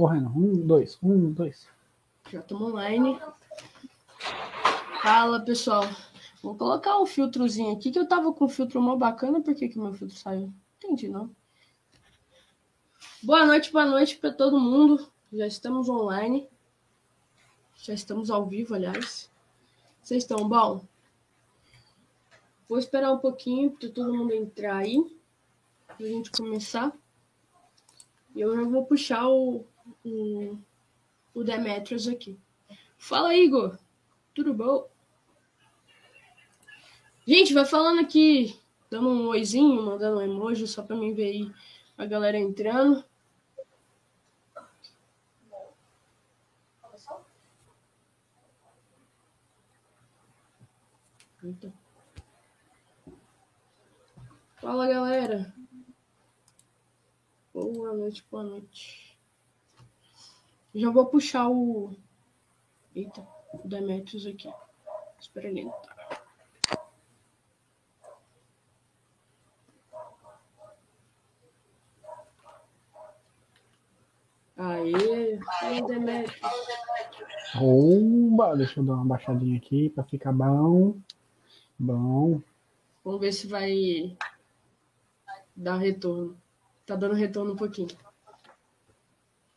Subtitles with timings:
[0.00, 0.30] correndo.
[0.30, 1.68] Um, dois, um, dois.
[2.32, 3.20] Já estamos online.
[5.02, 5.84] Fala, pessoal.
[6.42, 9.42] Vou colocar um filtrozinho aqui, que eu tava com um filtro mó bacana.
[9.42, 10.50] Por que meu filtro saiu?
[10.78, 11.30] Entendi, não.
[13.22, 15.06] Boa noite, boa noite para todo mundo.
[15.30, 16.48] Já estamos online.
[17.76, 19.30] Já estamos ao vivo, aliás.
[20.02, 20.82] Vocês estão bom?
[22.66, 24.96] Vou esperar um pouquinho para todo mundo entrar aí.
[25.86, 26.90] Pra gente começar.
[28.34, 29.66] E eu já vou puxar o,
[30.04, 30.58] o,
[31.34, 32.38] o Demetrius aqui.
[32.98, 33.78] Fala, Igor.
[34.34, 34.88] Tudo bom?
[37.26, 38.58] Gente, vai falando aqui,
[38.90, 41.52] dando um oizinho, mandando um emoji, só para mim ver aí
[41.96, 43.04] a galera entrando.
[54.60, 55.54] Fala, galera.
[57.54, 59.09] Boa noite, boa noite.
[60.74, 61.92] Já vou puxar o.
[62.94, 64.52] Eita, o Demetrius aqui.
[65.18, 66.00] Espera ele entrar.
[74.56, 76.40] Aê, aê, Demetrius.
[77.60, 80.96] Oba, deixa eu dar uma baixadinha aqui para ficar bom.
[81.78, 82.40] Bom.
[83.02, 84.16] Vamos ver se vai
[85.56, 86.36] dar retorno.
[86.86, 87.88] Tá dando retorno um pouquinho.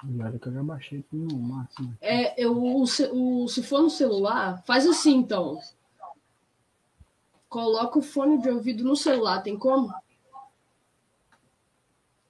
[0.06, 1.98] E olha que eu já baixei no máximo.
[2.02, 5.60] É, eu, o, o- se for no celular, faz assim então.
[7.48, 9.94] Coloca o fone de ouvido no celular, tem como?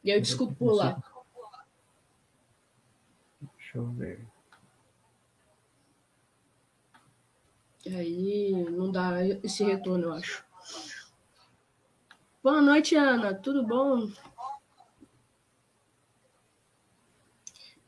[0.04, 1.02] E aí eu discuto por lá.
[3.42, 4.20] Deixa eu ver.
[7.86, 10.46] Aí não dá esse retorno, eu acho.
[12.44, 13.34] Boa noite, Ana.
[13.34, 14.10] Tudo bom?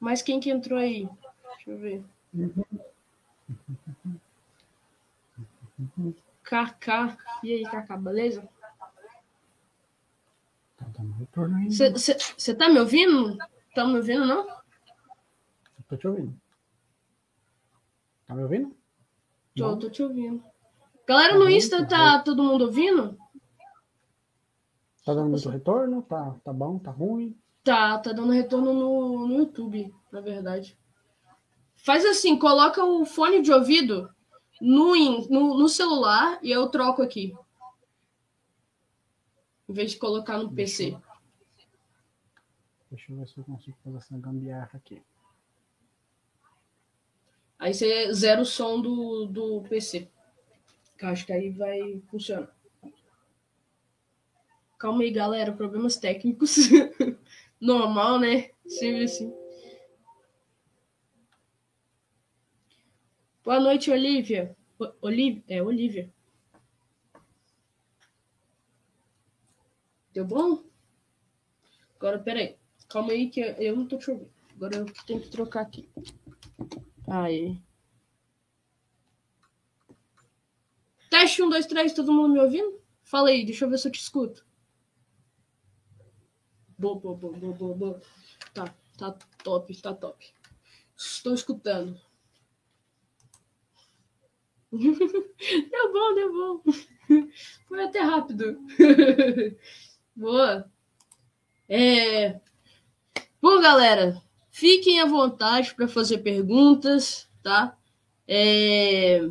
[0.06, 1.10] Mas quem que entrou aí?
[1.56, 2.06] Deixa eu ver.
[6.44, 7.18] KK.
[7.44, 8.48] E aí, KK, beleza?
[10.78, 11.74] Tá dando retorno ainda.
[11.98, 13.36] Você tá me ouvindo?
[13.74, 14.46] Tá me ouvindo, não?
[15.90, 16.40] Tô te ouvindo.
[18.28, 18.78] Tá me ouvindo?
[19.56, 19.80] Tô, Não?
[19.80, 20.44] tô te ouvindo.
[21.08, 23.18] Galera, no Tá Insta muito tá todo mundo ouvindo?
[25.04, 26.04] Tá dando muito retorno?
[26.04, 26.78] Tá, tá bom?
[26.78, 27.36] Tá ruim?
[27.66, 30.78] Tá, tá dando retorno no, no YouTube, na verdade.
[31.76, 34.14] Faz assim, coloca o fone de ouvido
[34.62, 37.36] no, in- no, no celular e eu troco aqui.
[39.68, 40.96] Em vez de colocar no PC.
[42.92, 45.02] Deixa eu ver se eu consigo fazer essa gambiarra aqui.
[47.58, 50.08] Aí você zera o som do, do PC.
[51.00, 52.56] Que eu acho que aí vai funcionar.
[54.78, 55.52] Calma aí, galera.
[55.52, 56.58] Problemas técnicos.
[57.60, 58.52] Normal, né?
[58.68, 59.34] Sempre assim.
[63.44, 64.56] Boa noite, Olivia.
[65.02, 65.44] Olivia?
[65.48, 66.12] É, Olivia.
[70.14, 70.64] Deu bom?
[71.96, 72.58] Agora, peraí.
[72.90, 74.32] Calma aí que eu não tô te ouvindo.
[74.56, 75.90] Agora eu tenho que trocar aqui.
[77.08, 77.62] Aí.
[81.10, 82.82] Teste 1, 2, 3, todo mundo me ouvindo?
[83.04, 84.46] Fala aí, deixa eu ver se eu te escuto.
[86.78, 88.02] Boa, boa, boa, boa, boa, boa.
[88.54, 90.26] Tá, tá top, tá top.
[90.98, 91.98] Estou escutando.
[94.72, 96.64] deu bom, deu bom.
[97.68, 98.60] Foi até rápido.
[100.14, 100.70] boa.
[101.70, 102.42] É...
[103.42, 104.22] Bom, galera,
[104.52, 107.78] fiquem à vontade para fazer perguntas, tá?
[108.28, 109.22] É...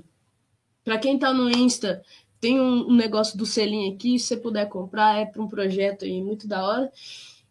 [0.82, 2.02] Para quem tá no Insta,
[2.40, 6.04] tem um, um negócio do selinho aqui, se você puder comprar, é para um projeto
[6.06, 6.92] aí muito da hora.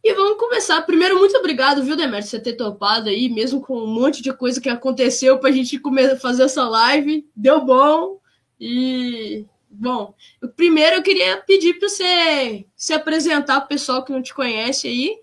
[0.03, 0.81] E vamos começar.
[0.81, 4.59] Primeiro, muito obrigado, viu, Demetrio, você ter topado aí, mesmo com um monte de coisa
[4.59, 7.25] que aconteceu pra gente começar fazer essa live.
[7.34, 8.19] Deu bom.
[8.59, 10.13] E, bom,
[10.58, 15.18] primeiro eu queria pedir para você se apresentar pro pessoal que não te conhece aí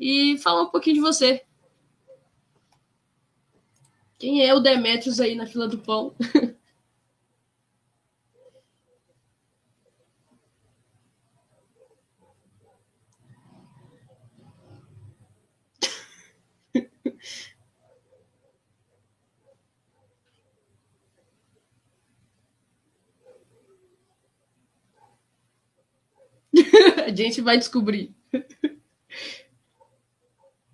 [0.00, 1.42] e falar um pouquinho de você.
[4.18, 6.12] Quem é o Demetrius aí na fila do pão?
[27.06, 28.14] A gente vai descobrir.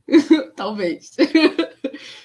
[0.56, 1.16] Talvez.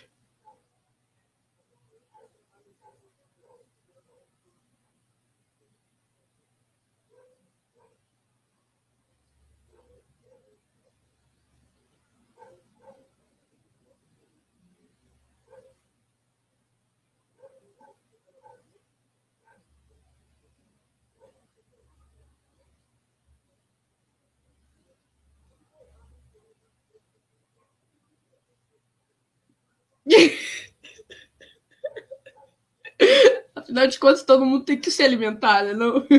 [33.75, 35.74] Afinal de contas, todo mundo tem que se alimentar, né?
[35.74, 36.07] Não?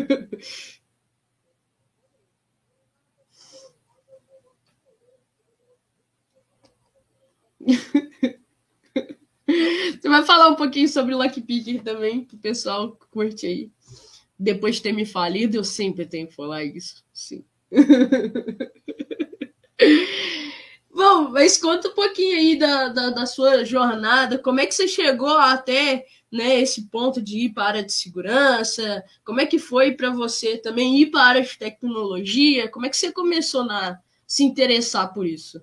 [9.49, 13.71] Você vai falar um pouquinho sobre o Lucky Picker também, pro pessoal curte aí.
[14.39, 17.03] Depois de ter me falido, eu sempre tenho que falar isso.
[17.11, 17.43] Sim.
[21.09, 24.89] Bom, mas conta um pouquinho aí da, da, da, sua jornada, como é que você
[24.89, 29.57] chegou até né, esse ponto de ir para a área de segurança, como é que
[29.57, 33.71] foi para você também ir para a área de tecnologia, como é que você começou
[33.71, 35.63] a se interessar por isso?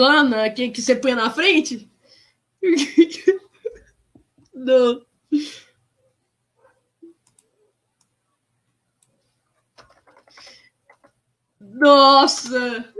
[0.00, 1.86] Plana que, que você põe na frente?
[4.54, 5.04] Não.
[11.60, 12.94] Nossa!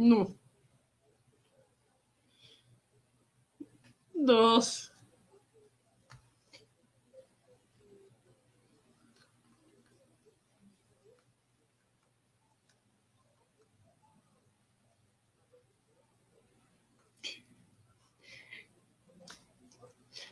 [0.00, 0.34] No.
[4.14, 4.90] Nossa.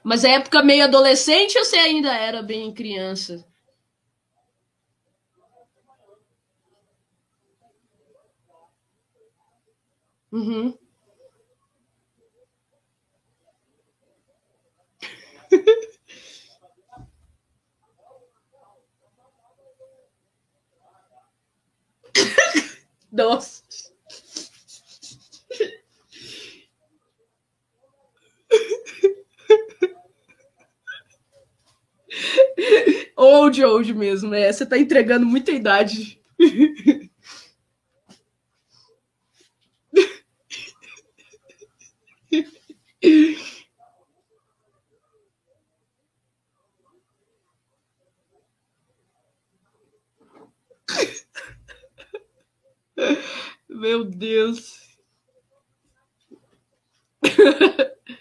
[0.03, 3.45] Mas é época meio adolescente ou você ainda era bem criança?
[10.33, 10.79] Uhum.
[23.13, 23.63] Nossa.
[33.17, 34.53] Old, old mesmo, né?
[34.53, 36.21] Você tá entregando muita idade.
[53.69, 54.79] Meu Deus.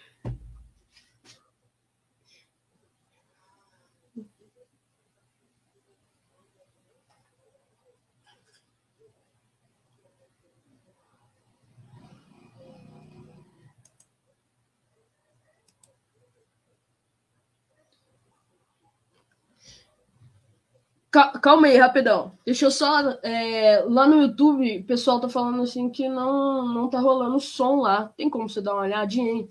[21.41, 22.37] Calma aí, rapidão.
[22.45, 23.09] Deixa eu só.
[23.23, 27.77] É, lá no YouTube, o pessoal tá falando assim que não, não tá rolando som
[27.77, 28.07] lá.
[28.15, 29.49] Tem como você dar uma olhadinha aí?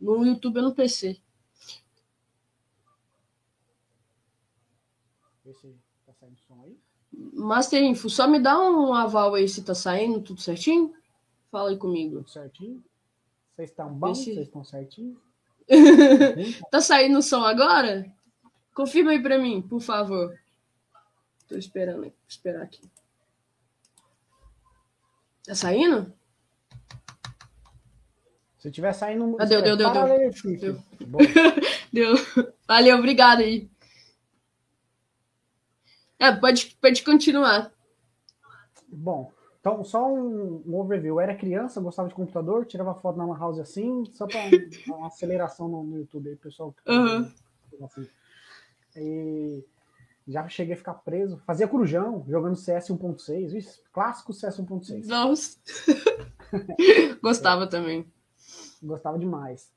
[0.00, 1.20] No YouTube ou no PC?
[6.06, 6.76] Tá saindo som aí.
[7.12, 10.94] Master Info, só me dá um aval aí se tá saindo tudo certinho?
[11.50, 12.18] Fala aí comigo.
[12.18, 12.82] Tudo certinho?
[13.52, 14.18] Vocês estão bons?
[14.18, 15.18] Vocês estão certinhos?
[16.70, 18.10] tá saindo som agora?
[18.74, 20.39] Confirma aí pra mim, por favor.
[21.50, 22.88] Tô esperando, esperar aqui.
[25.44, 26.12] Tá saindo?
[28.56, 29.36] Se tiver saindo.
[29.40, 30.06] Ah, deu, deu, deu, deu.
[30.60, 30.82] Deu.
[31.92, 32.14] deu.
[32.68, 33.68] Valeu, obrigado aí.
[36.20, 37.72] É, pode, pode continuar.
[38.86, 41.16] Bom, então só um, um, overview.
[41.16, 44.38] Eu era criança, gostava de computador, tirava foto na house assim, só para
[44.86, 46.72] uma aceleração no, no, YouTube aí, pessoal.
[46.86, 47.28] Uhum.
[47.82, 48.08] Assim.
[48.94, 49.64] E
[50.30, 51.38] já cheguei a ficar preso.
[51.46, 53.80] Fazia corujão, jogando CS 1.6.
[53.92, 55.06] Clássico CS 1.6.
[55.06, 55.58] Nossa.
[57.20, 57.66] Gostava é.
[57.66, 58.06] também.
[58.82, 59.70] Gostava demais.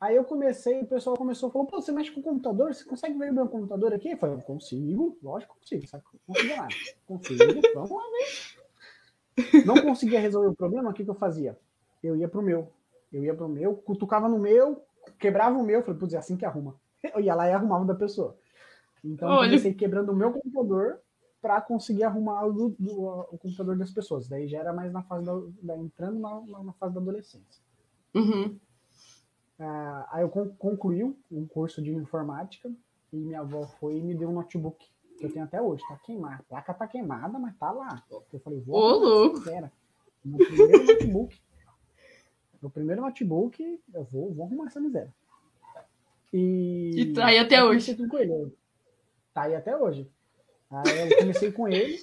[0.00, 2.72] Aí eu comecei, o pessoal começou a falar, pô, você mexe com o computador?
[2.72, 4.10] Você consegue ver o meu computador aqui?
[4.10, 6.04] Eu falei, consigo, lógico que consigo, sabe?
[6.24, 6.68] Consigo nada.
[7.04, 9.64] Consigo, vamos lá ver.
[9.66, 11.58] Não conseguia resolver o problema, o que, que eu fazia?
[12.00, 12.70] Eu ia pro meu.
[13.12, 14.84] Eu ia pro meu, cutucava no meu,
[15.18, 16.76] quebrava o meu, falei, putz, é assim que arruma.
[17.14, 18.36] Eu ia lá e arrumava da pessoa.
[19.04, 21.00] Então, eu comecei quebrando o meu computador
[21.40, 24.28] para conseguir arrumar o, do, o, computador das pessoas.
[24.28, 27.62] Daí já era mais na fase da, da entrando na, na, fase da adolescência.
[28.14, 28.58] Uhum.
[29.58, 30.28] Uh, aí eu
[30.58, 32.70] concluí um curso de informática
[33.12, 34.86] e minha avó foi e me deu um notebook
[35.18, 35.82] que eu tenho até hoje.
[35.88, 36.40] Tá queimado.
[36.40, 38.02] A placa tá queimada, mas tá lá.
[38.32, 38.76] Eu falei, vou.
[38.76, 39.40] Ô, louco!
[40.24, 41.40] Meu primeiro notebook.
[42.60, 45.14] Meu primeiro notebook, eu vou, vou arrumar essa miséria.
[46.32, 47.94] E, e tá aí até hoje.
[48.08, 48.52] Com ele.
[49.38, 50.10] Tá aí até hoje.
[50.68, 51.96] Aí eu comecei com ele,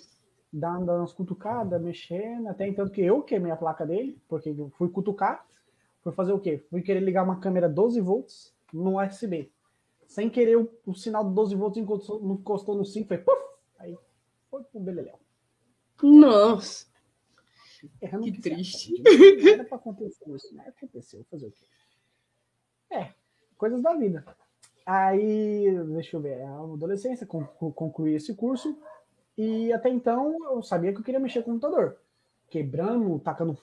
[0.54, 4.88] dando umas cutucadas, mexendo, até então que eu queimei a placa dele, porque eu fui
[4.88, 5.46] cutucar,
[6.02, 6.66] fui fazer o quê?
[6.70, 9.52] Fui querer ligar uma câmera 12 volts no USB.
[10.08, 13.38] Sem querer, o, o sinal de 12 volts encostou, encostou no 5, foi puf!
[13.80, 13.98] Aí
[14.50, 15.20] foi pro beleléu.
[16.02, 16.88] Nossa!
[18.02, 18.94] Errando que triste.
[19.44, 21.26] Não era pra acontecer isso, mas aconteceu.
[21.30, 21.66] Fazer o quê?
[22.90, 23.14] É,
[23.58, 24.26] coisas da vida.
[24.86, 28.78] Aí, deixa eu ver, a adolescência, concluí esse curso,
[29.38, 31.98] e até então eu sabia que eu queria mexer com o computador.
[32.50, 33.58] Quebrando, tacando,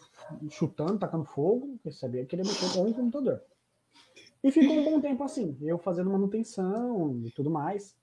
[0.51, 3.41] chutando, tacando fogo, eu sabia que queria mexer com o computador.
[4.43, 7.95] E ficou um bom tempo assim, eu fazendo manutenção e tudo mais.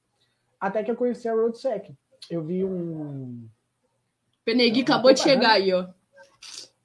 [0.57, 1.93] Até que eu conheci a RoadSec.
[2.29, 3.47] Eu vi um.
[4.45, 5.87] Penegui acabou de chegar aí, ó.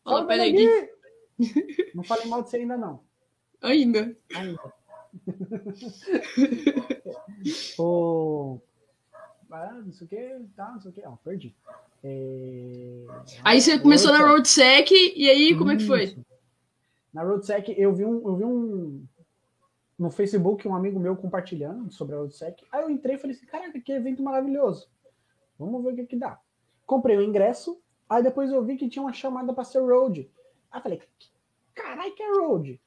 [0.05, 0.69] Ó, Penegui.
[1.95, 3.01] Não falei mal de você ainda, não.
[3.63, 4.17] Ainda.
[4.35, 4.75] Ainda.
[7.79, 8.61] o...
[9.51, 11.07] Ah, não sei o que, tá, não sei o que.
[11.07, 11.55] Ó, perdi.
[12.03, 13.05] É...
[13.43, 16.17] Aí você começou na RoadSec e aí como é que foi?
[17.13, 19.07] Na RoadSec eu vi um, eu vi um
[19.99, 22.65] no Facebook um amigo meu compartilhando sobre a RoadSec.
[22.71, 24.89] Aí eu entrei e falei assim, caraca, que evento maravilhoso.
[25.59, 26.39] Vamos ver o que que dá.
[26.85, 30.31] Comprei o ingresso, aí depois eu vi que tinha uma chamada para ser road.
[30.71, 31.03] Aí eu falei,
[31.75, 32.81] caralho, que é road?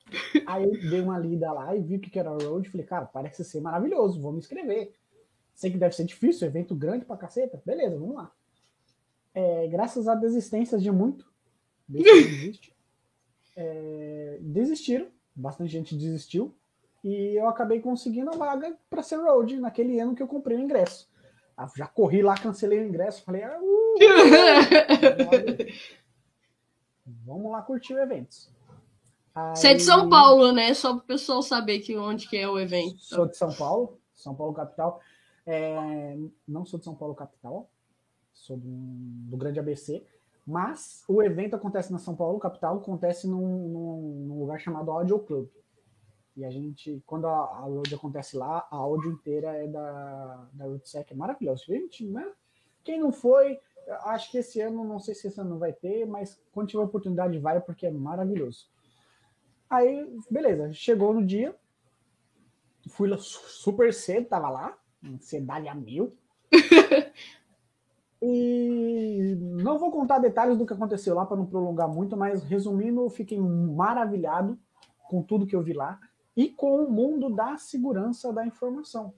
[0.45, 2.69] Aí eu dei uma lida lá e vi o que era road.
[2.69, 4.93] Falei, cara, parece ser maravilhoso, vou me inscrever.
[5.53, 7.61] Sei que deve ser difícil, evento grande pra caceta.
[7.65, 8.31] Beleza, vamos lá.
[9.33, 11.29] É, graças a desistências de muito,
[11.87, 12.75] desiste,
[13.55, 16.55] é, desistiram, bastante gente desistiu,
[17.03, 20.59] e eu acabei conseguindo a vaga para ser road naquele ano que eu comprei o
[20.59, 21.07] ingresso.
[21.55, 23.99] Ah, já corri lá, cancelei o ingresso, falei, ah, uh,
[27.25, 28.56] vamos lá curtir o evento.
[29.55, 30.73] Você é de São Paulo, né?
[30.73, 32.99] Só para o pessoal saber que onde que é o evento.
[32.99, 34.99] Sou de São Paulo, São Paulo capital.
[35.45, 36.17] É,
[36.47, 37.69] não sou de São Paulo capital,
[38.33, 40.05] sou do, do, Grande ABC,
[40.45, 45.19] mas o evento acontece na São Paulo capital, acontece num, num, num lugar chamado Audio
[45.19, 45.47] Club.
[46.35, 50.65] E a gente, quando a, a road acontece lá, a áudio inteira é da, da
[50.65, 51.65] Rootsec, é maravilhoso.
[51.65, 52.31] Gente, né?
[52.83, 53.59] Quem não foi,
[54.03, 57.39] acho que esse ano, não sei se esse ano vai ter, mas quando tiver oportunidade
[57.39, 58.67] vai, porque é maravilhoso.
[59.69, 61.53] Aí, beleza, chegou no dia,
[62.89, 66.15] fui lá super cedo, tava lá, ansiedade a mil.
[68.21, 73.01] e não vou contar detalhes do que aconteceu lá para não prolongar muito, mas resumindo,
[73.01, 74.57] eu fiquei maravilhado
[75.09, 75.99] com tudo que eu vi lá
[76.35, 79.13] e com o mundo da segurança da informação.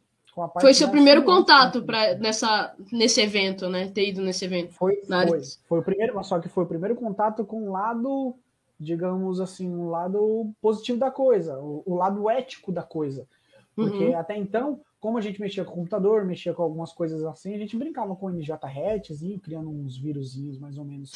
[0.61, 3.89] Foi seu primeiro contato para nessa nesse evento, né?
[3.89, 4.71] Ter ido nesse evento.
[4.73, 8.35] Foi, foi, foi o primeiro, só que foi o primeiro contato com o lado
[8.79, 13.27] digamos assim, um lado positivo da coisa, o, o lado ético da coisa.
[13.75, 14.17] Porque uhum.
[14.17, 17.57] até então, como a gente mexia com o computador, mexia com algumas coisas assim, a
[17.57, 21.11] gente brincava com o NJRETzinho, criando uns vírusinhos mais ou menos,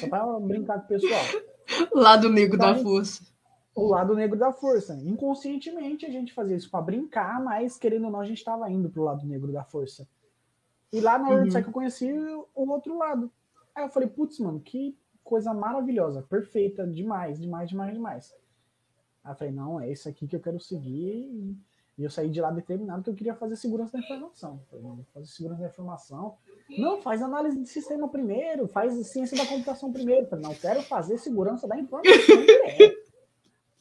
[0.00, 1.24] só para brincar com o pessoal.
[1.94, 3.24] Lado negro então, da força.
[3.74, 4.94] O lado negro da força.
[4.94, 8.90] Inconscientemente a gente fazia isso para brincar, mas querendo ou não, a gente estava indo
[8.90, 10.08] pro lado negro da força.
[10.92, 11.48] E lá na hora uhum.
[11.48, 13.30] que eu conheci o outro lado.
[13.74, 14.96] Aí eu falei, putz, mano, que
[15.30, 18.34] coisa maravilhosa, perfeita, demais, demais, demais, demais.
[19.22, 21.56] Aí eu falei, não, é isso aqui que eu quero seguir.
[21.96, 24.60] E eu saí de lá determinado que eu queria fazer segurança da informação.
[24.68, 26.36] Falei, não, fazer segurança da informação.
[26.76, 30.26] Não, faz análise de sistema primeiro, faz ciência da computação primeiro.
[30.26, 32.12] falei, não, quero fazer segurança da informação.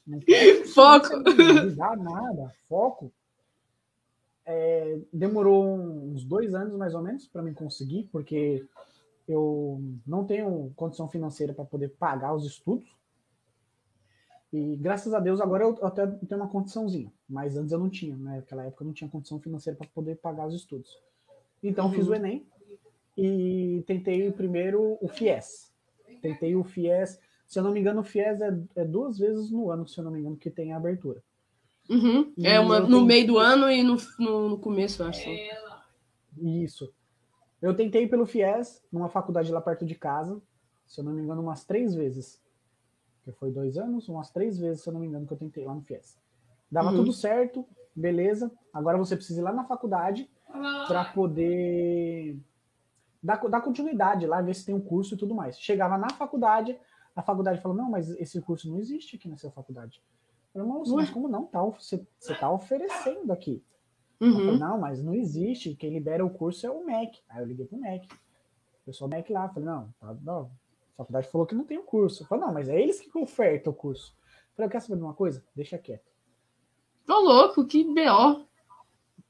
[0.06, 1.18] Não quero Foco.
[1.18, 2.53] Não nada.
[2.68, 3.12] Foco.
[4.46, 8.65] É, demorou uns dois anos mais ou menos para mim conseguir, porque
[9.29, 12.98] eu não tenho condição financeira para poder pagar os estudos.
[14.51, 18.17] E graças a Deus agora eu até tenho uma condiçãozinha, mas antes eu não tinha,
[18.17, 18.38] né?
[18.38, 20.98] Naquela época eu não tinha condição financeira para poder pagar os estudos.
[21.62, 21.93] Então uhum.
[21.93, 22.43] fiz o Enem
[23.15, 25.71] e tentei primeiro o FIES.
[26.24, 29.69] Tentei o FIES, se eu não me engano, o FIES é, é duas vezes no
[29.69, 31.21] ano, se eu não me engano, que tem a abertura.
[31.88, 32.33] Uhum.
[32.43, 35.29] É uma, no meio do ano e no, no, no começo, eu acho.
[36.36, 36.91] Isso.
[37.62, 40.42] Eu tentei pelo FIES, numa faculdade lá perto de casa,
[40.88, 42.42] se eu não me engano, umas três vezes.
[43.24, 45.66] Que foi dois anos, umas três vezes, se eu não me engano, que eu tentei
[45.66, 46.18] lá no FIES.
[46.72, 46.98] Dava uhum.
[46.98, 48.51] tudo certo, beleza.
[48.74, 50.30] Agora você precisa ir lá na faculdade
[50.88, 52.39] para poder
[53.22, 55.60] dar, dar continuidade lá, ver se tem um curso e tudo mais.
[55.60, 56.78] Chegava na faculdade,
[57.16, 60.01] a faculdade falou: não, mas esse curso não existe aqui nessa faculdade.
[60.54, 61.46] Eu falei, mas como não?
[61.46, 63.63] Tá, você está oferecendo aqui.
[64.20, 64.34] Uhum.
[64.34, 65.76] Falei, não, mas não existe.
[65.76, 67.20] Quem libera o curso é o MEC.
[67.30, 68.08] Aí eu liguei pro MEC.
[68.82, 70.52] O pessoal do MEC lá, falei, não, tá, não,
[70.94, 72.24] a faculdade falou que não tem o curso.
[72.24, 74.16] Eu falei, não, mas é eles que ofertam o curso.
[74.18, 75.44] Eu falei, eu quero saber de uma coisa?
[75.56, 76.10] Deixa quieto.
[77.06, 78.46] Tô louco, que B.O.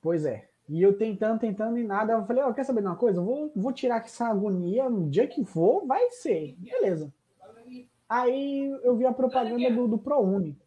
[0.01, 0.49] Pois é.
[0.67, 2.13] E eu tentando, tentando e nada.
[2.13, 3.19] Eu falei, ó, oh, quer saber de uma coisa?
[3.19, 6.55] Eu vou, vou tirar essa agonia, no dia que for, vai ser.
[6.57, 7.13] Beleza.
[8.07, 10.57] Aí eu vi a propaganda do, do ProUni.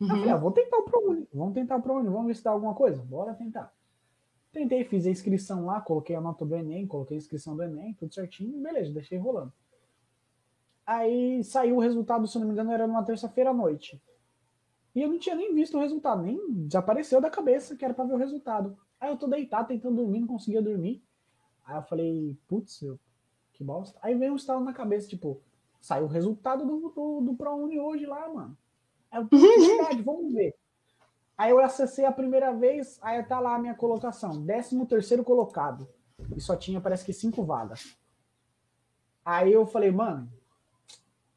[0.00, 0.08] Uhum.
[0.08, 1.28] Eu falei, ah, vou tentar o ProUni.
[1.32, 3.02] Vamos tentar o ProUni, vamos ver se dá alguma coisa.
[3.02, 3.72] Bora tentar.
[4.52, 7.94] Tentei, fiz a inscrição lá, coloquei a nota do Enem, coloquei a inscrição do Enem,
[7.94, 9.52] tudo certinho, beleza, deixei rolando.
[10.86, 14.00] Aí saiu o resultado, se não me engano, era numa terça-feira à noite.
[14.94, 18.06] E eu não tinha nem visto o resultado, nem desapareceu da cabeça que era para
[18.06, 18.76] ver o resultado.
[18.98, 21.02] Aí eu tô deitado, tentando dormir, não conseguia dormir.
[21.66, 22.82] Aí eu falei, putz,
[23.52, 23.98] que bosta.
[24.02, 25.40] Aí veio um estalo na cabeça, tipo,
[25.78, 28.56] saiu o resultado do, do, do ProUni hoje lá, mano.
[29.12, 30.54] Eu, verdade, vamos ver.
[31.36, 35.88] Aí eu acessei a primeira vez, aí tá lá a minha colocação, 13 terceiro colocado.
[36.36, 37.96] E só tinha, parece que, cinco vagas.
[39.24, 40.28] Aí eu falei, mano,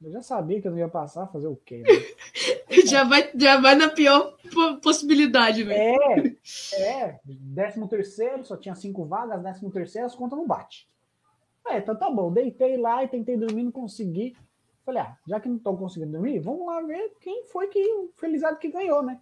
[0.02, 1.84] eu já sabia que eu não ia passar, fazer o quê?
[1.84, 1.88] Né?
[2.88, 4.36] já, vai, já vai na pior
[4.82, 5.80] possibilidade, velho.
[5.80, 6.36] É,
[6.82, 7.20] é.
[7.24, 10.90] Décimo terceiro, só tinha cinco vagas, décimo terceiro, as contas não bate.
[11.68, 12.32] É, então tá bom.
[12.32, 14.36] Deitei lá e tentei dormir, não consegui.
[14.86, 18.12] Falei, ah, já que não tô conseguindo dormir, vamos lá ver quem foi que o
[18.18, 19.20] felizado que ganhou, né?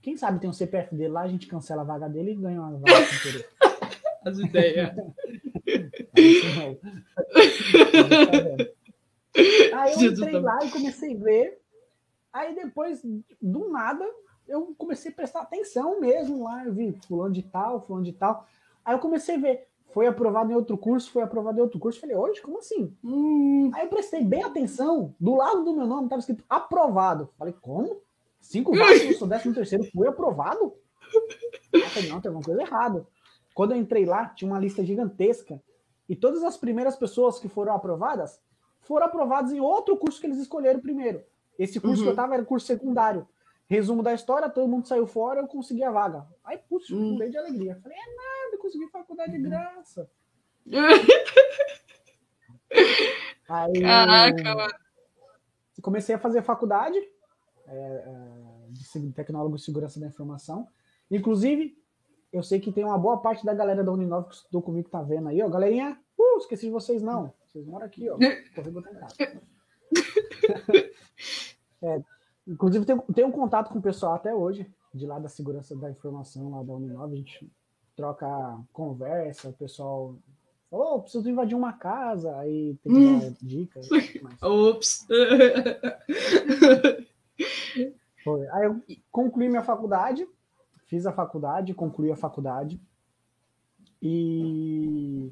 [0.00, 2.60] Quem sabe tem um CPF dele lá, a gente cancela a vaga dele e ganha
[2.60, 2.92] uma vaga.
[4.24, 4.90] As ideias.
[9.74, 11.60] Aí eu entrei lá e comecei a ver.
[12.32, 13.02] Aí depois,
[13.40, 14.08] do nada,
[14.46, 16.64] eu comecei a prestar atenção mesmo lá.
[16.64, 18.46] Eu vi fulano de tal, fulano de tal.
[18.84, 19.68] Aí eu comecei a ver.
[19.92, 22.00] Foi aprovado em outro curso, foi aprovado em outro curso.
[22.00, 22.96] Falei, hoje, como assim?
[23.04, 23.70] Hum.
[23.74, 25.14] Aí eu prestei bem atenção.
[25.20, 27.28] Do lado do meu nome estava escrito aprovado.
[27.38, 28.00] Falei, como?
[28.40, 30.74] Cinco vagas no sou décimo terceiro, fui aprovado?
[31.72, 33.06] Eu falei, não, tem alguma coisa errada.
[33.54, 35.62] Quando eu entrei lá, tinha uma lista gigantesca.
[36.08, 38.40] E todas as primeiras pessoas que foram aprovadas
[38.80, 41.22] foram aprovados em outro curso que eles escolheram primeiro.
[41.58, 42.04] Esse curso uhum.
[42.04, 43.28] que eu tava era curso secundário.
[43.68, 46.26] Resumo da história, todo mundo saiu fora, eu consegui a vaga.
[46.44, 47.16] Aí, putz, uhum.
[47.16, 47.78] de alegria.
[47.82, 49.50] Falei, é nada, consegui faculdade de uhum.
[49.50, 50.10] graça.
[53.48, 54.74] Aí, Caraca, mano.
[55.80, 56.96] Comecei a fazer faculdade
[57.66, 60.68] é, é, de tecnólogo de segurança da informação.
[61.10, 61.76] Inclusive,
[62.32, 64.90] eu sei que tem uma boa parte da galera da Uninove que estudou comigo que
[64.90, 65.48] tá vendo aí, ó.
[65.48, 67.34] Galerinha, uh, esqueci de vocês não.
[67.46, 68.16] Vocês moram aqui, ó.
[68.54, 69.14] Corrego em casa.
[71.82, 72.02] é,
[72.46, 75.90] inclusive, tem, tem um contato com o pessoal até hoje, de lá da segurança da
[75.90, 77.14] informação, lá da Uninove.
[77.14, 77.50] A gente
[77.96, 80.14] troca conversa, o pessoal
[80.72, 83.18] oh, preciso invadir uma casa, aí tem que hum.
[83.18, 83.88] dar dicas.
[84.22, 84.42] Mas...
[84.42, 85.06] Ops!
[88.24, 88.48] Foi.
[88.48, 90.26] Aí eu concluí minha faculdade,
[90.86, 92.80] fiz a faculdade, concluí a faculdade.
[94.00, 95.30] E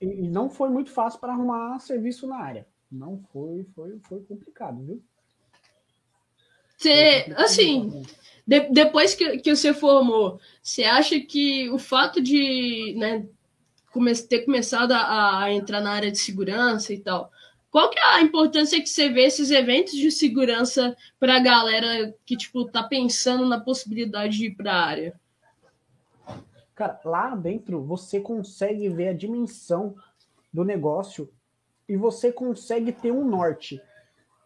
[0.00, 2.66] e não foi muito fácil para arrumar serviço na área.
[2.90, 5.02] Não foi, foi, foi complicado, viu?
[6.84, 8.02] Você, assim,
[8.46, 13.26] de, depois que, que você formou, você acha que o fato de né,
[13.90, 17.30] come, ter começado a, a, entrar na área de segurança e tal,
[17.70, 22.14] qual que é a importância que você vê esses eventos de segurança para a galera
[22.26, 25.20] que tipo tá pensando na possibilidade de ir para a área?
[26.74, 29.96] Cara, lá dentro você consegue ver a dimensão
[30.52, 31.32] do negócio
[31.88, 33.80] e você consegue ter um norte.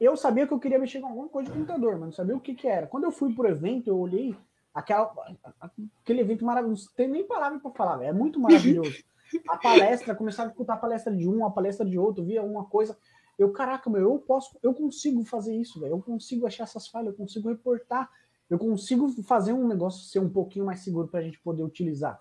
[0.01, 2.41] Eu sabia que eu queria mexer com alguma coisa de computador, mas não sabia o
[2.41, 2.87] que, que era.
[2.87, 4.37] Quando eu fui pro evento, eu olhei
[4.73, 5.13] aquela,
[5.61, 6.87] aquele evento maravilhoso.
[6.87, 9.03] Não tem nem palavra para falar, é muito maravilhoso.
[9.49, 12.65] A palestra, começava a escutar a palestra de um, a palestra de outro, via alguma
[12.65, 12.97] coisa.
[13.39, 15.95] Eu, caraca, meu, eu posso, eu consigo fazer isso, velho.
[15.95, 18.09] Eu consigo achar essas falhas, eu consigo reportar
[18.51, 22.21] eu consigo fazer um negócio ser um pouquinho mais seguro para a gente poder utilizar.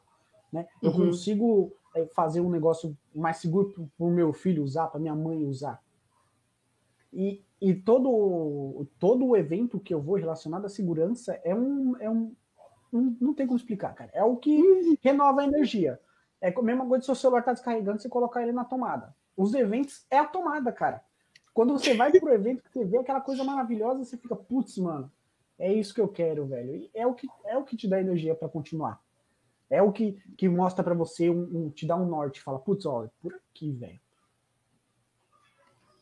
[0.51, 0.67] Né?
[0.81, 1.07] Eu uhum.
[1.07, 5.45] consigo é, fazer um negócio mais seguro para o meu filho usar, para minha mãe
[5.45, 5.81] usar.
[7.13, 12.09] E, e todo, todo o evento que eu vou relacionado à segurança é um, é
[12.09, 12.35] um,
[12.93, 14.11] um não tem como explicar, cara.
[14.13, 14.95] É o que uhum.
[15.01, 15.99] renova a energia.
[16.39, 19.15] É a mesma coisa se o seu celular está descarregando, você colocar ele na tomada.
[19.35, 21.03] Os eventos é a tomada, cara.
[21.53, 25.11] Quando você vai pro evento, que você vê aquela coisa maravilhosa, você fica, putz, mano,
[25.57, 26.75] é isso que eu quero, velho.
[26.75, 29.01] E é o que, é o que te dá energia para continuar.
[29.67, 32.41] É o que, que mostra para você, um, um, te dá um norte.
[32.41, 33.99] Fala, putz, olha, por aqui, velho.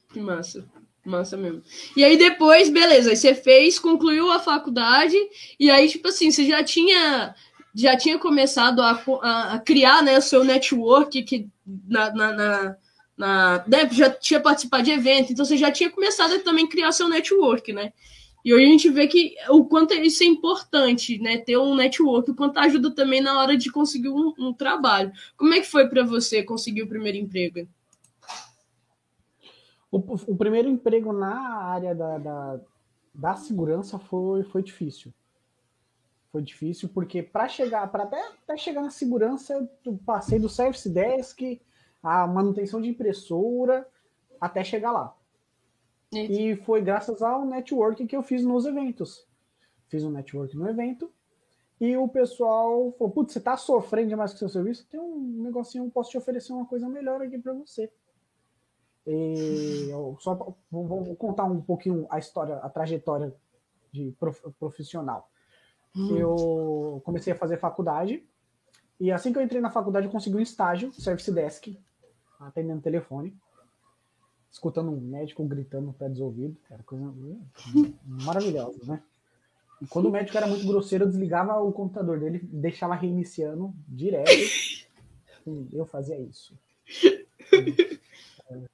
[0.10, 0.70] Que massa.
[1.06, 1.62] Massa mesmo.
[1.96, 5.16] E aí depois, beleza, aí você fez, concluiu a faculdade,
[5.60, 7.36] e aí, tipo assim, você já tinha
[7.78, 11.50] já tinha começado a, a, a criar né, o seu network que
[11.86, 12.78] na, na, na,
[13.18, 16.94] na né, já tinha participado de evento, então você já tinha começado a também criar
[16.94, 17.92] seu network, né?
[18.46, 21.38] E hoje a gente vê que o quanto isso é importante, né?
[21.38, 25.12] Ter um network, o quanto ajuda também na hora de conseguir um, um trabalho.
[25.36, 27.68] Como é que foi para você conseguir o primeiro emprego?
[29.96, 32.60] O, o primeiro emprego na área da, da,
[33.14, 35.14] da segurança foi, foi difícil.
[36.34, 40.90] Foi difícil porque para chegar, para até, até chegar na segurança, eu passei do service
[40.90, 41.62] desk,
[42.04, 43.88] a manutenção de impressora,
[44.40, 45.16] até chegar lá.
[46.12, 49.26] E foi graças ao network que eu fiz nos eventos.
[49.88, 51.10] Fiz um network no evento
[51.80, 54.86] e o pessoal falou: Putz, você tá sofrendo demais com seu serviço?
[54.90, 57.90] Tem um negocinho, eu posso te oferecer uma coisa melhor aqui para você.
[59.08, 60.34] E eu só
[60.72, 63.34] vou, vou, contar um pouquinho a história, a trajetória
[63.92, 65.30] de prof, profissional.
[65.96, 66.18] Hum.
[66.18, 68.28] Eu comecei a fazer faculdade
[69.00, 71.80] e assim que eu entrei na faculdade eu consegui um estágio, service desk,
[72.40, 73.38] atendendo telefone
[74.56, 76.58] escutando um médico gritando no pé dos ouvidos.
[76.72, 77.14] Era coisa
[78.06, 79.04] maravilhosa, né?
[79.82, 84.32] E quando o médico era muito grosseiro, eu desligava o computador dele, deixava reiniciando direto.
[85.72, 86.58] Eu fazia isso.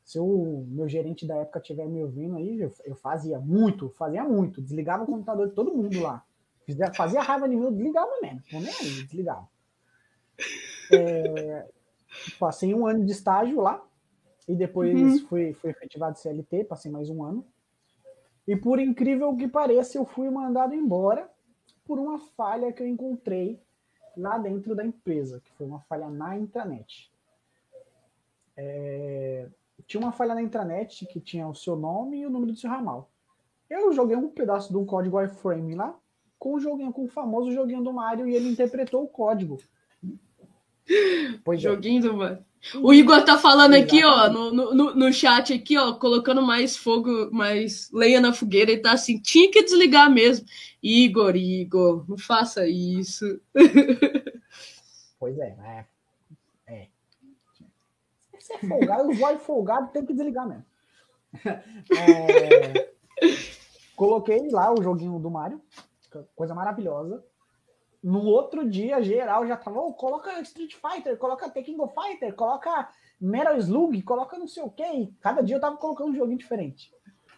[0.04, 4.24] Se o meu gerente da época estiver me ouvindo aí, eu, eu, fazia muito, fazia
[4.24, 4.62] muito.
[4.62, 6.24] Desligava o computador de todo mundo lá.
[6.96, 8.42] Fazia raiva de mim, desligava mesmo.
[8.52, 9.48] Não nem aí, desligava.
[10.94, 11.68] É,
[12.40, 13.82] passei um ano de estágio lá,
[14.48, 15.28] e depois uhum.
[15.28, 17.46] fui, fui efetivado CLT, passei mais um ano.
[18.48, 21.30] E por incrível que pareça, eu fui mandado embora
[21.86, 23.62] por uma falha que eu encontrei
[24.18, 27.12] lá dentro da empresa, que foi uma falha na intranet.
[28.58, 29.48] É...
[29.92, 32.70] Tinha uma falha na intranet que tinha o seu nome e o número do seu
[32.70, 33.12] ramal.
[33.70, 35.94] Eu joguei um pedaço de um código wireframe lá,
[36.40, 39.58] com o joguinho, com o famoso joguinho do Mario, e ele interpretou o código.
[41.44, 41.64] Pois é.
[41.64, 42.08] joguinho é.
[42.08, 42.46] do Mario.
[42.82, 47.30] O Igor tá falando aqui, ó, no, no, no chat aqui, ó, colocando mais fogo,
[47.30, 50.46] mais lenha na fogueira, ele tá assim, tinha que desligar mesmo.
[50.82, 53.42] Igor, Igor, não faça isso.
[55.20, 55.86] Pois é, é.
[58.56, 58.60] É.
[58.60, 60.66] Se é folgado, o zóio folgado tem que desligar mesmo.
[61.98, 62.92] É,
[63.96, 65.62] coloquei lá o joguinho do Mario,
[66.36, 67.24] coisa maravilhosa.
[68.04, 72.90] No outro dia, geral já tava, oh, coloca Street Fighter, coloca Tekken Go Fighter, coloca
[73.20, 75.14] Metal Slug, coloca não sei o quê.
[75.22, 76.92] cada dia eu tava colocando um joguinho diferente.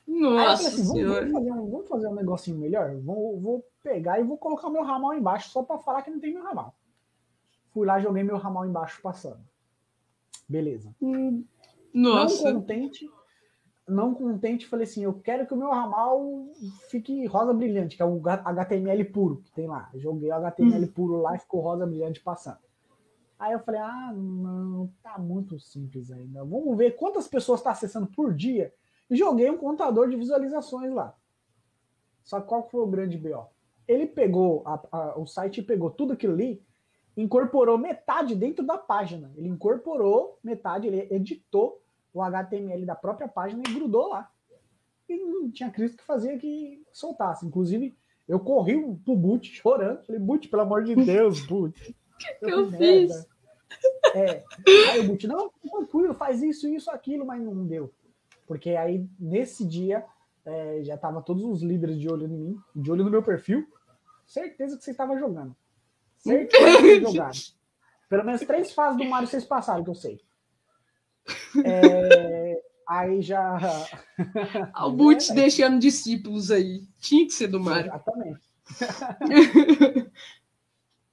[0.08, 2.96] Nossa assim, vamos, vamos, fazer um, vamos, fazer um, negocinho melhor?
[3.02, 6.34] Vou, vou pegar e vou colocar meu ramal embaixo só para falar que não tem
[6.34, 6.76] meu ramal.
[7.72, 9.42] Fui lá, joguei meu ramal embaixo passando.
[10.48, 10.94] Beleza.
[11.94, 12.52] Nossa.
[12.52, 13.10] Não contente,
[13.88, 16.48] não contente, falei assim: eu quero que o meu ramal
[16.90, 19.90] fique rosa brilhante, que é o HTML puro que tem lá.
[19.96, 20.92] Joguei o HTML hum.
[20.92, 22.60] puro lá e ficou rosa brilhante passando.
[23.38, 26.44] Aí eu falei: ah, não, tá muito simples ainda.
[26.46, 28.74] Vamos ver quantas pessoas está acessando por dia.
[29.10, 31.14] E joguei um contador de visualizações lá.
[32.24, 33.46] Só que qual foi o grande BO?
[33.86, 36.64] Ele pegou, a, a, o site pegou tudo aquilo ali,
[37.16, 39.32] incorporou metade dentro da página.
[39.36, 41.82] Ele incorporou metade, ele editou
[42.14, 44.30] o HTML da própria página e grudou lá.
[45.08, 47.46] E não tinha Cristo que fazia que soltasse.
[47.46, 47.96] Inclusive,
[48.28, 50.04] eu corri pro boot chorando.
[50.06, 51.96] Falei, boot, pelo amor de Deus, boot.
[52.40, 53.28] que eu, fiz?
[54.16, 54.44] É.
[54.92, 57.92] Aí o boot, não, tranquilo, faz isso, isso, aquilo, mas não deu.
[58.48, 60.06] Porque aí, nesse dia,
[60.46, 63.68] é, já tava todos os líderes de olho em mim, de olho no meu perfil.
[64.26, 65.56] Certeza que você estava jogando.
[66.26, 67.32] Jogaram.
[68.10, 70.22] Pelo menos três fases do Mario vocês passaram, que eu sei.
[71.66, 73.58] É, aí já.
[74.74, 76.84] Albut é, deixando discípulos aí.
[77.00, 77.88] Tinha que ser do Mário.
[77.90, 78.42] Exatamente.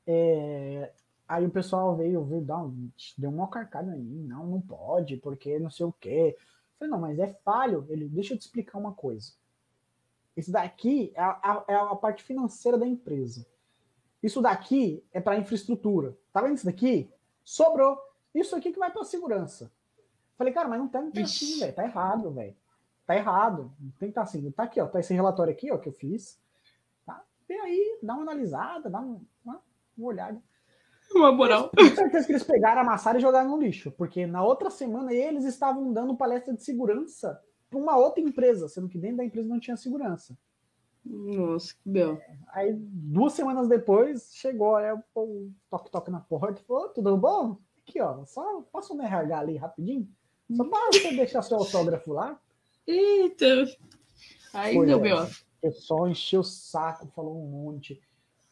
[0.07, 0.93] é,
[1.27, 4.27] aí o pessoal veio, veio dar um, deu uma carcada mim.
[4.27, 6.37] Não, não pode, porque não sei o quê.
[6.37, 7.87] Eu falei, não, mas é falho.
[7.89, 9.33] Ele, deixa eu te explicar uma coisa.
[10.37, 13.47] Isso daqui é a, é a parte financeira da empresa.
[14.23, 16.17] Isso daqui é para infraestrutura.
[16.33, 17.11] Tá vendo isso daqui?
[17.45, 17.99] Sobrou.
[18.35, 19.73] Isso aqui que vai para segurança.
[20.37, 21.75] Falei, cara, mas não tem que estar assim, velho.
[21.75, 22.57] Tá errado, velho.
[23.07, 23.73] Tá errado.
[23.81, 24.51] Não tem que estar tá assim.
[24.51, 24.87] Tá aqui, ó.
[24.87, 26.39] Tá esse relatório aqui, ó, que eu fiz.
[27.05, 27.23] Tá?
[27.49, 29.61] Vem aí, dá uma analisada, dá uma, uma,
[29.97, 30.41] uma olhada.
[31.13, 31.71] Uma moral.
[31.77, 33.91] Com certeza que eles pegaram, amassaram e jogaram no lixo.
[33.91, 38.89] Porque na outra semana eles estavam dando palestra de segurança para uma outra empresa, sendo
[38.89, 40.37] que dentro da empresa não tinha segurança.
[41.05, 42.21] Nossa, que belo.
[42.53, 46.63] Aí, duas semanas depois, chegou é, o toque-toque na porta.
[46.67, 47.57] Falou, tudo bom?
[47.87, 50.09] Aqui, ó, só passa um RH ali rapidinho.
[50.55, 52.39] Só para você deixar seu autógrafo lá.
[52.87, 53.67] Eita!
[54.53, 55.29] Aí Foi, deu é, O
[55.61, 58.01] pessoal encheu o saco, falou um monte.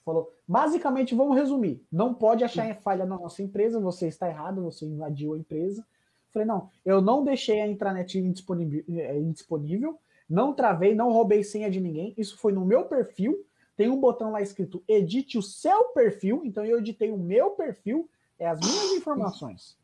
[0.05, 1.85] Falou, basicamente, vamos resumir.
[1.93, 5.85] Não pode achar falha na nossa empresa, você está errado, você invadiu a empresa.
[6.33, 11.71] Falei, não, eu não deixei a intranet indisponível, é, indisponível, não travei, não roubei senha
[11.71, 12.13] de ninguém.
[12.17, 13.45] Isso foi no meu perfil.
[13.77, 16.43] Tem um botão lá escrito edite o seu perfil.
[16.45, 19.79] Então eu editei o meu perfil, é as minhas informações.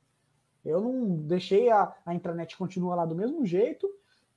[0.64, 3.88] Eu não deixei a, a intranet continuar lá do mesmo jeito.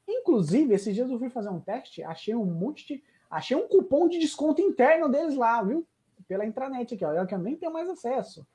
[0.07, 3.03] Inclusive, esses dias eu fui fazer um teste, achei um monte de.
[3.29, 5.85] Achei um cupom de desconto interno deles lá, viu?
[6.29, 7.11] Pela intranet aqui, ó.
[7.11, 8.47] Eu que eu nem tenho mais acesso.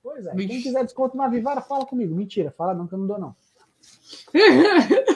[0.00, 0.34] Pois é.
[0.36, 2.14] Quem quiser desconto na Vivara, fala comigo.
[2.14, 3.34] Mentira, fala não que eu não dou, não.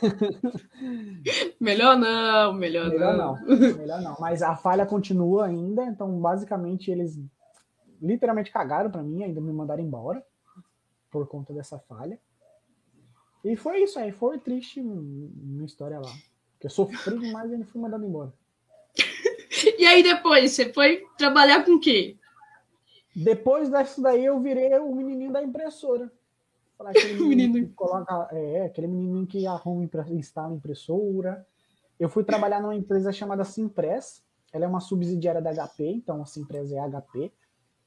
[1.60, 3.34] melhor não, melhor, melhor não.
[3.34, 3.76] não.
[3.76, 4.16] Melhor não.
[4.20, 7.18] Mas a falha continua ainda, então basicamente eles
[8.00, 10.24] literalmente cagaram para mim, ainda me mandaram embora
[11.10, 12.18] por conta dessa falha.
[13.44, 16.10] E foi isso aí, foi triste minha história lá.
[16.52, 18.32] Porque eu sofri demais e ainda fui mandado embora.
[19.76, 22.16] E aí depois, você foi trabalhar com o quê?
[23.14, 26.12] Depois disso daí eu virei o menininho da impressora.
[26.80, 31.46] Aquele menino que coloca, é, aquele menininho que arruma, instala impressora.
[31.98, 34.22] Eu fui trabalhar numa empresa chamada Simpress.
[34.52, 37.32] Ela é uma subsidiária da HP, então a Simpress é HP.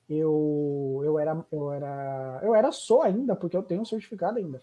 [0.09, 4.61] Eu, eu era, eu era, eu era só ainda, porque eu tenho um certificado ainda.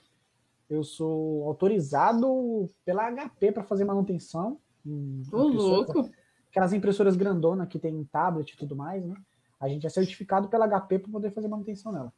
[0.68, 4.58] Eu sou autorizado pela HP para fazer manutenção.
[5.32, 6.10] Ô, louco!
[6.50, 9.14] Aquelas impressoras grandona que tem tablet e tudo mais, né?
[9.58, 12.12] A gente é certificado pela HP para poder fazer manutenção nela.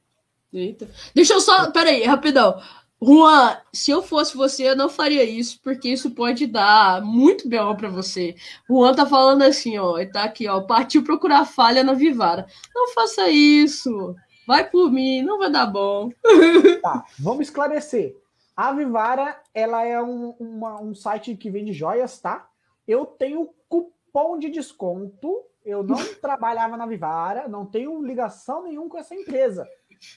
[0.52, 0.88] Eita.
[1.14, 1.70] Deixa eu só.
[1.70, 2.60] Peraí, rapidão.
[3.02, 7.60] Juan, se eu fosse você, eu não faria isso, porque isso pode dar muito bem
[7.74, 8.36] para você.
[8.68, 12.46] Juan tá falando assim, ó, ele tá aqui, ó, partiu procurar falha na Vivara.
[12.74, 14.14] Não faça isso.
[14.46, 16.10] Vai por mim, não vai dar bom.
[16.82, 18.16] Tá, vamos esclarecer.
[18.56, 22.48] A Vivara, ela é um, uma, um site que vende joias, tá?
[22.86, 25.42] Eu tenho cupom de desconto.
[25.64, 29.66] Eu não trabalhava na Vivara, não tenho ligação nenhuma com essa empresa.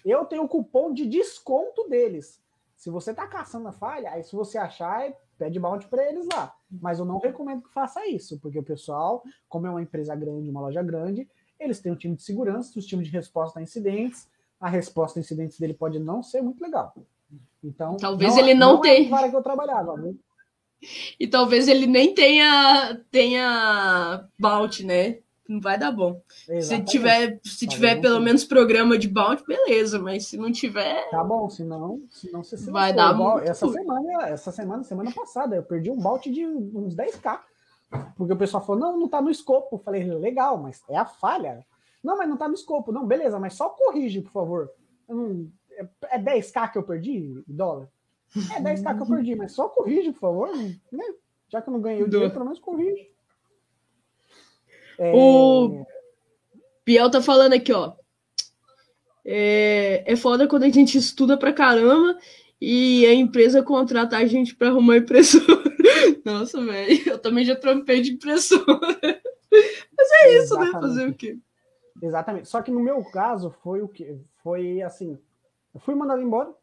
[0.05, 2.41] Eu tenho o cupom de desconto deles.
[2.75, 6.53] Se você tá caçando a falha, aí se você achar, pede bounty para eles lá.
[6.69, 10.49] Mas eu não recomendo que faça isso, porque o pessoal, como é uma empresa grande,
[10.49, 11.27] uma loja grande,
[11.59, 14.27] eles têm um time de segurança, os times de resposta a incidentes.
[14.59, 16.93] A resposta a incidentes dele pode não ser muito legal.
[17.63, 19.19] Então, talvez não, ele não, não tenha.
[19.19, 20.19] É que eu trabalhava, viu?
[21.19, 25.19] E talvez ele nem tenha tenha bounty, né?
[25.47, 26.21] Não vai dar bom.
[26.47, 26.91] Exatamente.
[26.91, 31.09] Se tiver, se tá tiver pelo menos programa de bounty, beleza, mas se não tiver.
[31.09, 33.39] Tá bom, se não, se não você se vai dar muito.
[33.39, 37.41] Essa semana, essa semana, semana passada, eu perdi um bounty de uns 10k.
[38.15, 39.75] Porque o pessoal falou: "Não, não tá no escopo".
[39.75, 41.65] Eu falei: "Legal, mas é a falha".
[42.03, 42.91] Não, mas não tá no escopo.
[42.91, 44.69] Não, beleza, mas só corrige, por favor.
[45.07, 45.47] Não,
[46.09, 47.89] é 10k que eu perdi dólar?
[48.55, 50.49] É 10k que eu perdi, mas só corrige, por favor.
[50.91, 51.03] Né?
[51.49, 53.12] Já que eu não ganhei o dinheiro, pelo menos corrige.
[54.97, 55.11] É...
[55.13, 55.85] O
[56.85, 57.93] Biel tá falando aqui, ó.
[59.25, 62.17] É, é foda quando a gente estuda pra caramba
[62.59, 65.45] e a empresa contrata a gente pra arrumar impressora.
[66.25, 68.63] Nossa, velho, eu também já trampei de impressora.
[69.97, 70.73] Mas é isso, Exatamente.
[70.73, 70.81] né?
[70.81, 71.37] Fazer o quê?
[72.01, 72.49] Exatamente.
[72.49, 74.19] Só que no meu caso foi o que?
[74.43, 75.17] Foi assim,
[75.73, 76.53] eu fui mandado embora.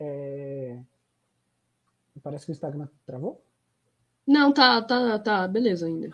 [0.00, 0.78] É...
[2.22, 3.40] Parece que o Instagram travou.
[4.26, 6.10] Não, tá, tá, tá, beleza ainda.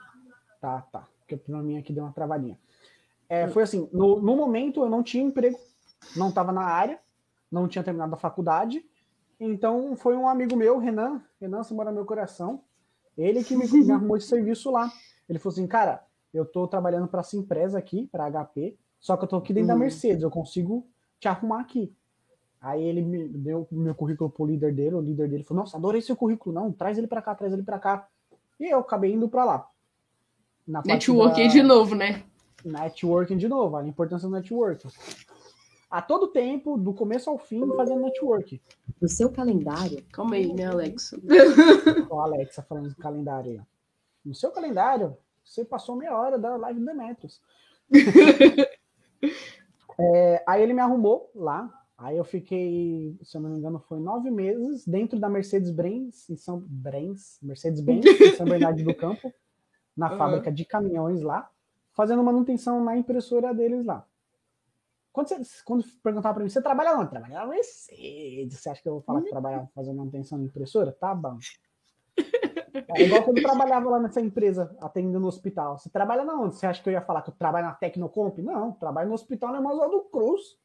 [0.61, 1.09] Tá, tá.
[1.37, 2.59] Porque pra mim aqui deu uma travadinha.
[3.29, 5.59] É, foi assim, no, no momento eu não tinha emprego,
[6.17, 6.99] não estava na área,
[7.51, 8.85] não tinha terminado a faculdade.
[9.41, 12.63] Então foi um amigo meu, Renan, Renan, você mora no meu coração.
[13.17, 14.91] Ele que me, me arrumou esse serviço lá.
[15.29, 19.25] Ele falou assim, cara, eu tô trabalhando para essa empresa aqui, para HP, só que
[19.25, 19.79] eu tô aqui dentro uhum.
[19.79, 20.87] da Mercedes, eu consigo
[21.19, 21.95] te arrumar aqui.
[22.61, 25.77] Aí ele me deu o meu currículo pro líder dele, o líder dele falou: "Nossa,
[25.77, 28.09] adorei seu currículo, não, traz ele para cá, traz ele para cá".
[28.61, 29.72] E eu acabei indo para lá.
[30.67, 31.53] Networking da...
[31.53, 32.25] de novo, né?
[32.65, 34.89] Networking de novo, a importância do networking.
[35.91, 38.61] A todo tempo, do começo ao fim, fazendo networking.
[39.01, 40.03] No seu calendário.
[40.13, 41.21] Calma aí, né, Alexa?
[42.09, 43.61] Ó, Alexa falando do calendário aí.
[44.25, 47.43] No seu calendário, você passou meia hora da live do Demetrius.
[50.01, 51.69] é, aí ele me arrumou lá,
[52.03, 56.37] Aí eu fiquei, se eu não me engano, foi nove meses dentro da Mercedes-Benz, em
[56.37, 59.33] São Benz, Mercedes-Benz, em São Bernardo do Campo,
[59.97, 60.19] na uhum.
[60.19, 61.49] fábrica de caminhões lá,
[61.93, 64.07] fazendo manutenção na impressora deles lá.
[65.13, 67.11] Quando, você, quando perguntava para mim, você trabalha onde?
[67.11, 68.59] Trabalha na Mercedes.
[68.59, 70.93] Você acha que eu vou falar que trabalhava fazendo manutenção na impressora?
[70.93, 71.39] Tá bom.
[72.95, 75.79] É igual quando eu trabalhava lá nessa empresa, atendendo no hospital.
[75.79, 76.57] Você trabalha na onde?
[76.57, 78.39] Você acha que eu ia falar que eu trabalho na Tecnocomp?
[78.39, 80.57] Não, trabalho no hospital na do Cruz.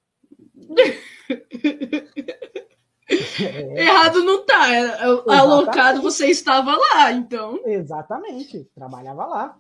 [3.10, 3.84] É.
[3.84, 4.74] Errado não tá.
[4.74, 7.62] É, é, alocado você estava lá, então.
[7.66, 9.60] Exatamente, trabalhava lá.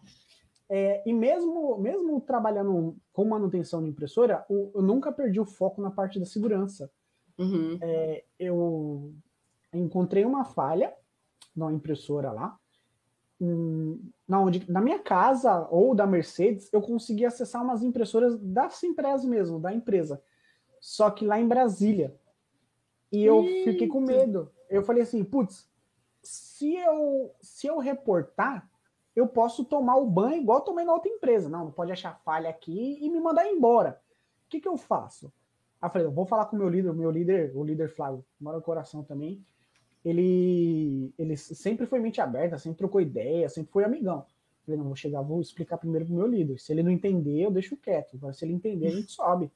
[0.70, 5.82] É, e mesmo, mesmo trabalhando com manutenção de impressora, eu, eu nunca perdi o foco
[5.82, 6.92] na parte da segurança.
[7.38, 7.78] Uhum.
[7.82, 9.14] É, eu
[9.74, 10.94] encontrei uma falha
[11.56, 12.58] na impressora lá,
[13.40, 18.70] hum, na, onde, na minha casa ou da Mercedes, eu consegui acessar umas impressoras da
[18.70, 20.22] Simpress mesmo, da empresa.
[20.80, 22.16] Só que lá em Brasília.
[23.12, 23.72] E eu Eita.
[23.72, 24.52] fiquei com medo.
[24.70, 25.70] Eu falei assim, putz,
[26.22, 28.70] se eu, se eu reportar,
[29.15, 31.50] eu posso tomar o banho igual tomei na outra empresa.
[31.50, 34.00] Não, não pode achar falha aqui e me mandar embora.
[34.46, 35.32] O que, que eu faço?
[35.82, 37.89] Aí eu falei, eu vou falar com o meu líder, o meu líder, o líder
[37.89, 39.43] Flávio, mora no coração também.
[40.04, 44.20] Ele, ele sempre foi mente aberta, sempre trocou ideia, sempre foi amigão.
[44.20, 46.60] Eu falei, não, vou chegar, vou explicar primeiro pro meu líder.
[46.60, 48.15] Se ele não entender, eu deixo quieto.
[48.15, 49.52] Agora, se ele entender, a gente sobe.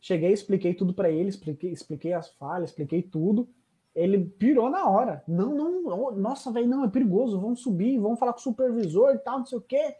[0.00, 3.48] Cheguei, expliquei tudo para ele, expliquei, expliquei as falhas, expliquei tudo.
[3.94, 5.24] Ele pirou na hora.
[5.26, 7.40] Não, não, não nossa, velho, não, é perigoso.
[7.40, 9.94] Vamos subir, vamos falar com o supervisor e tal, não sei o quê.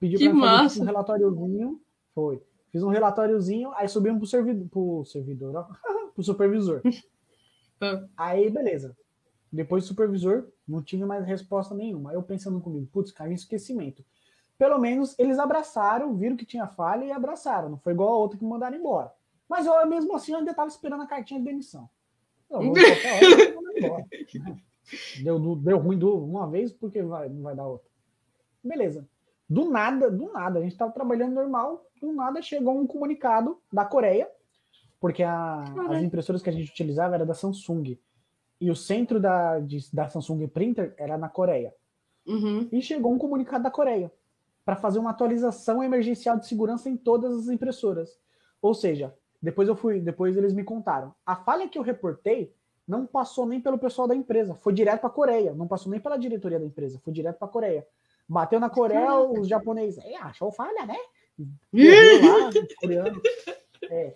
[0.00, 0.82] Pediu Que para fazer massa.
[0.82, 1.80] um relatóriozinho.
[2.14, 2.42] Foi.
[2.72, 5.62] Fiz um relatóriozinho, aí subimos pro servidor, pro servidor, ó,
[6.12, 6.82] pro supervisor.
[7.80, 8.04] Ah.
[8.16, 8.96] Aí, beleza.
[9.52, 12.10] Depois do supervisor, não tive mais resposta nenhuma.
[12.10, 14.04] Aí eu pensando comigo, putz, caiu em esquecimento.
[14.58, 17.68] Pelo menos eles abraçaram, viram que tinha falha e abraçaram.
[17.70, 19.12] Não foi igual a outra que mandaram embora.
[19.48, 21.88] Mas eu, mesmo assim, eu ainda estava esperando a cartinha de demissão.
[22.50, 24.04] Eu vou hora, embora.
[25.22, 27.88] Deu, deu ruim do, uma vez, porque vai, não vai dar outra.
[28.62, 29.06] Beleza.
[29.48, 33.84] Do nada, do nada, a gente estava trabalhando normal, do nada chegou um comunicado da
[33.84, 34.30] Coreia,
[35.00, 37.98] porque a- as impressoras que a gente utilizava era da Samsung.
[38.60, 41.74] E o centro da, de- da Samsung Printer era na Coreia.
[42.26, 42.68] Uhum.
[42.72, 44.10] E chegou um comunicado da Coreia
[44.64, 48.18] para fazer uma atualização emergencial de segurança em todas as impressoras.
[48.62, 51.14] Ou seja, depois eu fui, depois eles me contaram.
[51.26, 52.54] A falha que eu reportei
[52.88, 56.00] não passou nem pelo pessoal da empresa, foi direto para a Coreia, não passou nem
[56.00, 57.86] pela diretoria da empresa, foi direto para a Coreia.
[58.28, 60.96] Bateu na Coreia, os japoneses, "É, achou falha, né?
[62.22, 63.22] Lá, os coreanos.
[63.90, 64.14] É,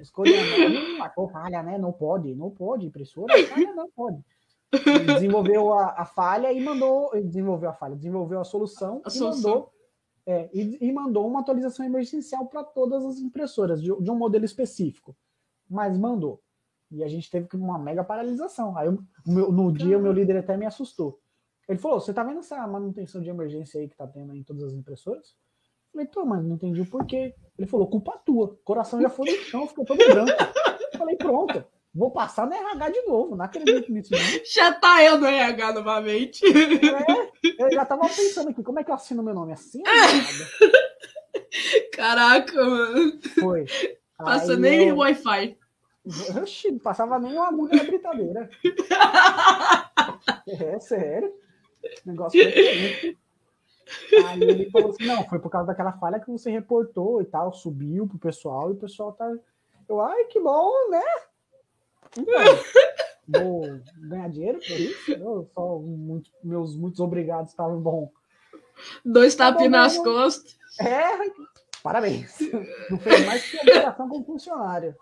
[0.00, 1.76] os coreanos, "Hum, achou falha, né?
[1.76, 4.18] Não pode, não pode, impressora, falha não pode.
[4.72, 9.10] E desenvolveu a, a falha e mandou, desenvolveu a falha, desenvolveu a solução A e
[9.10, 9.50] solução.
[9.50, 9.72] mandou
[10.26, 14.44] é, e, e mandou uma atualização emergencial para todas as impressoras de, de um modelo
[14.44, 15.16] específico.
[15.68, 16.40] Mas mandou.
[16.90, 18.76] E a gente teve uma mega paralisação.
[18.76, 21.20] Aí o meu- no dia o meu líder até me assustou.
[21.68, 24.64] Ele falou: Você tá vendo essa manutenção de emergência aí que tá tendo em todas
[24.64, 25.28] as impressoras?
[25.28, 27.34] Eu falei, tô, mas não entendi o porquê.
[27.58, 28.46] Ele falou, culpa tua.
[28.46, 30.30] O coração já foi no chão, ficou todo branco.
[30.92, 33.34] Eu falei, pronto, vou passar no RH de novo.
[33.36, 34.18] Não acredito nisso, não.
[34.54, 36.44] Já tá eu no RH novamente.
[36.46, 39.52] É, eu já tava pensando aqui, como é que eu assino meu nome?
[39.52, 39.82] Assim?
[41.92, 43.20] Caraca, mano.
[43.38, 43.66] Foi.
[44.16, 45.58] Passa Aí nem eu- Wi-Fi.
[46.42, 48.50] Oxi, não passava nem uma agulha na britadeira.
[50.46, 51.32] É sério.
[52.04, 53.18] Negócio diferente.
[54.26, 57.52] Aí ele falou assim: não, foi por causa daquela falha que você reportou e tal,
[57.52, 59.30] subiu pro pessoal e o pessoal tá.
[59.88, 61.02] Eu, ai, que bom, né?
[62.18, 62.34] Então,
[63.30, 65.12] vou ganhar dinheiro por isso?
[65.12, 68.10] Eu só muito, meus muitos obrigados estavam bom.
[69.04, 70.58] Dois Tá bom, tapinhos nas costas.
[70.80, 71.08] É,
[71.82, 72.38] parabéns.
[72.90, 74.94] Não fez mais que obrigação com funcionário.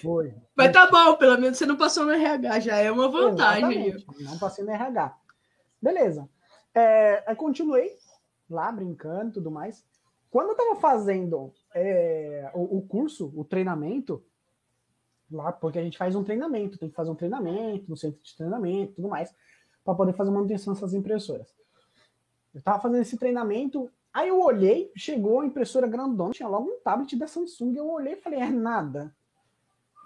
[0.00, 0.34] Foi.
[0.56, 3.96] Mas tá bom, pelo menos você não passou no RH, já é uma vantagem.
[4.20, 5.16] Não passei no RH.
[5.80, 6.28] Beleza.
[6.74, 7.90] É, aí continuei
[8.48, 9.84] lá brincando e tudo mais.
[10.30, 14.24] Quando eu tava fazendo é, o, o curso, o treinamento,
[15.36, 18.36] lá, porque a gente faz um treinamento, tem que fazer um treinamento no centro de
[18.36, 19.34] treinamento e tudo mais,
[19.84, 21.54] para poder fazer manutenção dessas impressoras.
[22.54, 26.80] Eu tava fazendo esse treinamento, aí eu olhei, chegou a impressora grandona, tinha logo um
[26.80, 29.14] tablet da Samsung, eu olhei e falei, é nada.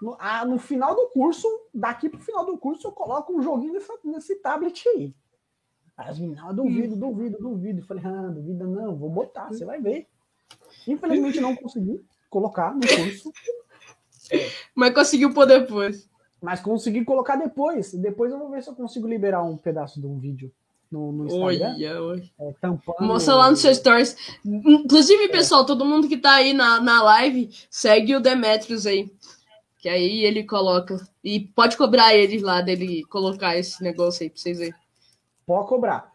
[0.01, 3.73] No, ah, no final do curso, daqui pro final do curso, eu coloco um joguinho
[3.73, 5.13] nessa- nesse tablet aí.
[5.97, 7.79] Aí as meninas, ah, duvido, duvido, duvido.
[7.81, 10.07] Eu falei, ah, duvida não, vou botar, você vai ver.
[10.87, 13.31] Infelizmente não consegui colocar no curso,
[14.75, 16.09] Mas conseguiu pôr depois.
[16.41, 17.93] mas consegui colocar depois.
[17.93, 20.51] Depois eu vou ver se eu consigo liberar um pedaço de um vídeo
[20.91, 22.23] no, no Instagram, Olha, olha.
[22.39, 23.01] é, tampando.
[23.01, 24.15] Mostra lá no seu stories.
[24.45, 29.11] Inclusive, pessoal, todo mundo que tá aí na, na live, segue o Demetrius aí.
[29.79, 30.95] Que aí ele coloca.
[31.23, 34.73] E pode cobrar ele lá dele colocar esse negócio aí pra vocês verem.
[35.45, 36.11] Pode cobrar.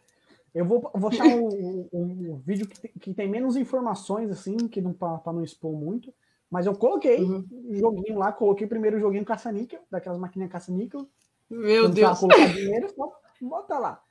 [0.54, 1.48] Eu vou, vou achar um,
[1.92, 5.72] um- um vídeo que tem, que tem menos informações, assim, que não para não expor
[5.72, 6.12] muito.
[6.53, 7.46] Mas eu coloquei Uhum.
[7.50, 11.09] um joguinho lá, coloquei primeiro o joguinho caça-níquel, daquelas maquininhas caça-níquel.
[11.48, 12.20] Meu Deus.
[12.20, 14.03] colocar dinheiro, só bota lá.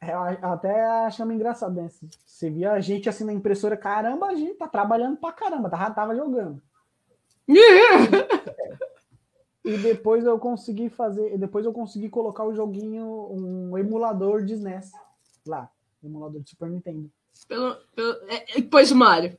[0.00, 0.20] É, Eu
[0.50, 1.88] até achamos engraçado, né?
[2.24, 5.92] Você via a gente assim na impressora, caramba, a gente tá trabalhando pra caramba, tava,
[5.92, 6.62] tava jogando.
[9.64, 14.92] E depois eu consegui fazer, depois eu consegui colocar o joguinho, um emulador de SNES.
[15.44, 15.68] lá,
[16.04, 17.10] emulador de Super Nintendo.
[17.48, 19.36] Pelo, pelo, é, depois o Mario.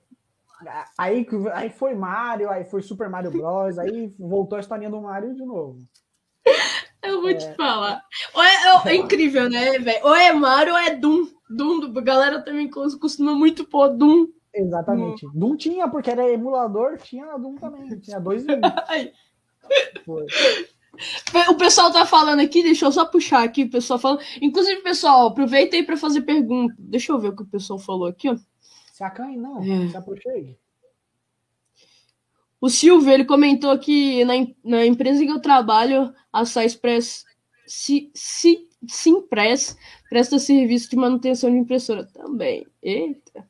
[0.97, 5.36] Aí, aí foi Mario, aí foi Super Mario Bros, aí voltou a historinha do Mario
[5.36, 5.78] de novo.
[7.03, 7.36] Eu vou é...
[7.36, 8.01] te falar.
[8.36, 10.05] É, é, é incrível, né, velho?
[10.05, 11.28] Ou é Mario ou é Doom.
[11.49, 14.28] Doom, a galera também costuma muito pôr Doom.
[14.53, 15.26] Exatamente.
[15.28, 17.99] Doom, Doom tinha, porque era emulador, tinha Doom também.
[17.99, 18.60] Tinha dois em.
[21.49, 24.22] O pessoal tá falando aqui, deixa eu só puxar aqui, o pessoal falando.
[24.41, 26.74] Inclusive, pessoal, aproveita aí para fazer pergunta.
[26.80, 28.36] Deixa eu ver o que o pessoal falou aqui, ó.
[28.98, 29.62] Se acanhe, não.
[29.62, 29.89] É.
[29.89, 30.58] Se apuxei.
[32.60, 34.34] O Silvio, ele comentou que na,
[34.66, 37.24] na empresa que eu trabalho, a SciPress,
[37.68, 39.78] si, si, Simpress,
[40.10, 42.66] presta serviço de manutenção de impressora também.
[42.82, 43.48] Eita.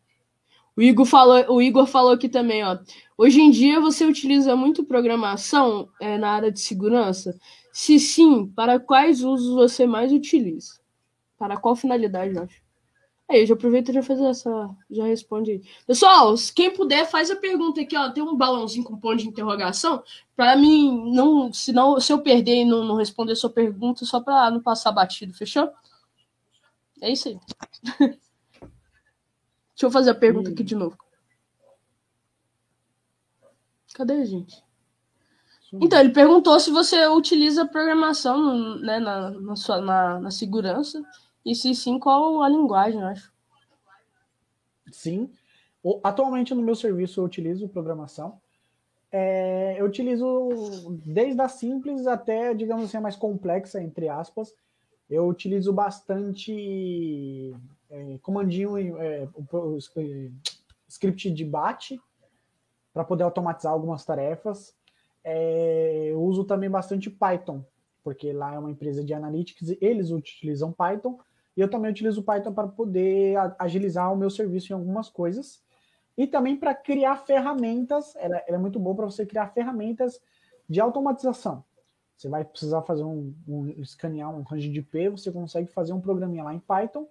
[0.76, 2.78] O Igor falou, o Igor falou aqui também, ó.
[3.18, 7.40] Hoje em dia você utiliza muito programação é, na área de segurança?
[7.72, 10.74] Se sim, para quais usos você mais utiliza?
[11.38, 12.67] Para qual finalidade, eu acho?
[13.30, 14.70] Aí, já aproveita e já faz essa.
[14.90, 15.62] Já responde aí.
[15.86, 18.10] Pessoal, quem puder, faz a pergunta aqui, ó.
[18.10, 20.02] Tem um balãozinho com ponto de interrogação.
[20.36, 24.22] Para mim, não, se, não, se eu perder e não, não responder sua pergunta, só
[24.22, 25.70] para não passar batido, fechou?
[27.02, 27.40] É isso aí.
[29.78, 30.98] Deixa eu fazer a pergunta aqui de novo.
[33.94, 34.64] Cadê, gente?
[35.74, 41.04] Então, ele perguntou se você utiliza programação né, na, na, sua, na, na segurança.
[41.48, 43.32] E se sim, qual a linguagem, eu acho?
[44.92, 45.32] Sim.
[46.04, 48.42] Atualmente no meu serviço eu utilizo programação.
[49.10, 50.50] É, eu utilizo
[51.06, 54.54] desde a simples até, digamos assim, a mais complexa, entre aspas.
[55.10, 57.56] Eu utilizo bastante
[57.90, 60.30] é, comandinho, é, o, é,
[60.86, 61.94] script de batch
[62.94, 64.76] para poder automatizar algumas tarefas.
[65.24, 67.64] É, eu uso também bastante Python,
[68.04, 71.18] porque lá é uma empresa de analytics, eles utilizam Python
[71.58, 75.60] e eu também utilizo o Python para poder agilizar o meu serviço em algumas coisas.
[76.16, 80.22] E também para criar ferramentas, ela, ela é muito boa para você criar ferramentas
[80.70, 81.64] de automatização.
[82.16, 86.02] Você vai precisar fazer um, um escanear um range de IP, você consegue fazer um
[86.02, 87.08] programinha lá em Python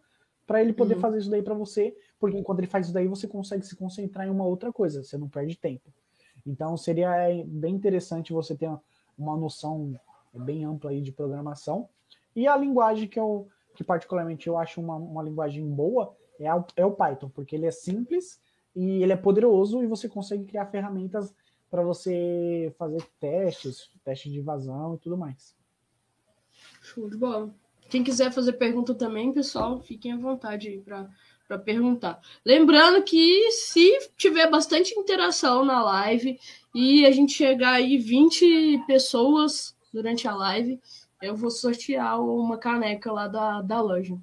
[0.47, 1.01] para ele poder uhum.
[1.01, 4.29] fazer isso daí para você, porque enquanto ele faz isso daí, você consegue se concentrar
[4.29, 5.93] em uma outra coisa, você não perde tempo.
[6.47, 7.11] Então seria
[7.45, 8.71] bem interessante você ter
[9.19, 9.99] uma noção
[10.33, 11.89] bem ampla aí de programação.
[12.35, 16.65] E a linguagem que eu que particularmente eu acho uma, uma linguagem boa, é, a,
[16.77, 18.41] é o Python, porque ele é simples
[18.75, 21.35] e ele é poderoso e você consegue criar ferramentas
[21.71, 25.55] para você fazer testes, testes de vazão e tudo mais.
[26.81, 27.55] Show de bola.
[27.89, 30.83] Quem quiser fazer pergunta também, pessoal, fiquem à vontade
[31.47, 32.21] para perguntar.
[32.45, 36.39] Lembrando que se tiver bastante interação na live
[36.75, 40.81] e a gente chegar aí 20 pessoas durante a live,
[41.23, 44.17] eu vou sortear uma caneca lá da, da loja.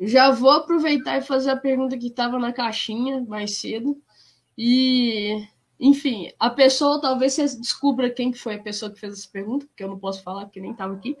[0.00, 4.00] Já vou aproveitar e fazer a pergunta que estava na caixinha mais cedo.
[4.58, 5.46] E,
[5.78, 9.66] enfim, a pessoa, talvez você descubra quem que foi a pessoa que fez essa pergunta,
[9.66, 11.16] porque eu não posso falar, porque nem estava aqui.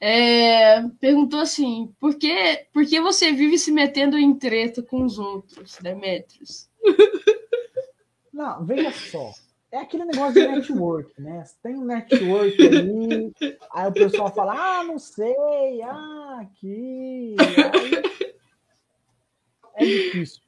[0.00, 5.18] É, perguntou assim: por que, por que você vive se metendo em treta com os
[5.18, 6.68] outros, Demetrios?
[8.32, 9.32] Não, veja só
[9.72, 11.42] é aquele negócio de network, né?
[11.62, 13.32] Tem um network ali,
[13.72, 17.36] aí o pessoal fala, ah, não sei, ah, aqui.
[17.38, 18.06] Aí...
[19.78, 20.42] É difícil.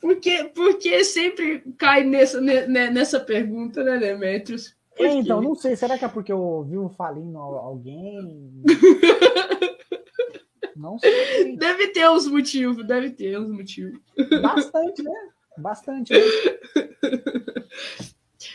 [0.00, 4.76] Porque, porque sempre cai nessa, nessa pergunta, né, Demetrius?
[4.98, 5.74] É, então, não sei.
[5.76, 8.62] Será que é porque eu ouvi um falindo alguém?
[10.76, 11.56] não sei.
[11.56, 13.98] Deve ter uns motivos, deve ter uns motivos.
[14.42, 15.28] Bastante, né?
[15.58, 16.12] Bastante.
[16.12, 16.20] Né?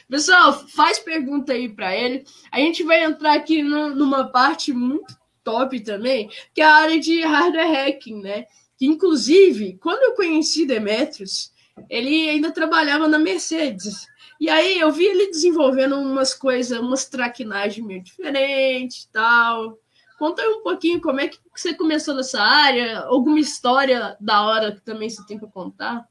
[0.10, 2.26] Pessoal, faz pergunta aí para ele.
[2.52, 7.22] A gente vai entrar aqui numa parte muito top também, que é a área de
[7.22, 8.46] hardware hacking, né?
[8.78, 11.52] Que, inclusive, quando eu conheci Demetrius,
[11.90, 14.08] ele ainda trabalhava na Mercedes.
[14.40, 19.78] E aí eu vi ele desenvolvendo umas coisas, umas traquinagens meio diferentes e tal.
[20.18, 24.74] Conta aí um pouquinho como é que você começou nessa área, alguma história da hora
[24.74, 26.08] que também você tem para contar.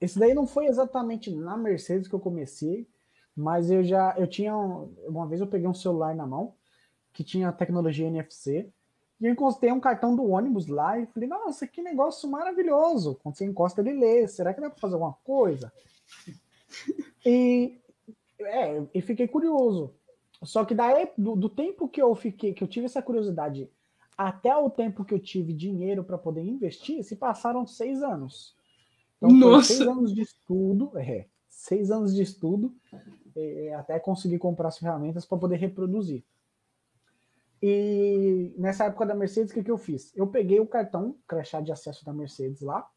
[0.00, 2.88] Esse daí não foi exatamente na Mercedes que eu comecei,
[3.34, 6.54] mas eu já eu tinha uma vez eu peguei um celular na mão
[7.12, 8.70] que tinha tecnologia NFC
[9.20, 13.18] e eu encostei um cartão do ônibus lá e falei, nossa, que negócio maravilhoso.
[13.22, 14.28] Quando você encosta, ele lê.
[14.28, 15.72] Será que dá para fazer alguma coisa?
[17.24, 17.78] E,
[18.40, 19.94] é, e fiquei curioso.
[20.42, 23.70] Só que daí, do, do, tempo que eu fiquei, que eu tive essa curiosidade,
[24.16, 28.55] até o tempo que eu tive dinheiro para poder investir, se passaram seis anos.
[29.26, 29.74] Então, Nossa.
[29.74, 32.74] seis anos de estudo, é, seis anos de estudo,
[33.34, 36.24] é, até conseguir comprar as ferramentas para poder reproduzir.
[37.62, 40.14] E nessa época da Mercedes, o que, que eu fiz?
[40.14, 42.88] Eu peguei o cartão crachá de acesso da Mercedes lá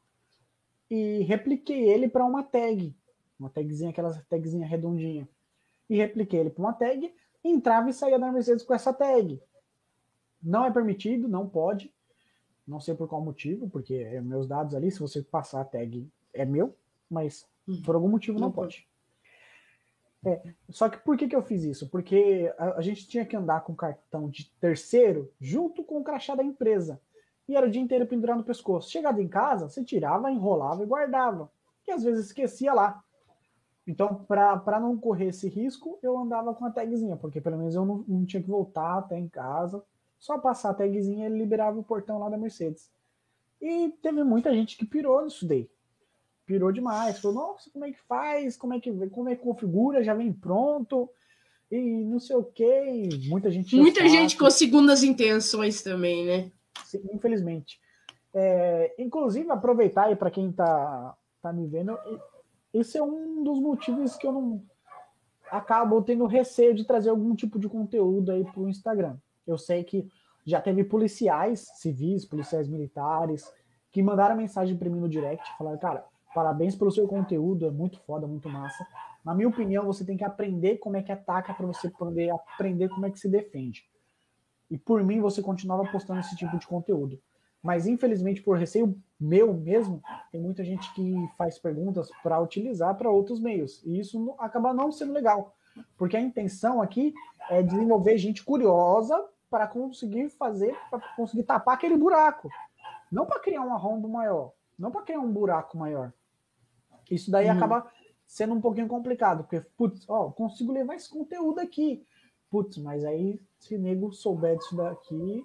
[0.90, 2.96] e repliquei ele para uma tag,
[3.40, 5.28] uma tagzinha, aquela tagzinha redondinha.
[5.90, 7.14] E repliquei ele para uma tag,
[7.44, 9.42] entrava e saía da Mercedes com essa tag.
[10.42, 11.94] Não é permitido, não pode.
[12.68, 16.08] Não sei por qual motivo, porque é meus dados ali, se você passar a tag,
[16.34, 16.76] é meu,
[17.10, 17.82] mas hum.
[17.84, 18.88] por algum motivo não, não pode.
[20.26, 21.90] É, só que por que, que eu fiz isso?
[21.90, 26.36] Porque a, a, gente tinha que andar com cartão de terceiro junto com o crachá
[26.36, 27.02] da empresa.
[27.48, 28.92] E era o dia inteiro pendurado no pescoço.
[28.92, 31.50] Chegado em casa, você tirava, enrolava e guardava.
[31.88, 33.02] E às vezes esquecia lá.
[33.88, 37.86] Então, para não correr esse risco, eu andava com a tagzinha, porque pelo menos eu
[37.86, 39.84] não, não tinha que voltar até em casa.
[40.20, 42.92] Só passar a tagzinha ele liberava o portão lá da Mercedes.
[43.60, 45.68] E teve muita gente que pirou nisso daí
[46.50, 47.20] pirou demais.
[47.20, 48.58] Falou, nossa, como é que faz?
[48.58, 50.04] Como é que, como é que configura?
[50.04, 51.08] Já vem pronto.
[51.72, 53.10] E não sei o que.
[53.30, 53.76] Muita gente.
[53.76, 56.52] Muita gente com segundas intenções também, né?
[56.84, 57.80] Sim, infelizmente.
[58.34, 61.96] É, inclusive, aproveitar aí para quem tá, tá me vendo,
[62.74, 64.64] esse é um dos motivos que eu não
[65.52, 69.18] acabo tendo receio de trazer algum tipo de conteúdo aí para o Instagram.
[69.46, 70.08] Eu sei que
[70.46, 73.52] já teve policiais civis, policiais militares,
[73.92, 78.00] que mandaram mensagem para mim no direct, falaram, cara, Parabéns pelo seu conteúdo, é muito
[78.02, 78.86] foda, muito massa.
[79.26, 82.90] Na minha opinião, você tem que aprender como é que ataca para você poder aprender
[82.90, 83.86] como é que se defende.
[84.70, 87.20] E por mim, você continuava postando esse tipo de conteúdo.
[87.62, 90.02] Mas infelizmente, por receio meu mesmo,
[90.32, 93.84] tem muita gente que faz perguntas para utilizar para outros meios.
[93.84, 95.56] E isso acaba não sendo legal.
[95.98, 97.14] Porque a intenção aqui
[97.50, 102.50] é desenvolver gente curiosa para conseguir fazer, para conseguir tapar aquele buraco.
[103.12, 106.14] Não para criar um arrombo maior, não para criar um buraco maior.
[107.10, 107.54] Isso daí uhum.
[107.54, 107.92] acaba
[108.28, 112.06] sendo um pouquinho complicado, porque, putz, ó, consigo levar esse conteúdo aqui.
[112.50, 115.44] Putz, mas aí, se nego souber disso daqui,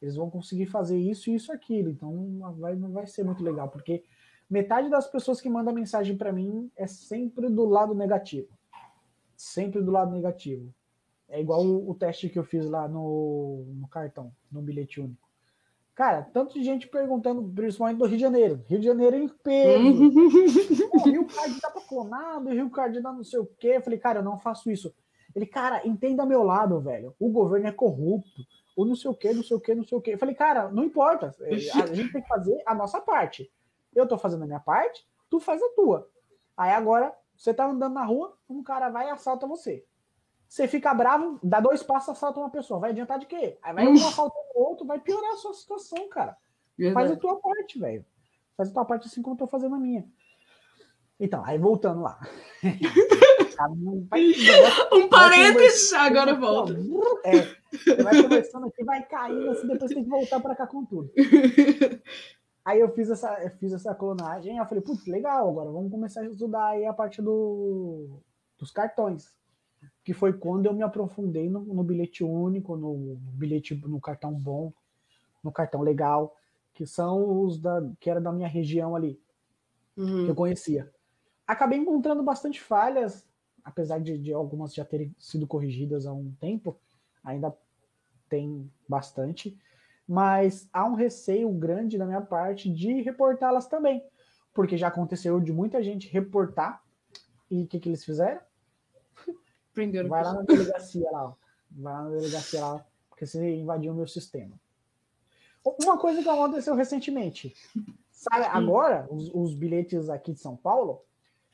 [0.00, 1.88] eles vão conseguir fazer isso e isso aquilo.
[1.88, 4.04] Então, vai, não vai ser muito legal, porque
[4.48, 8.48] metade das pessoas que mandam mensagem para mim é sempre do lado negativo.
[9.34, 10.72] Sempre do lado negativo.
[11.28, 15.25] É igual o, o teste que eu fiz lá no, no cartão, no bilhete único.
[15.96, 18.62] Cara, tanto de gente perguntando, principalmente do Rio de Janeiro.
[18.68, 20.10] Rio de Janeiro em peso.
[21.06, 23.76] Rio Card tá pra clonado, Rio Card dá não sei o quê.
[23.76, 24.94] Eu falei, cara, eu não faço isso.
[25.34, 27.14] Ele, cara, entenda meu lado, velho.
[27.18, 28.42] O governo é corrupto.
[28.76, 30.12] Ou não sei o quê, não sei o quê, não sei o quê.
[30.12, 31.34] Eu falei, cara, não importa.
[31.40, 31.54] A
[31.94, 33.50] gente tem que fazer a nossa parte.
[33.94, 36.10] Eu tô fazendo a minha parte, tu faz a tua.
[36.54, 39.82] Aí agora, você tá andando na rua, um cara vai e assalta você.
[40.48, 42.80] Você fica bravo, dá dois passos, assalta uma pessoa.
[42.80, 43.58] Vai adiantar de quê?
[43.62, 46.36] Aí vai um assaltando o outro, vai piorar a sua situação, cara.
[46.78, 46.94] Verdade.
[46.94, 48.04] Faz a tua parte, velho.
[48.56, 50.06] Faz a tua parte assim como eu tô fazendo a minha.
[51.18, 52.20] Então, aí voltando lá.
[54.92, 56.76] um parênteses, agora volta.
[57.24, 61.10] É, vai conversando aqui, vai caindo, assim, depois tem que voltar para cá com tudo.
[62.64, 66.20] Aí eu fiz essa, eu fiz essa clonagem, eu falei, putz, legal, agora vamos começar
[66.20, 68.20] a estudar aí a parte do,
[68.58, 69.34] dos cartões
[70.06, 74.72] que foi quando eu me aprofundei no, no bilhete único, no bilhete no cartão bom,
[75.42, 76.36] no cartão legal,
[76.72, 79.20] que são os da, que era da minha região ali,
[79.96, 80.24] uhum.
[80.24, 80.88] que eu conhecia.
[81.44, 83.26] Acabei encontrando bastante falhas,
[83.64, 86.78] apesar de, de algumas já terem sido corrigidas há um tempo,
[87.24, 87.52] ainda
[88.28, 89.58] tem bastante,
[90.06, 94.04] mas há um receio grande da minha parte de reportá-las também,
[94.54, 96.80] porque já aconteceu de muita gente reportar
[97.50, 98.45] e o que, que eles fizeram?
[99.76, 101.34] Prenderam Vai lá na delegacia lá, ó.
[101.70, 104.58] Vai lá na delegacia lá, porque você invadiu o meu sistema.
[105.62, 107.54] Uma coisa que aconteceu recentemente.
[108.10, 111.04] Sabe, agora, os, os, bilhetes aqui de São Paulo,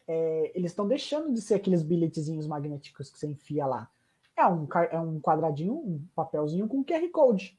[0.06, 3.90] é, eles estão deixando de ser aqueles bilhetezinhos magnéticos que você enfia lá.
[4.36, 7.58] É um, é um quadradinho, um papelzinho com QR Code.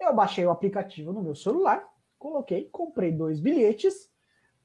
[0.00, 1.86] Eu baixei o aplicativo no meu celular,
[2.18, 4.10] coloquei, comprei dois bilhetes,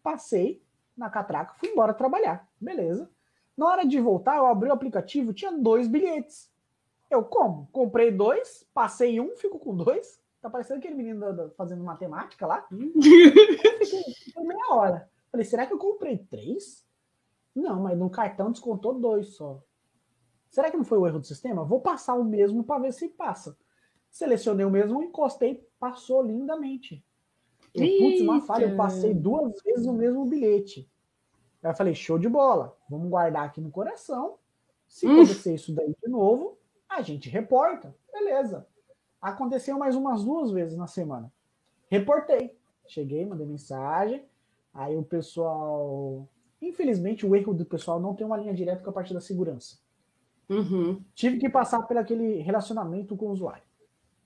[0.02, 0.64] passei
[0.96, 2.50] na catraca, fui embora trabalhar.
[2.62, 3.12] Beleza.
[3.58, 6.52] Na hora de voltar, eu abri o aplicativo, tinha dois bilhetes.
[7.10, 7.68] Eu como?
[7.72, 10.22] Comprei dois, passei um, fico com dois.
[10.42, 12.66] Tá parecendo aquele menino fazendo matemática lá.
[12.70, 15.10] Fiquei meia hora.
[15.30, 16.86] Falei, será que eu comprei três?
[17.56, 19.62] Não, mas no cartão descontou dois só.
[20.50, 21.64] Será que não foi o erro do sistema?
[21.64, 23.58] Vou passar o mesmo para ver se passa.
[24.10, 27.06] Selecionei o mesmo, encostei, passou lindamente.
[27.74, 30.90] Eu, putz, uma falha, eu passei duas vezes o mesmo bilhete.
[31.64, 34.36] Aí eu falei, show de bola, vamos guardar aqui no coração.
[34.88, 35.14] Se hum.
[35.14, 36.58] acontecer isso daí de novo,
[36.90, 37.96] a gente reporta.
[38.12, 38.68] Beleza.
[39.22, 41.32] Aconteceu mais umas duas vezes na semana.
[41.90, 42.58] Reportei.
[42.88, 44.26] Cheguei, mandei mensagem.
[44.74, 46.28] Aí o pessoal.
[46.62, 49.78] Infelizmente, o erro do pessoal não tem uma linha direta com a parte da segurança.
[50.50, 51.02] Uhum.
[51.16, 53.64] Tive que passar por aquele relacionamento com o usuário.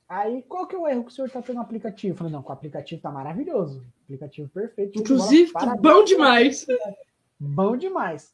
[0.08, 2.14] Aí, qual que é o erro que o senhor tá tendo no aplicativo?
[2.14, 3.84] Eu falei, não, com o aplicativo tá maravilhoso.
[4.04, 5.00] Aplicativo perfeito.
[5.00, 6.66] Inclusive, tá bom demais.
[7.46, 8.34] Bom demais.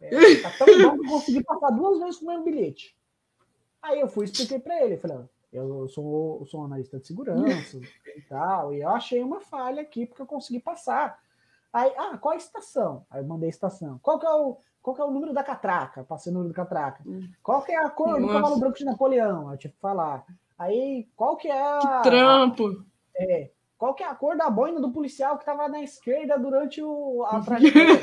[0.00, 0.10] É,
[0.42, 2.96] tá tão bom que eu consegui passar duas vezes com o mesmo bilhete.
[3.82, 4.96] Aí eu fui e expliquei para ele.
[4.96, 5.18] Falei,
[5.52, 7.80] eu sou, eu sou um analista de segurança
[8.16, 11.18] e tal, e eu achei uma falha aqui porque eu consegui passar.
[11.72, 13.04] Aí, ah, qual a estação?
[13.10, 13.98] Aí eu mandei a estação.
[14.02, 16.04] Qual que é o, qual que é o número da catraca?
[16.04, 17.02] Passei o número da catraca.
[17.06, 17.28] Hum.
[17.42, 19.50] Qual que é a cor do cavalo branco de Napoleão?
[19.50, 20.24] Eu tive que falar.
[20.58, 21.78] Aí, qual que é a...
[21.78, 22.84] Que trampo!
[23.16, 23.50] É,
[23.84, 27.22] qual que é a cor da boina do policial que estava na esquerda durante o,
[27.24, 27.98] a trajetória?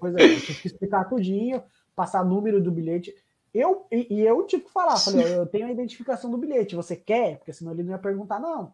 [0.00, 1.62] pois é, eu tive que explicar tudinho,
[1.94, 3.14] passar número do bilhete.
[3.54, 6.96] Eu, e, e eu tive que falar, falei, eu tenho a identificação do bilhete, você
[6.96, 7.38] quer?
[7.38, 8.72] Porque senão ele não ia perguntar, não.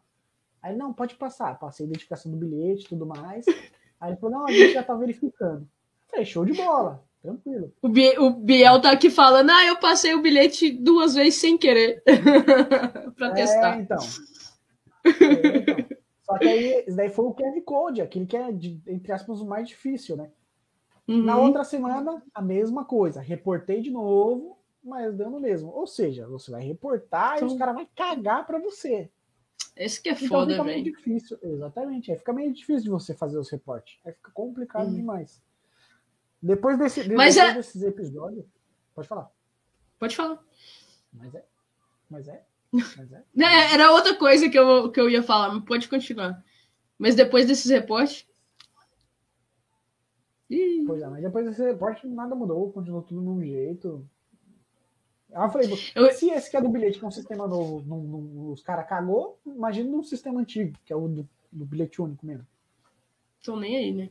[0.62, 1.58] Aí, não, pode passar.
[1.58, 3.44] Passei a identificação do bilhete tudo mais.
[4.00, 5.68] Aí ele falou, não, a gente já tá verificando.
[6.10, 7.70] Falei, show de bola, tranquilo.
[7.82, 11.58] O, Biel, o Biel tá aqui falando, ah, eu passei o bilhete duas vezes sem
[11.58, 12.02] querer.
[13.14, 13.78] pra é, testar.
[13.78, 13.98] Então.
[15.04, 15.76] É, então.
[16.22, 19.40] Só que aí, isso daí foi o QR Code, aquele que é, de, entre aspas,
[19.40, 20.30] o mais difícil, né?
[21.08, 21.24] Uhum.
[21.24, 23.20] Na outra semana, a mesma coisa.
[23.20, 25.70] Reportei de novo, mas dando mesmo.
[25.70, 27.48] Ou seja, você vai reportar então...
[27.48, 29.10] e os caras vão cagar para você.
[29.76, 31.38] Esse que é então foda, fica meio difícil.
[31.42, 32.12] Exatamente.
[32.12, 33.98] Aí fica meio difícil de você fazer os reportes.
[34.04, 34.94] Aí fica complicado uhum.
[34.94, 35.42] demais.
[36.40, 37.54] Depois, desse, depois é...
[37.54, 38.46] desses episódios.
[38.94, 39.30] Pode falar.
[39.98, 40.42] Pode falar.
[41.12, 41.44] Mas é.
[42.08, 42.44] Mas é.
[42.72, 43.42] É.
[43.42, 43.74] é.
[43.74, 46.42] Era outra coisa que eu, que eu ia falar, mas pode continuar.
[46.98, 48.26] Mas depois desses reportes.
[50.86, 54.04] Pois é, mas depois desse reporte nada mudou, continuou tudo no mesmo jeito.
[55.30, 56.12] Eu falei, eu...
[56.12, 58.88] se esse que é do bilhete com é um sistema novo, no, no, os caras
[58.88, 62.46] cagou, imagina num sistema antigo, que é o do, do bilhete único mesmo.
[63.44, 64.10] Tô nem aí, né?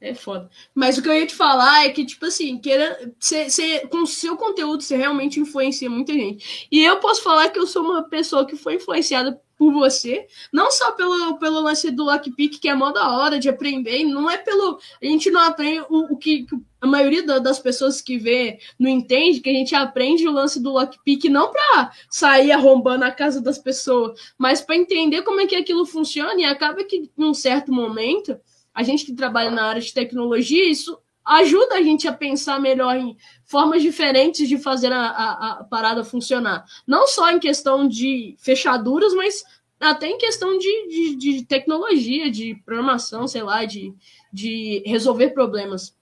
[0.00, 0.48] É foda.
[0.74, 3.98] Mas o que eu ia te falar é que, tipo assim, queira, cê, cê, com
[3.98, 6.68] o seu conteúdo você realmente influencia muita gente.
[6.72, 10.70] E eu posso falar que eu sou uma pessoa que foi influenciada por você, não
[10.70, 14.38] só pelo, pelo lance do lockpick, que é mó da hora de aprender, não é
[14.38, 14.80] pelo.
[15.02, 16.46] A gente não aprende o, o que,
[16.80, 20.70] a maioria das pessoas que vê não entende, que a gente aprende o lance do
[20.72, 25.56] lockpick não para sair arrombando a casa das pessoas, mas para entender como é que
[25.56, 28.40] aquilo funciona e acaba que, num certo momento
[28.74, 32.96] a gente que trabalha na área de tecnologia, isso ajuda a gente a pensar melhor
[32.96, 36.64] em formas diferentes de fazer a, a, a parada funcionar.
[36.86, 39.44] Não só em questão de fechaduras, mas
[39.78, 43.94] até em questão de, de, de tecnologia, de programação, sei lá, de,
[44.32, 45.94] de resolver problemas.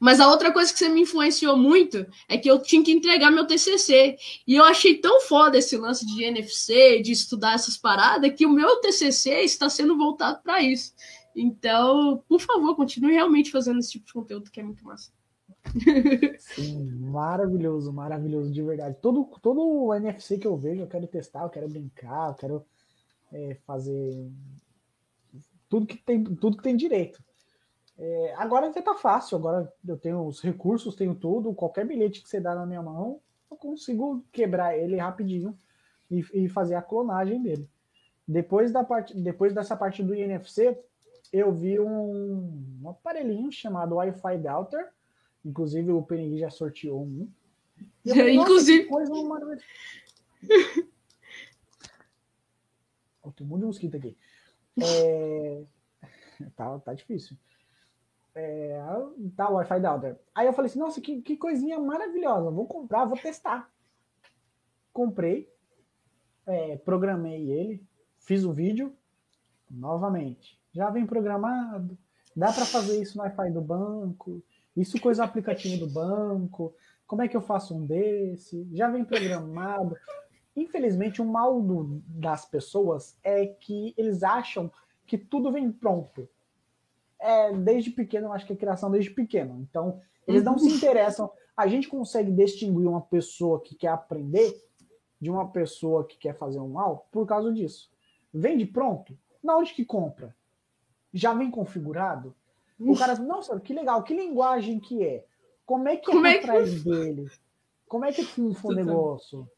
[0.00, 3.30] Mas a outra coisa que você me influenciou muito é que eu tinha que entregar
[3.30, 4.16] meu TCC.
[4.46, 8.50] E eu achei tão foda esse lance de NFC, de estudar essas paradas, que o
[8.50, 10.92] meu TCC está sendo voltado para isso.
[11.34, 15.12] Então, por favor, continue realmente fazendo esse tipo de conteúdo que é muito massa.
[16.38, 18.96] Sim, maravilhoso, maravilhoso, de verdade.
[19.00, 22.66] Todo, todo o NFC que eu vejo, eu quero testar, eu quero brincar, eu quero
[23.32, 24.30] é, fazer
[25.68, 27.22] tudo que tem, tudo que tem direito.
[27.98, 32.28] É, agora até tá fácil, agora eu tenho os recursos, tenho tudo, qualquer bilhete que
[32.28, 33.20] você dá na minha mão,
[33.50, 35.56] eu consigo quebrar ele rapidinho
[36.10, 37.68] e, e fazer a clonagem dele.
[38.26, 40.76] Depois, da parte, depois dessa parte do INFC,
[41.32, 44.92] eu vi um, um aparelhinho chamado Wi-Fi Delta.
[45.44, 47.28] Inclusive o PNG já sorteou um.
[48.06, 48.86] Falei, inclusive.
[48.86, 49.12] Coisa
[53.22, 54.16] oh, tem um monte de mosquito aqui.
[54.80, 55.62] É...
[56.56, 57.36] tá, tá difícil.
[58.34, 58.78] É...
[59.36, 60.20] Tá, o Wi-Fi Delta.
[60.34, 62.50] Aí eu falei assim, nossa, que, que coisinha maravilhosa.
[62.50, 63.70] Vou comprar, vou testar.
[64.92, 65.52] Comprei,
[66.46, 67.84] é, programei ele,
[68.18, 68.96] fiz o vídeo
[69.68, 71.96] novamente já vem programado.
[72.36, 74.42] Dá para fazer isso no Wi-Fi do banco.
[74.76, 76.74] Isso coisa aplicativo do banco.
[77.06, 78.68] Como é que eu faço um desse?
[78.72, 79.96] Já vem programado.
[80.56, 84.70] Infelizmente, o mal do, das pessoas é que eles acham
[85.06, 86.28] que tudo vem pronto.
[87.20, 89.60] É, desde pequeno, eu acho que é criação desde pequeno.
[89.60, 91.30] Então, eles não se interessam.
[91.56, 94.60] A gente consegue distinguir uma pessoa que quer aprender
[95.20, 97.90] de uma pessoa que quer fazer um mal por causa disso.
[98.32, 99.16] Vende pronto?
[99.42, 100.34] Na onde que compra?
[101.14, 102.34] Já vem configurado.
[102.78, 105.24] O cara, nossa, que legal, que linguagem que é?
[105.64, 106.80] Como é que é Como é atrás que...
[106.90, 107.30] dele?
[107.88, 109.48] Como é que funfa o negócio?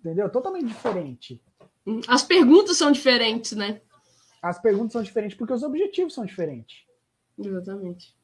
[0.00, 0.28] Entendeu?
[0.28, 1.40] Totalmente diferente.
[2.08, 3.80] As perguntas são diferentes, né?
[4.42, 6.84] As perguntas são diferentes porque os objetivos são diferentes.
[7.38, 8.16] Exatamente.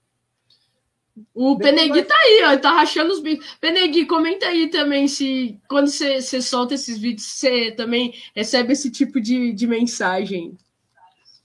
[1.35, 3.57] O Penegui tá aí, ó, tá rachando os bicos.
[3.61, 9.21] Penegui, comenta aí também se quando você solta esses vídeos, você também recebe esse tipo
[9.21, 10.57] de, de mensagem.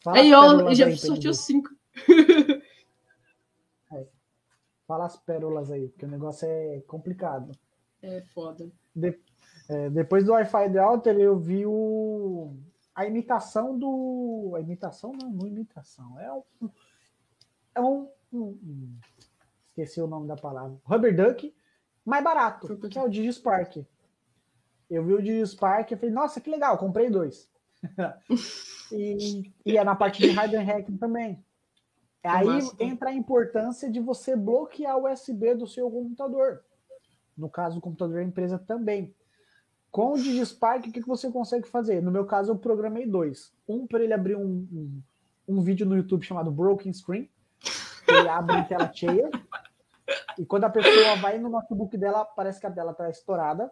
[0.07, 1.69] Fala aí, ó, já sorteou cinco.
[3.91, 4.07] é.
[4.87, 7.51] Fala as pérolas aí, porque o negócio é complicado.
[8.01, 8.71] É foda.
[8.95, 9.19] de,
[9.67, 12.55] é, depois do Wi-Fi Router, eu vi o,
[12.95, 14.53] a imitação do.
[14.55, 16.17] A imitação não, não imitação.
[16.21, 16.43] É um.
[17.75, 18.97] É um, um
[19.67, 20.77] esqueci o nome da palavra.
[20.85, 21.53] Rubber Duck,
[22.05, 23.85] mais barato, que é o Digispark.
[24.89, 27.51] Eu vi o Digispark e falei, nossa, que legal, comprei dois.
[28.91, 31.43] e, e é na parte de hardware hacking também.
[32.23, 36.63] Aí massa, entra a importância de você bloquear o USB do seu computador.
[37.37, 39.13] No caso, o computador da empresa também.
[39.91, 42.01] Com o DigiSpark, o que, você consegue fazer?
[42.01, 43.53] No meu caso, eu programei dois.
[43.67, 45.01] Um para ele abrir um, um,
[45.47, 47.29] um, vídeo no YouTube chamado Broken Screen.
[48.07, 49.29] Ele abre em tela cheia.
[50.37, 53.71] E quando a pessoa vai no notebook dela, parece que a dela está estourada.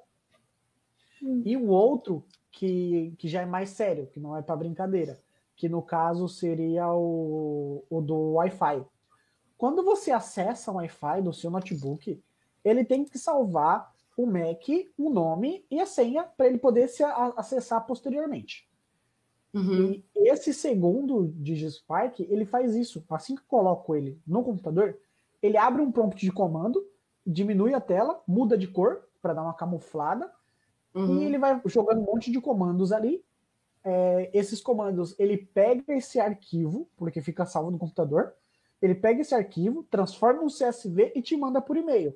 [1.21, 1.41] Hum.
[1.45, 2.25] E o outro,
[2.55, 5.19] que, que já é mais sério, que não é para brincadeira
[5.55, 8.85] que no caso seria o, o do Wi-Fi.
[9.57, 12.21] Quando você acessa o Wi-Fi do seu notebook,
[12.63, 17.03] ele tem que salvar o MAC, o nome e a senha para ele poder se
[17.03, 18.67] acessar posteriormente.
[19.53, 20.03] Uhum.
[20.15, 23.03] E esse segundo DigiSpark, ele faz isso.
[23.09, 24.97] Assim que eu coloco ele no computador,
[25.41, 26.85] ele abre um prompt de comando,
[27.25, 30.29] diminui a tela, muda de cor para dar uma camuflada,
[30.95, 31.21] uhum.
[31.21, 33.23] e ele vai jogando um monte de comandos ali
[33.85, 38.33] é, esses comandos, ele pega esse arquivo, porque fica salvo no computador,
[38.81, 42.15] ele pega esse arquivo, transforma um CSV e te manda por e-mail.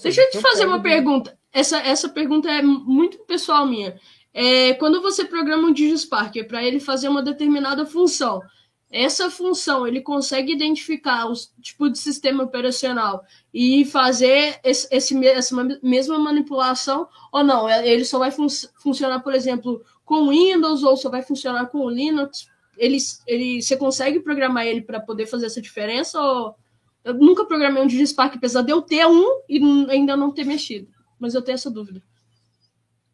[0.00, 1.36] Deixa eu te fazer uma pergunta.
[1.52, 3.98] Essa, essa pergunta é muito pessoal minha.
[4.32, 8.40] É, quando você programa um DigiSpark para ele fazer uma determinada função,
[8.92, 11.32] essa função ele consegue identificar o
[11.62, 17.68] tipo de sistema operacional e fazer esse, esse, essa mesma manipulação ou não?
[17.70, 18.46] Ele só vai fun
[18.82, 22.46] funcionar, por exemplo, com Windows ou só vai funcionar com Linux?
[22.76, 26.20] Ele, ele, você consegue programar ele para poder fazer essa diferença?
[26.20, 26.54] Ou...
[27.02, 30.88] Eu nunca programei um DigiSpark, apesar de eu ter um e ainda não ter mexido.
[31.18, 32.02] Mas eu tenho essa dúvida.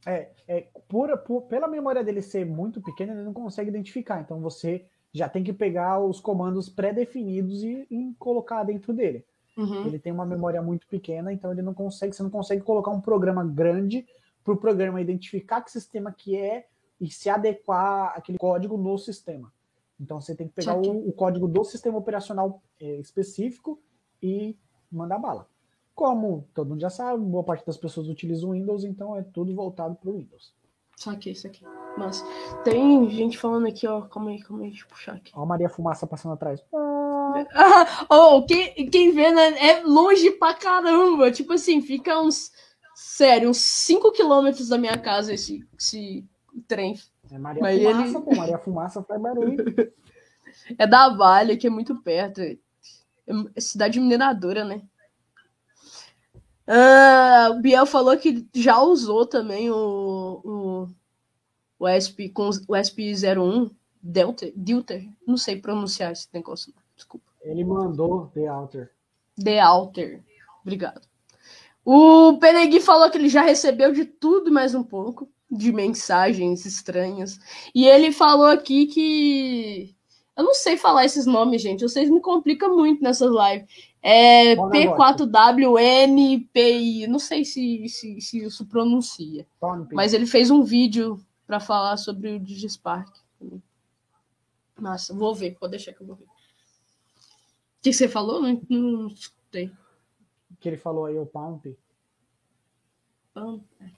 [0.05, 4.21] É, é por, por, pela memória dele ser muito pequena, ele não consegue identificar.
[4.21, 9.25] Então você já tem que pegar os comandos pré-definidos e, e, colocar dentro dele.
[9.57, 9.87] Uhum.
[9.87, 13.01] Ele tem uma memória muito pequena, então ele não consegue, você não consegue colocar um
[13.01, 14.07] programa grande
[14.45, 16.67] para o programa identificar que sistema que é
[17.01, 19.53] e se adequar aquele código no sistema.
[20.01, 23.81] Então você tem que pegar o, o, código do sistema operacional é, específico
[24.23, 24.57] e
[24.91, 25.49] mandar bala.
[25.95, 29.53] Como todo mundo já sabe, boa parte das pessoas utilizam o Windows, então é tudo
[29.55, 30.55] voltado para o Windows.
[30.99, 31.65] Só aqui, isso aqui.
[31.97, 32.25] Mas
[32.65, 34.01] tem gente falando aqui, ó.
[34.03, 35.31] Calma aí, calma aí, deixa eu puxar aqui.
[35.33, 36.61] Ó, a Maria Fumaça passando atrás.
[38.09, 41.31] Oh, quem, quem vê né, é longe pra caramba.
[41.31, 42.51] Tipo assim, fica uns.
[42.97, 46.27] Sério, uns 5 quilômetros da minha casa esse, esse
[46.67, 46.99] trem.
[47.31, 48.21] É Maria Mas Fumaça, ele...
[48.25, 48.35] pô.
[48.35, 49.57] Maria Fumaça faz barulho.
[50.77, 52.41] é da Vale, que é muito perto.
[52.41, 54.83] É cidade mineradora, né?
[56.69, 60.51] Uh, o Biel falou que já usou também o, o,
[61.79, 63.71] o ESP com o ESP01
[64.03, 67.27] Delta, Delta, não sei pronunciar esse negócio, desculpa.
[67.43, 68.91] Ele mandou The Alter.
[69.43, 70.23] The Alter,
[70.63, 71.07] obrigado.
[71.85, 77.39] O Penegui falou que ele já recebeu de tudo mais um pouco de mensagens estranhas.
[77.75, 79.95] E ele falou aqui que.
[80.37, 81.83] Eu não sei falar esses nomes, gente.
[81.83, 83.67] Vocês me complicam muito nessas lives.
[84.03, 87.07] É P4WNPI.
[87.09, 89.47] Não sei se, se, se isso pronuncia.
[89.93, 91.19] Mas ele fez um vídeo
[91.49, 93.11] para falar sobre o Digispark.
[94.79, 95.57] Nossa, vou ver.
[95.59, 96.25] Pode deixar que eu vou ver.
[96.25, 96.29] O
[97.81, 98.43] que você falou?
[98.43, 99.73] Não, não escutei.
[100.61, 101.75] que ele falou aí, o Pump.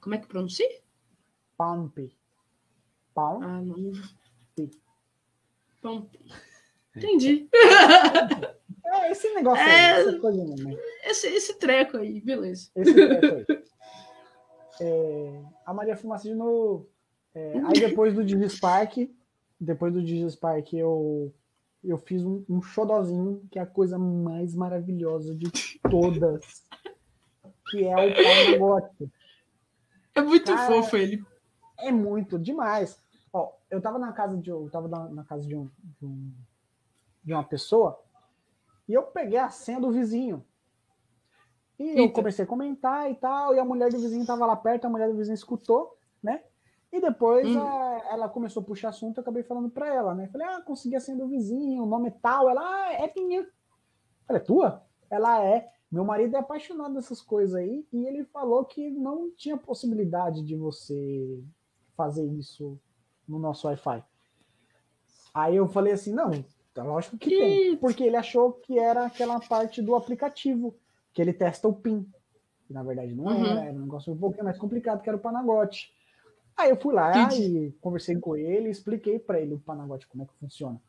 [0.01, 0.81] Como é que pronuncia?
[1.59, 1.99] Pump.
[3.13, 3.45] Pump.
[3.45, 3.93] Ah, não.
[5.83, 6.19] Pump.
[6.97, 7.49] Entendi.
[8.93, 10.77] É, esse negócio é, aí, essa coisa mesmo.
[11.05, 12.73] Esse, esse treco aí, beleza.
[12.75, 13.65] Esse treco aí.
[14.83, 16.89] É, a Maria Fumaça de novo.
[17.35, 19.09] É, aí depois do Digispark,
[19.61, 21.33] depois do Digispark eu,
[21.83, 25.51] eu fiz um, um xodozinho, que é a coisa mais maravilhosa de
[25.89, 26.65] todas,
[27.71, 28.91] que é o Pau
[30.15, 31.25] É muito Cara, fofo ele
[31.79, 33.01] é muito demais.
[33.33, 35.69] Ó, eu tava na casa de, eu tava na, na casa de, um,
[35.99, 36.33] de, um,
[37.25, 38.03] de, uma pessoa
[38.89, 40.45] e eu peguei a senha do vizinho.
[41.79, 42.01] E Eita.
[42.01, 44.91] eu comecei a comentar e tal, e a mulher do vizinho tava lá perto, a
[44.91, 46.43] mulher do vizinho escutou, né?
[46.93, 47.61] E depois hum.
[47.61, 50.29] a, ela começou a puxar assunto, eu acabei falando para ela, né?
[50.29, 52.49] Falei, ah, consegui a senha do vizinho, o nome é tal.
[52.49, 53.47] Ela, ah, é minha.
[54.27, 54.85] Falei, é tua?
[55.09, 55.71] Ela é.
[55.91, 60.55] Meu marido é apaixonado dessas coisas aí, e ele falou que não tinha possibilidade de
[60.55, 61.43] você
[61.97, 62.79] fazer isso
[63.27, 64.05] no nosso Wi-Fi.
[65.35, 66.31] Aí eu falei assim, não,
[66.73, 67.77] tá lógico que, que tem.
[67.77, 70.77] Porque ele achou que era aquela parte do aplicativo,
[71.13, 72.09] que ele testa o PIN.
[72.67, 73.45] que na verdade não uhum.
[73.45, 75.93] era, era um negócio um pouquinho mais complicado, que era o Panagote.
[76.61, 80.27] Aí eu fui lá e conversei com ele, expliquei para ele o Panagote, como é
[80.27, 80.81] que funciona.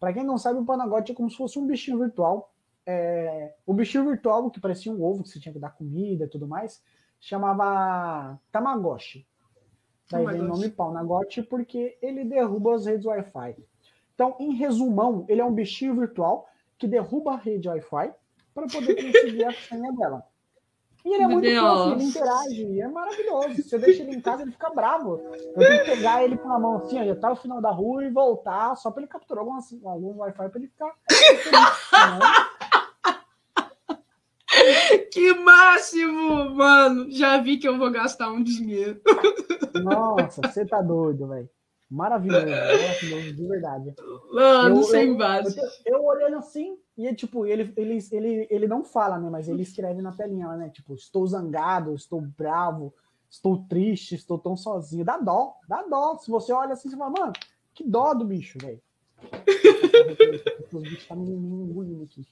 [0.00, 2.52] Para quem não sabe, o Panagote é como se fosse um bichinho virtual.
[2.84, 6.28] É, o bichinho virtual, que parecia um ovo, que você tinha que dar comida e
[6.28, 6.82] tudo mais,
[7.20, 9.24] chamava Tamagotchi.
[10.10, 13.56] Daí vem o nome Panagote porque ele derruba as redes Wi-Fi.
[14.14, 18.12] Então, em resumão, ele é um bichinho virtual que derruba a rede Wi-Fi
[18.52, 20.26] para poder conseguir a senha dela.
[21.04, 23.62] E ele é muito fofo, ele interage, é maravilhoso.
[23.62, 25.20] Você deixa ele em casa, ele fica bravo.
[25.56, 27.70] Eu tenho que pegar ele com a mão assim, ó, já tá no final da
[27.70, 32.20] rua e voltar, só para ele capturar algum, algum Wi-Fi para ele ficar né?
[35.10, 37.10] Que máximo, mano!
[37.10, 39.00] Já vi que eu vou gastar um dinheiro.
[39.82, 41.48] Nossa, você tá doido, velho.
[41.92, 43.94] Maravilhoso, maravilhoso, de verdade.
[44.32, 45.58] Mano, eu, sem base.
[45.58, 49.28] Eu, eu, eu, olhando assim, e tipo, ele, ele, ele, ele não fala, né?
[49.28, 50.70] Mas ele escreve na telinha, né?
[50.70, 52.94] Tipo, estou zangado, estou bravo,
[53.28, 55.04] estou triste, estou tão sozinho.
[55.04, 56.16] Dá dó, dá dó.
[56.16, 57.32] Se você olha assim, você fala, mano,
[57.74, 58.80] que dó do bicho, velho.
[60.72, 62.26] Os bichos tá me engolindo aqui.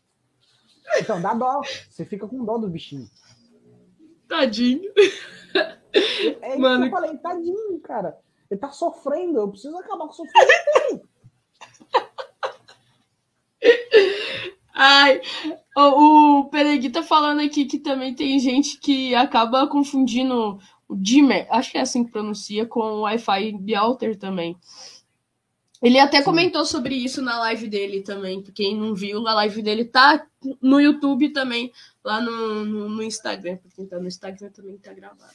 [0.98, 1.60] Então, dá dó.
[1.90, 3.10] Você fica com dó do bichinho.
[4.26, 4.90] Tadinho.
[5.92, 6.82] É isso Mano.
[6.82, 8.16] que eu falei, tadinho, cara.
[8.50, 11.08] Ele tá sofrendo, eu preciso acabar com o sofrimento
[14.74, 15.20] Ai,
[15.76, 21.46] o, o Peregui tá falando aqui que também tem gente que acaba confundindo o Dimmer,
[21.50, 24.56] acho que é assim que pronuncia, com o Wi-Fi Bialter também.
[25.82, 26.24] Ele até Sim.
[26.24, 28.42] comentou sobre isso na live dele também.
[28.42, 30.26] Quem não viu, a live dele tá
[30.60, 31.72] no YouTube também,
[32.04, 33.56] lá no, no, no Instagram.
[33.56, 35.32] Pra quem tá no Instagram também tá gravado.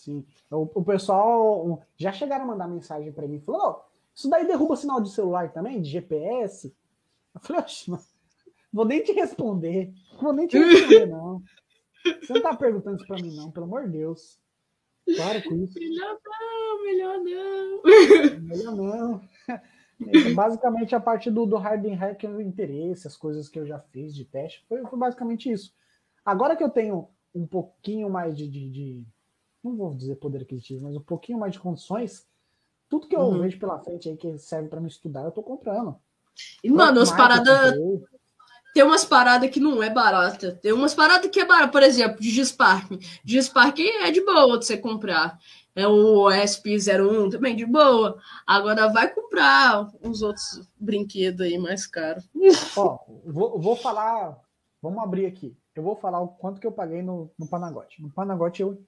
[0.00, 0.24] Sim.
[0.50, 4.74] O, o pessoal já chegaram a mandar mensagem para mim, falou, oh, isso daí derruba
[4.74, 6.74] sinal de celular também, de GPS?
[7.34, 7.90] Eu falei, oxe,
[8.72, 9.92] vou nem te responder.
[10.20, 11.42] Vou nem te responder, não.
[12.02, 14.40] Você não tá perguntando isso pra mim, não, pelo amor de Deus.
[15.18, 15.78] Para com isso.
[15.78, 17.82] Melhor não, melhor não.
[18.40, 19.28] Melhor não.
[20.34, 24.14] Basicamente, a parte do, do Harden Hack, o interesse, as coisas que eu já fiz
[24.14, 25.74] de teste, foi, foi basicamente isso.
[26.24, 29.04] Agora que eu tenho um pouquinho mais de, de, de
[29.62, 32.26] não vou dizer poder aquisitivo, mas um pouquinho mais de condições,
[32.88, 33.40] tudo que eu uhum.
[33.40, 35.96] vejo pela frente aí que serve para me estudar, eu tô comprando.
[36.62, 37.74] E, mano, as paradas.
[38.72, 40.52] Tem umas paradas que não é barata.
[40.62, 41.72] Tem umas paradas que é barata.
[41.72, 42.88] Por exemplo, Digispark.
[43.24, 45.38] Digispark é de boa de você comprar.
[45.74, 48.16] É o SP01 também de boa.
[48.46, 52.28] Agora vai comprar uns outros brinquedos aí mais caros.
[52.76, 54.38] Ó, vou, vou falar.
[54.80, 55.56] Vamos abrir aqui.
[55.74, 58.02] Eu vou falar o quanto que eu paguei no, no Panagote.
[58.02, 58.80] No Panagote eu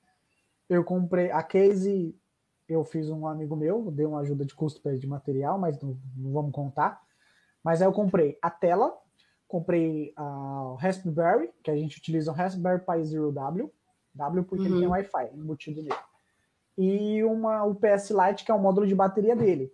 [0.73, 2.17] eu comprei a case,
[2.69, 5.99] eu fiz um amigo meu, dei uma ajuda de custo para de material, mas não,
[6.17, 7.01] não, vamos contar.
[7.63, 8.97] Mas aí eu comprei a tela,
[9.47, 13.73] comprei o Raspberry, que a gente utiliza o Raspberry Pi Zero W,
[14.15, 14.71] W porque uhum.
[14.71, 14.93] ele tem uhum.
[14.93, 15.95] Wi-Fi embutido nele.
[16.77, 19.71] E uma UPS Lite, que é o módulo de bateria dele.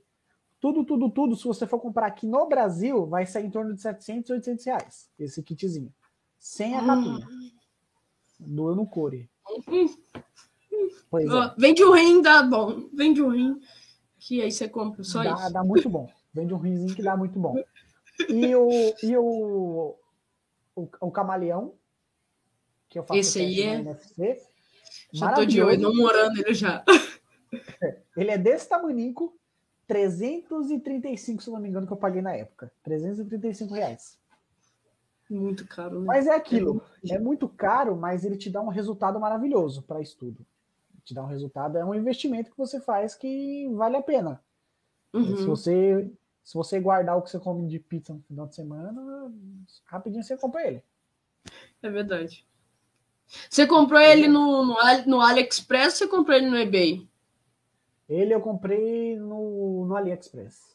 [0.60, 3.80] Tudo, tudo, tudo, se você for comprar aqui no Brasil, vai sair em torno de
[3.80, 5.94] 700, 800 reais, esse kitzinho.
[6.36, 7.24] Sem a capinha.
[7.24, 7.50] Uhum.
[8.40, 9.30] Do no core.
[11.10, 11.54] Pois é.
[11.56, 12.88] Vende um rim, dá bom.
[12.92, 13.60] Vende um rim,
[14.18, 15.52] que aí você compra só dá, isso.
[15.52, 16.10] Dá muito bom.
[16.32, 17.56] Vende um rimzinho que dá muito bom.
[18.28, 18.68] E o,
[19.02, 19.96] e o,
[20.74, 21.74] o, o camaleão,
[22.88, 23.74] que eu faço Esse aí é...
[23.76, 24.42] NFC.
[25.12, 26.84] Já tô de olho, namorando ele já.
[28.16, 29.14] Ele é desse tamanho,
[29.86, 32.70] 335, se não me engano, que eu paguei na época.
[32.82, 34.18] 335 reais.
[35.30, 36.06] Muito caro, né?
[36.06, 36.82] Mas é aquilo.
[37.10, 40.44] É muito caro, mas ele te dá um resultado maravilhoso para estudo
[41.08, 44.42] te dá um resultado, é um investimento que você faz que vale a pena.
[45.12, 45.36] Uhum.
[45.36, 46.10] Se você
[46.44, 49.32] se você guardar o que você come de pizza no final de semana,
[49.84, 50.82] rapidinho você compra ele.
[51.82, 52.46] É verdade.
[53.50, 54.12] Você comprou é.
[54.12, 57.06] ele no, no, no AliExpress ou você comprou ele no eBay?
[58.08, 60.74] Ele eu comprei no, no AliExpress.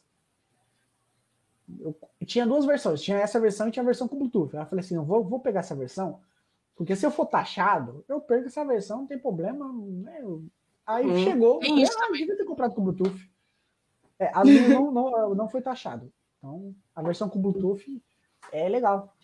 [1.80, 4.54] Eu, tinha duas versões, tinha essa versão e tinha a versão com Bluetooth.
[4.54, 6.20] Eu falei assim, eu vou, vou pegar essa versão
[6.76, 9.72] porque se eu for taxado, eu perco essa versão, não tem problema.
[9.72, 10.20] Né?
[10.86, 13.30] Aí hum, chegou, tem isso ah, devia ter comprado com Bluetooth.
[14.18, 16.12] É, a minha não, não, não foi taxado.
[16.38, 18.02] Então, a versão com Bluetooth
[18.52, 19.14] é legal.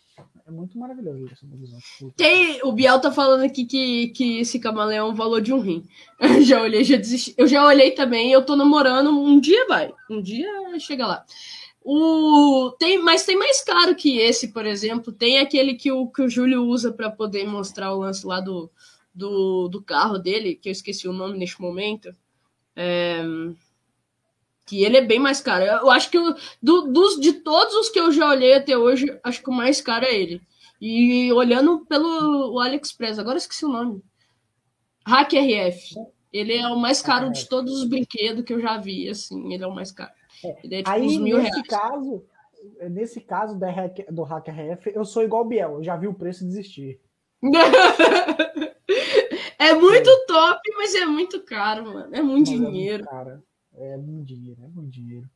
[0.47, 2.13] É muito maravilhoso isso.
[2.17, 5.61] Tem, o Biel tá falando aqui que, que esse camaleão é um valor de um
[5.61, 5.87] rim.
[6.19, 7.35] Eu já olhei, já desisti.
[7.37, 9.93] Eu já olhei também, eu tô namorando, um dia vai.
[10.11, 10.49] Um dia
[10.79, 11.25] chega lá.
[11.83, 15.13] O, tem, mas tem mais caro que esse, por exemplo.
[15.13, 18.71] Tem aquele que o, que o Júlio usa para poder mostrar o lance lá do,
[19.15, 22.15] do, do, carro dele, que eu esqueci o nome neste momento.
[22.77, 23.23] É,
[24.67, 25.65] que ele é bem mais caro.
[25.65, 26.19] Eu acho que
[26.63, 29.81] do, dos, de todos os que eu já olhei até hoje, acho que o mais
[29.81, 30.41] caro é ele.
[30.81, 34.03] E olhando pelo o AliExpress, agora eu esqueci o nome.
[35.05, 35.95] HackRF.
[36.33, 39.65] Ele é o mais caro de todos os brinquedos que eu já vi, assim, ele
[39.65, 40.13] é o mais caro.
[40.45, 41.67] É tipo Aí, nesse reais.
[41.69, 42.25] caso,
[42.91, 46.15] nesse caso da hack, do HackRF, eu sou igual o Biel, eu já vi o
[46.15, 47.01] preço desistir.
[49.59, 52.15] é muito top, mas é muito caro, mano.
[52.15, 53.05] É muito Mas é muito dinheiro.
[53.05, 53.43] cara.
[53.75, 55.29] É muito dinheiro, é muito dinheiro.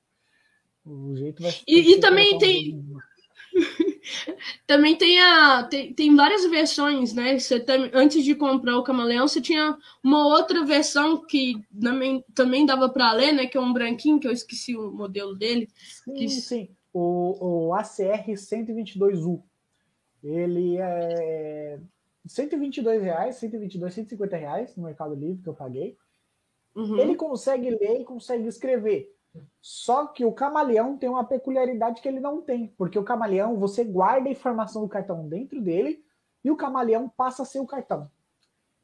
[0.84, 2.98] O jeito vai E- e também tem- dinheiro.
[4.66, 7.38] Também tem a tem, tem várias versões, né?
[7.38, 12.66] Você tam- antes de comprar o camaleão, você tinha uma outra versão que também, também
[12.66, 13.46] dava para ler, né?
[13.46, 15.68] Que é um branquinho, que eu esqueci o modelo dele.
[16.04, 16.68] Sim, que- sim.
[16.92, 19.42] O, o ACR 122U.
[20.22, 21.78] Ele é
[22.26, 25.96] 122 reais, 122, 150 reais no Mercado Livre que eu paguei.
[26.74, 26.98] Uhum.
[26.98, 29.14] Ele consegue ler e consegue escrever.
[29.60, 33.82] Só que o camaleão tem uma peculiaridade que ele não tem, porque o camaleão você
[33.84, 36.04] guarda a informação do cartão dentro dele
[36.44, 38.10] e o camaleão passa a ser o cartão.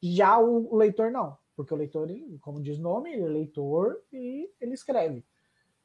[0.01, 2.09] Já o, leitor não, porque o leitor,
[2.41, 5.23] como diz o nome, ele é leitor e ele escreve.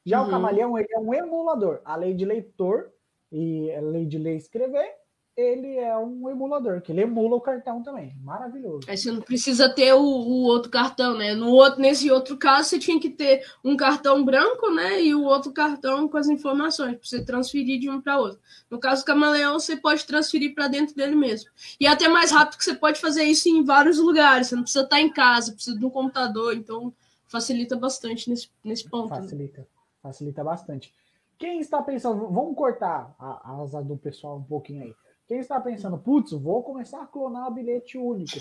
[0.04, 0.28] Já Uhum.
[0.28, 1.80] o camaleão ele é um emulador.
[1.84, 2.92] Além de leitor
[3.30, 4.94] e além de ler e escrever,
[5.36, 8.16] ele é um emulador, que ele emula o cartão também.
[8.22, 8.88] Maravilhoso.
[8.88, 11.34] Aí você não precisa ter o, o outro cartão, né?
[11.34, 15.02] No outro, nesse outro caso, você tinha que ter um cartão branco, né?
[15.02, 18.40] E o outro cartão com as informações, para você transferir de um para outro.
[18.70, 21.50] No caso do camaleão, você pode transferir para dentro dele mesmo.
[21.78, 24.46] E é até mais rápido que você pode fazer isso em vários lugares.
[24.46, 26.54] Você não precisa estar em casa, precisa de um computador.
[26.54, 26.94] Então,
[27.26, 29.10] facilita bastante nesse, nesse ponto.
[29.10, 29.20] né?
[29.20, 29.68] Facilita,
[30.02, 30.94] facilita bastante.
[31.38, 34.94] Quem está pensando, vamos cortar a, a asa do pessoal um pouquinho aí.
[35.26, 38.38] Quem está pensando, putz, vou começar a clonar bilhete único.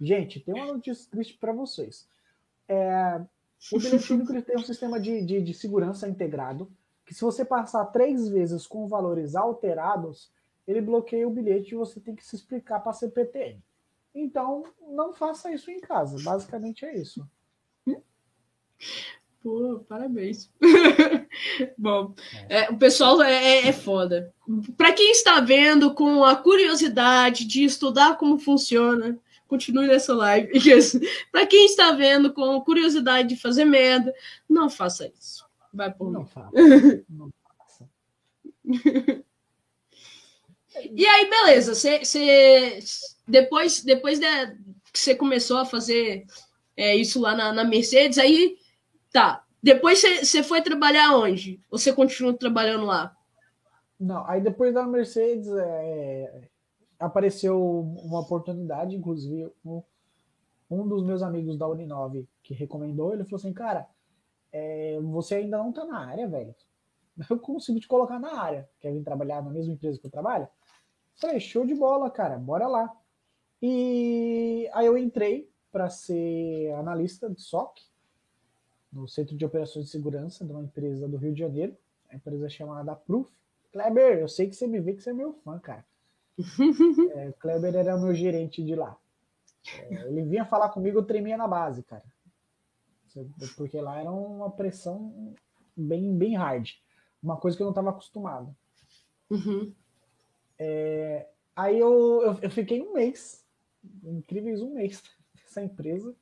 [0.00, 2.08] Gente, tem uma notícia triste para vocês.
[2.68, 3.20] É,
[3.72, 6.70] o bilhete único tem um sistema de, de, de segurança integrado,
[7.04, 10.30] que se você passar três vezes com valores alterados,
[10.66, 13.62] ele bloqueia o bilhete e você tem que se explicar para a CPTM.
[14.14, 16.22] Então, não faça isso em casa.
[16.22, 17.26] Basicamente é isso.
[19.48, 20.50] Pô, parabéns.
[21.78, 22.14] Bom,
[22.50, 24.30] é, o pessoal é, é- é foda.
[24.76, 30.50] Para quem está vendo com a curiosidade de estudar como funciona, continue nessa live.
[31.32, 34.12] Para quem está vendo com curiosidade de fazer merda,
[34.46, 35.46] não faça isso.
[35.72, 36.12] Vai por mim.
[36.12, 36.50] Não faça.
[37.08, 37.88] Não faça.
[40.92, 41.74] E aí, beleza.
[41.74, 42.78] Você, você-
[43.26, 44.52] depois, depois da-
[44.92, 46.24] que você começou a fazer
[46.76, 48.57] é, isso lá na, na Mercedes, aí
[49.12, 49.44] tá.
[49.62, 51.60] Depois você, foi trabalhar onde?
[51.70, 53.16] Ou você continua trabalhando lá?
[53.98, 56.48] Não, aí depois da Mercedes é,
[56.98, 59.82] apareceu uma oportunidade, inclusive um,
[60.70, 63.88] um dos meus amigos da Uninove que recomendou, ele falou assim, cara,
[64.52, 66.54] é, você ainda não tá na área, velho.
[67.28, 68.68] Eu consigo te colocar na área.
[68.78, 70.48] Quer vir trabalhar na mesma empresa que eu trabalho?
[71.16, 72.96] Falei, show de bola, cara, bora lá.
[73.60, 77.80] E aí eu entrei para ser analista de SOC
[78.98, 81.76] no Centro de Operações de Segurança de uma empresa do Rio de Janeiro,
[82.10, 83.30] a empresa chamada Proof.
[83.72, 85.84] Kleber, eu sei que você me vê que você é meu fã, cara.
[87.14, 88.96] É, Kleber era o meu gerente de lá.
[89.90, 92.04] É, ele vinha falar comigo, eu tremia na base, cara.
[93.56, 95.34] Porque lá era uma pressão
[95.76, 96.70] bem, bem hard.
[97.22, 98.54] Uma coisa que eu não estava acostumado.
[99.28, 99.72] Uhum.
[101.56, 103.44] Aí eu, eu, eu fiquei um mês,
[104.04, 105.02] incríveis um mês
[105.34, 106.14] nessa empresa.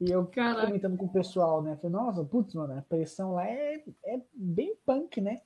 [0.00, 0.66] E eu Caraca.
[0.66, 1.76] comentando com o pessoal, né?
[1.76, 5.40] Falei, nossa, putz, mano, a pressão lá é, é bem punk, né?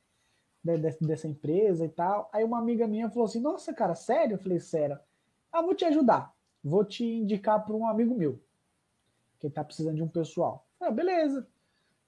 [0.63, 2.29] De- de- Dessa empresa e tal.
[2.33, 4.35] Aí uma amiga minha falou assim: Nossa, cara, sério?
[4.35, 4.99] Eu falei: Sério.
[5.51, 6.33] Ah, vou te ajudar.
[6.63, 8.39] Vou te indicar para um amigo meu,
[9.41, 10.67] que tá precisando de um pessoal.
[10.81, 11.47] Ah, beleza.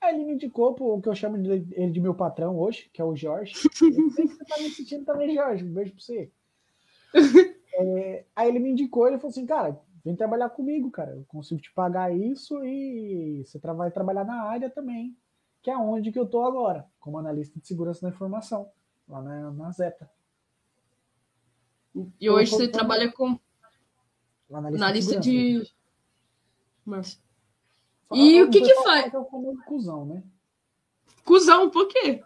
[0.01, 3.01] Aí ele me indicou pro que eu chamo de, ele de meu patrão hoje, que
[3.01, 3.55] é o Jorge.
[3.83, 5.65] Eu sei que você tá me assistindo também, Jorge.
[5.65, 6.31] Um beijo pra você.
[7.77, 11.13] É, aí ele me indicou, ele falou assim, cara, vem trabalhar comigo, cara.
[11.13, 15.17] Eu consigo te pagar isso e você vai trabalhar na área também,
[15.63, 18.71] que é onde que eu tô agora, como analista de segurança da informação,
[19.09, 20.11] lá na, na Zeta.
[22.21, 23.39] E hoje você trabalha com
[24.51, 25.31] Lá na na lista segurança.
[25.31, 25.75] de.
[26.85, 27.23] Mas,
[28.13, 29.13] E o que que faz?
[29.13, 30.23] é o famoso cuzão, né?
[31.25, 32.23] cuzão, por quê?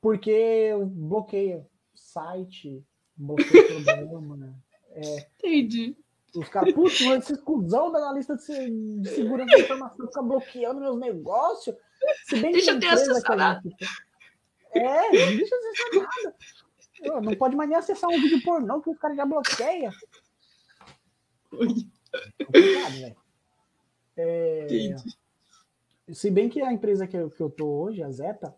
[0.00, 2.82] Porque eu bloqueio site,
[3.14, 3.50] bloqueio
[3.84, 4.56] programa,
[5.36, 5.96] Entendi.
[6.36, 10.80] Os caras, putz, mas esse cuzão da analista de, de segurança da informação fica bloqueando
[10.80, 11.74] meus negócios.
[12.26, 13.60] Se bem Deixa que eu ter que a acessado.
[13.70, 13.86] gente-
[14.74, 16.36] É, não deixa eu acessar nada.
[17.02, 19.24] Eu- Não pode mais nem acessar um vídeo pornô que os caras já
[22.90, 23.16] velho.
[24.16, 24.94] É, Entendi.
[26.12, 28.54] se bem que a empresa que eu, que eu tô hoje, a Zeta,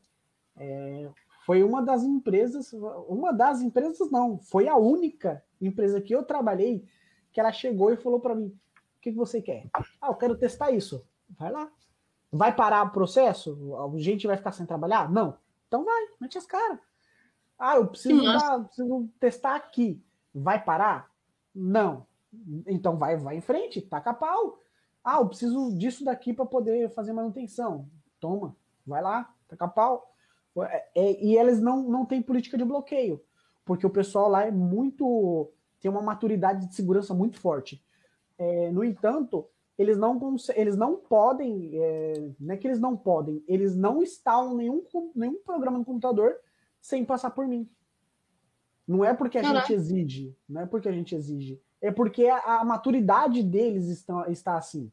[0.56, 1.08] é,
[1.46, 2.72] Foi uma das empresas,
[3.08, 6.84] uma das empresas não, foi a única empresa que eu trabalhei
[7.32, 9.68] que ela chegou e falou para mim: o que, que você quer?
[10.00, 11.06] Ah, eu quero testar isso.
[11.38, 11.70] Vai lá.
[12.32, 13.76] Vai parar o processo?
[13.76, 15.10] A gente vai ficar sem trabalhar?
[15.10, 15.36] Não.
[15.66, 16.78] Então vai, mete as caras.
[17.58, 20.02] Ah, eu preciso, dar, preciso testar aqui.
[20.34, 21.10] Vai parar?
[21.54, 22.06] Não.
[22.66, 24.58] Então vai, vai em frente, taca pau.
[25.02, 27.88] Ah, eu preciso disso daqui para poder fazer manutenção.
[28.20, 28.56] Toma,
[28.86, 30.14] vai lá, taca pau.
[30.58, 33.22] É, é, e eles não, não têm política de bloqueio,
[33.64, 35.50] porque o pessoal lá é muito.
[35.80, 37.82] Tem uma maturidade de segurança muito forte.
[38.38, 39.46] É, no entanto,
[39.78, 44.54] eles não, eles não podem, é, não é que eles não podem, eles não instalam
[44.54, 46.36] nenhum, nenhum programa no computador
[46.80, 47.68] sem passar por mim.
[48.86, 49.66] Não é porque a Caraca.
[49.66, 54.28] gente exige, não é porque a gente exige, é porque a, a maturidade deles está,
[54.30, 54.90] está assim.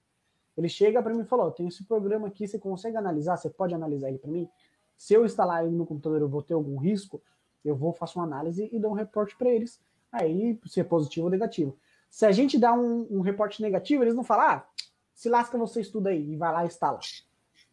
[0.56, 3.38] Ele chega para mim e falou: tem esse programa aqui, você consegue analisar?
[3.38, 4.50] Você pode analisar ele para mim?
[4.98, 7.22] Se eu instalar ele no computador, eu vou ter algum risco?
[7.64, 9.80] Eu vou, faço uma análise e dou um reporte para eles.
[10.12, 11.78] Aí, se é positivo ou negativo.
[12.10, 14.68] Se a gente dá um, um reporte negativo, eles não falam, ah,
[15.14, 17.00] se lasca você estuda aí e vai lá e instala.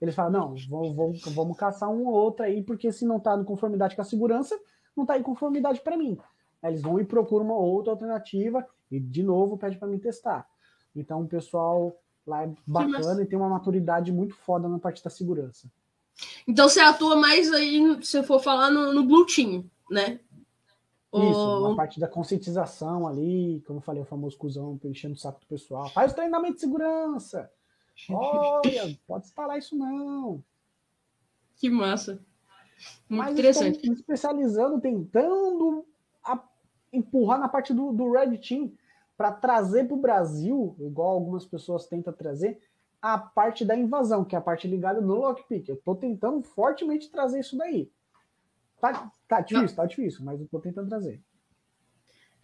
[0.01, 3.37] Eles falam, não, vamos, vamos, vamos caçar um ou outro aí, porque se não está
[3.37, 4.59] em conformidade com a segurança,
[4.97, 6.19] não está em conformidade para mim.
[6.63, 10.47] Aí eles vão e procuram uma outra alternativa e, de novo, pede para mim testar.
[10.95, 15.11] Então, o pessoal lá é bacana e tem uma maturidade muito foda na parte da
[15.11, 15.71] segurança.
[16.47, 20.21] Então você atua mais aí, se for falar, no, no Blue Team, né?
[21.23, 25.41] Isso, na parte da conscientização ali, como eu falei, o famoso cuzão enchendo o saco
[25.41, 25.89] do pessoal.
[25.91, 27.51] Faz o treinamento de segurança.
[28.11, 30.43] Olha, pode instalar isso não.
[31.57, 32.21] Que massa.
[33.09, 33.89] Muito Mas interessante.
[33.89, 35.87] me especializando, tentando
[36.25, 36.43] a,
[36.93, 38.73] empurrar na parte do, do Red Team
[39.17, 42.61] para trazer para o Brasil, igual algumas pessoas tentam trazer,
[43.01, 45.69] a parte da invasão, que é a parte ligada no lockpick.
[45.69, 47.91] Eu estou tentando fortemente trazer isso daí.
[48.81, 51.21] Tá, tá difícil, tá difícil, mas eu estou tentando trazer.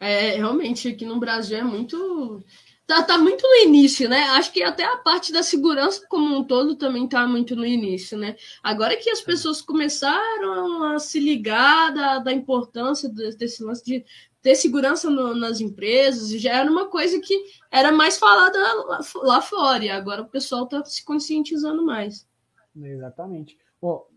[0.01, 2.43] É, realmente, aqui no Brasil é muito.
[2.87, 4.19] Tá, tá muito no início, né?
[4.31, 8.19] Acho que até a parte da segurança como um todo também tá muito no início,
[8.19, 8.35] né?
[8.63, 14.05] Agora que as pessoas começaram a se ligar da, da importância desse lance de
[14.43, 19.01] ter segurança no, nas empresas, e já era uma coisa que era mais falada lá,
[19.17, 22.27] lá fora, e agora o pessoal está se conscientizando mais.
[22.75, 23.57] Exatamente.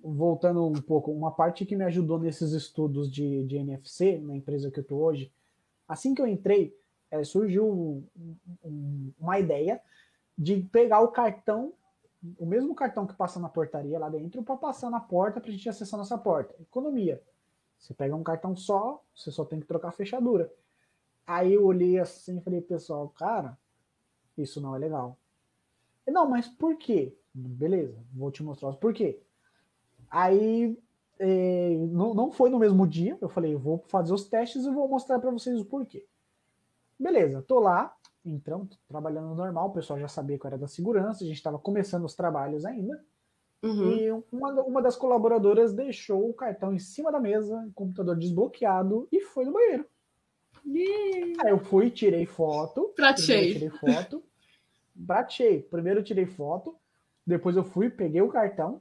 [0.03, 4.70] Voltando um pouco, uma parte que me ajudou nesses estudos de, de NFC, na empresa
[4.70, 5.32] que eu estou hoje,
[5.88, 6.78] assim que eu entrei,
[7.09, 8.03] é, surgiu um,
[8.64, 9.80] um, uma ideia
[10.38, 11.74] de pegar o cartão,
[12.38, 15.53] o mesmo cartão que passa na portaria lá dentro, para passar na porta para a
[15.53, 16.55] gente acessar nossa porta.
[16.59, 17.22] Economia.
[17.78, 20.51] Você pega um cartão só, você só tem que trocar a fechadura.
[21.26, 23.57] Aí eu olhei assim e falei, pessoal, cara,
[24.38, 25.18] isso não é legal.
[26.07, 27.16] Não, mas por quê?
[27.34, 29.22] Beleza, vou te mostrar os porquê.
[30.14, 30.78] Aí
[31.18, 34.88] é, não, não foi no mesmo dia, eu falei, vou fazer os testes e vou
[34.88, 36.05] mostrar para vocês o porquê.
[36.99, 41.24] Beleza, tô lá, então, trabalhando normal, o pessoal já sabia que eu era da segurança,
[41.24, 43.03] a gente estava começando os trabalhos ainda.
[43.64, 43.91] Uhum.
[43.91, 49.20] E uma, uma das colaboradoras deixou o cartão em cima da mesa, computador desbloqueado, e
[49.20, 49.86] foi no banheiro.
[50.64, 51.43] Yeah.
[51.43, 52.93] Aí eu fui, tirei foto.
[52.96, 53.54] Pratei.
[53.54, 54.24] Tirei foto.
[55.08, 55.63] Pratei.
[55.63, 56.75] Primeiro eu tirei foto,
[57.25, 58.79] depois eu fui, peguei o cartão,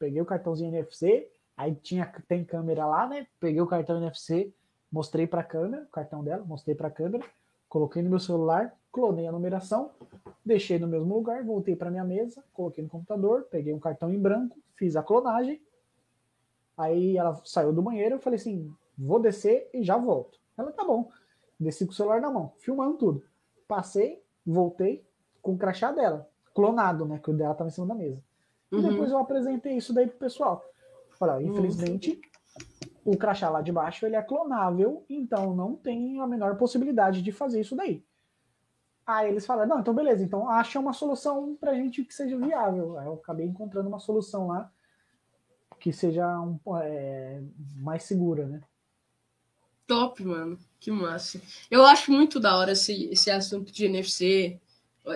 [0.00, 3.26] peguei o cartãozinho NFC, aí tinha, tem câmera lá, né?
[3.38, 4.52] Peguei o cartão NFC,
[4.90, 7.22] mostrei para a câmera, o cartão dela, mostrei para a câmera,
[7.68, 9.90] coloquei no meu celular, clonei a numeração,
[10.44, 14.18] deixei no mesmo lugar, voltei para minha mesa, coloquei no computador, peguei um cartão em
[14.18, 15.60] branco, fiz a clonagem.
[16.78, 20.40] Aí ela saiu do banheiro, eu falei assim: vou descer e já volto.
[20.56, 21.10] Ela tá bom.
[21.58, 23.22] Desci com o celular na mão, filmando tudo.
[23.68, 25.04] Passei, voltei
[25.42, 27.20] com o crachá dela, clonado, né?
[27.22, 28.18] Que o dela tava em cima da mesa.
[28.70, 28.88] E uhum.
[28.88, 30.64] depois eu apresentei isso daí pro pessoal.
[31.18, 32.20] Falei, infelizmente,
[33.04, 33.12] uhum.
[33.12, 37.32] o crachá lá de baixo ele é clonável, então não tem a menor possibilidade de
[37.32, 38.04] fazer isso daí.
[39.06, 42.96] Aí eles falaram, não, então beleza, então acha uma solução pra gente que seja viável.
[42.98, 44.70] Aí eu acabei encontrando uma solução lá
[45.80, 47.42] que seja um, é,
[47.76, 48.60] mais segura, né?
[49.86, 50.56] Top, mano.
[50.78, 51.40] Que massa.
[51.68, 54.60] Eu acho muito da hora esse, esse assunto de NFC.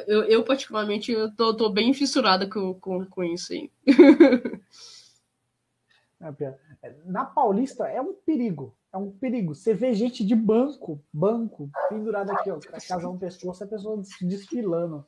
[0.07, 3.71] Eu, eu particularmente, eu tô, tô bem fissurada com, com, com isso aí.
[6.83, 9.55] É, na Paulista é um perigo é um perigo.
[9.57, 15.05] Você vê gente de banco, banco, pendurado aqui, ó, casar um pescoço, a pessoa desfilando.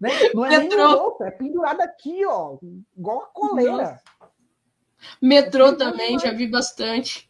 [0.00, 0.10] Né?
[0.32, 0.76] Não é Metrô.
[0.76, 2.58] nem outro, é pendurado aqui, ó,
[2.96, 3.72] igual a coleira.
[3.72, 4.02] Nossa.
[5.20, 7.28] Metrô é também, já vi bastante.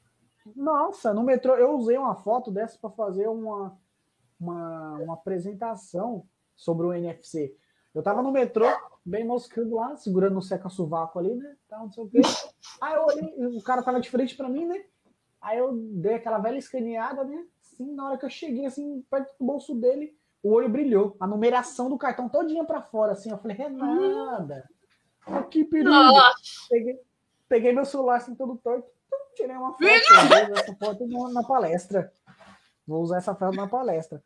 [0.54, 3.74] Nossa, no metrô eu usei uma foto dessa para fazer uma,
[4.38, 6.26] uma, uma apresentação
[6.56, 7.56] sobre o NFC.
[7.94, 8.66] Eu tava no metrô,
[9.04, 11.56] bem moscando lá, segurando o seca-sovaco ali, né?
[11.68, 12.20] Tá, não sei o quê.
[12.80, 14.84] Aí eu olhei, o cara tava de frente pra mim, né?
[15.40, 17.44] Aí eu dei aquela velha escaneada, né?
[17.60, 21.16] Assim, na hora que eu cheguei, assim, perto do bolso dele, o olho brilhou.
[21.20, 23.30] A numeração do cartão todinha pra fora, assim.
[23.30, 24.68] Eu falei, é nada.
[25.26, 25.90] Oh, que perigo.
[26.68, 27.00] Peguei,
[27.48, 28.88] peguei meu celular, assim, todo torto.
[29.34, 29.84] Tirei uma foto.
[29.84, 32.12] Essa foto na palestra.
[32.86, 34.22] Vou usar essa foto na palestra.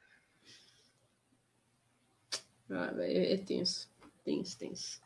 [2.70, 3.88] Ah, é, é tenso.
[4.24, 5.00] Tenso, tenso.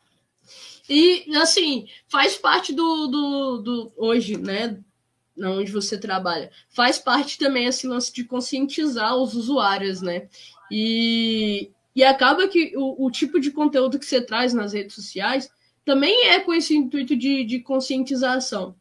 [0.89, 4.79] E, assim, faz parte do, do, do hoje, né?
[5.37, 6.51] Onde você trabalha.
[6.69, 10.27] Faz parte também esse lance de conscientizar os usuários, né?
[10.69, 15.49] E, e acaba que o, o tipo de conteúdo que você traz nas redes sociais
[15.85, 18.75] também é com esse intuito de, de conscientização.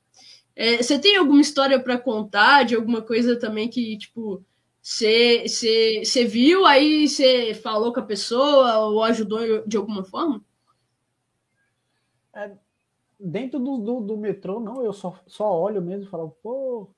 [0.54, 4.44] É, você tem alguma história para contar de alguma coisa também que, tipo,
[4.82, 10.44] você, viu, aí você falou com a pessoa ou ajudou de alguma forma?
[12.34, 12.50] É,
[13.20, 16.90] dentro do, do, do, metrô, não, eu só, só olho mesmo e falo, pô,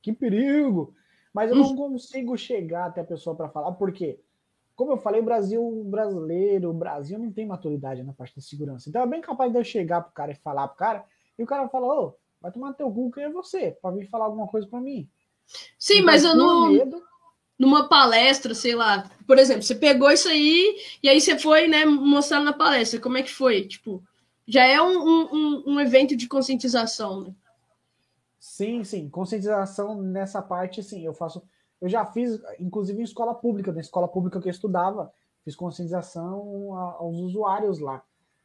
[0.00, 0.94] que perigo.
[1.34, 1.76] Mas eu não hum.
[1.76, 4.20] consigo chegar até a pessoa para falar, porque,
[4.76, 8.88] como eu falei, o Brasil brasileiro, o Brasil não tem maturidade na parte da segurança.
[8.88, 11.04] Então é bem capaz de eu chegar pro cara e falar pro cara,
[11.36, 13.76] e o cara fala, ô, vai tomar teu cu, quem é você?
[13.82, 15.10] Pra vir falar alguma coisa para mim.
[15.78, 16.72] Sim, então, mas eu não.
[16.72, 17.02] Medo,
[17.58, 19.10] numa palestra, sei lá.
[19.26, 23.00] Por exemplo, você pegou isso aí e aí você foi, né, mostrar na palestra.
[23.00, 23.66] Como é que foi?
[23.66, 24.02] Tipo,
[24.46, 27.34] já é um, um, um evento de conscientização, né?
[28.38, 29.08] Sim, sim.
[29.08, 31.04] Conscientização nessa parte, sim.
[31.04, 31.42] Eu faço.
[31.80, 35.12] Eu já fiz, inclusive em escola pública, na escola pública que eu estudava,
[35.44, 38.02] fiz conscientização aos usuários lá.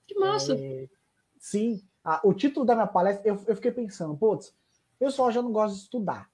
[0.07, 0.55] Que massa!
[0.55, 0.87] É,
[1.37, 1.81] sim.
[2.03, 5.51] Ah, o título da minha palestra, eu, eu fiquei pensando, putz, o pessoal já não
[5.51, 6.30] gosta de estudar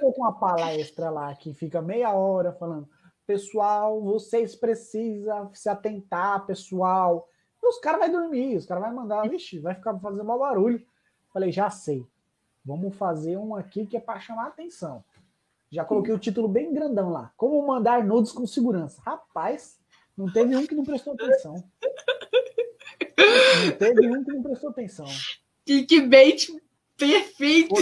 [0.00, 2.88] com uma palestra lá que fica meia hora falando,
[3.26, 7.28] pessoal, vocês precisam se atentar, pessoal.
[7.62, 10.84] E os caras vão dormir, os caras vão mandar, vixe, vai ficar fazendo mau barulho.
[11.32, 12.06] Falei, já sei.
[12.64, 15.04] Vamos fazer um aqui que é para chamar a atenção.
[15.70, 17.32] Já coloquei o título bem grandão lá.
[17.36, 19.02] Como mandar nudes com segurança.
[19.04, 19.78] Rapaz,
[20.16, 21.62] não teve um que não prestou atenção.
[23.64, 25.06] Não teve um que não prestou atenção.
[25.64, 26.48] Clickbait
[26.96, 27.74] Perfeito!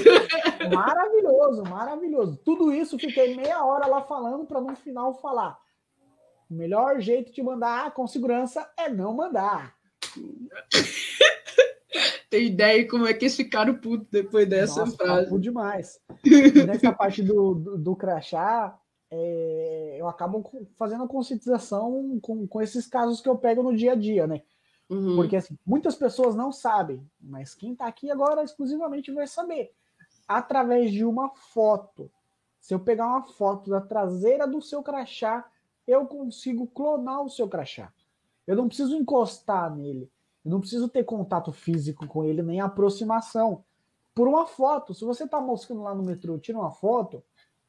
[0.72, 2.36] maravilhoso, maravilhoso.
[2.44, 5.58] Tudo isso fiquei meia hora lá falando para no final falar.
[6.50, 9.74] O melhor jeito de mandar com segurança é não mandar.
[12.28, 15.28] Tem ideia como é que eles ficaram putos depois dessa Nossa, frase.
[15.28, 16.00] Puto demais.
[16.66, 18.76] nessa parte do, do, do crachá,
[19.10, 20.42] é, eu acabo
[20.76, 24.42] fazendo a conscientização com, com esses casos que eu pego no dia a dia, né?
[24.88, 25.16] Uhum.
[25.16, 29.72] Porque assim, muitas pessoas não sabem, mas quem está aqui agora exclusivamente vai saber.
[30.26, 32.10] Através de uma foto.
[32.60, 35.44] Se eu pegar uma foto da traseira do seu crachá,
[35.86, 37.92] eu consigo clonar o seu crachá.
[38.46, 40.10] Eu não preciso encostar nele.
[40.44, 43.64] Eu não preciso ter contato físico com ele, nem aproximação.
[44.14, 44.94] Por uma foto.
[44.94, 47.22] Se você está moscando lá no metrô, tira uma foto,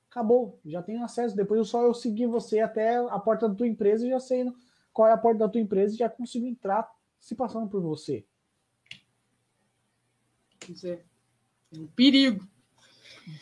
[0.10, 0.60] acabou.
[0.66, 1.36] Já tenho acesso.
[1.36, 4.52] Depois eu só eu seguir você até a porta da tua empresa e já sei
[4.94, 6.90] qual é a porta da tua empresa e já consigo entrar
[7.26, 8.24] se passando por você.
[10.70, 11.02] Isso é
[11.74, 12.48] um perigo.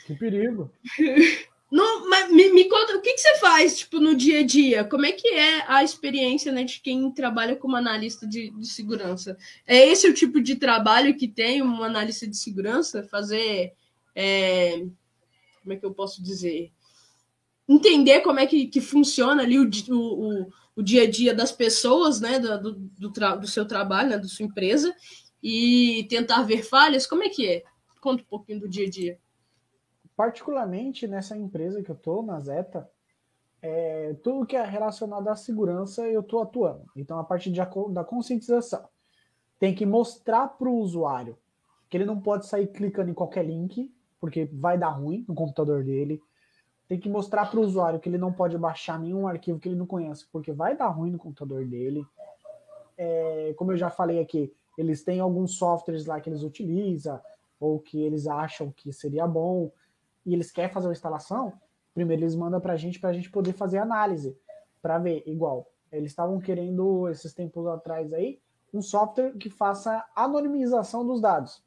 [0.06, 0.72] Que perigo.
[1.70, 4.86] Não, mas me, me, conta, o que, que você faz, tipo, no dia a dia?
[4.86, 9.38] Como é que é a experiência, né, de quem trabalha como analista de, de segurança?
[9.68, 13.04] É esse o tipo de trabalho que tem um analista de segurança?
[13.04, 13.74] Fazer,
[14.16, 14.86] é,
[15.62, 16.72] como é que eu posso dizer?
[17.68, 22.20] Entender como é que, que funciona ali o, o, o dia a dia das pessoas,
[22.20, 24.94] né, do, do, do seu trabalho, né, da sua empresa,
[25.41, 27.06] e tentar ver falhas?
[27.06, 27.64] Como é que é?
[28.02, 29.20] Conta um pouquinho do dia a dia.
[30.16, 32.90] Particularmente nessa empresa que eu estou, na Zeta,
[33.62, 36.86] é, tudo que é relacionado à segurança eu estou atuando.
[36.95, 37.60] Então, a parte de,
[37.91, 38.88] da conscientização.
[39.60, 41.38] Tem que mostrar para o usuário
[41.90, 45.84] que ele não pode sair clicando em qualquer link, porque vai dar ruim no computador
[45.84, 46.22] dele
[46.88, 49.76] tem que mostrar para o usuário que ele não pode baixar nenhum arquivo que ele
[49.76, 52.06] não conhece, porque vai dar ruim no computador dele.
[52.98, 57.20] É, como eu já falei aqui, eles têm alguns softwares lá que eles utilizam,
[57.60, 59.72] ou que eles acham que seria bom,
[60.26, 61.54] e eles querem fazer uma instalação,
[61.94, 64.38] primeiro eles mandam para a gente, para a gente poder fazer análise,
[64.82, 68.40] para ver, igual, eles estavam querendo, esses tempos atrás aí,
[68.74, 71.64] um software que faça anonimização dos dados.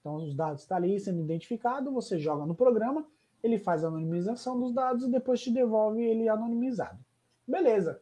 [0.00, 3.06] Então, os dados estão tá ali sendo identificado, você joga no programa,
[3.42, 6.98] ele faz a anonimização dos dados e depois te devolve ele anonimizado.
[7.46, 8.00] Beleza.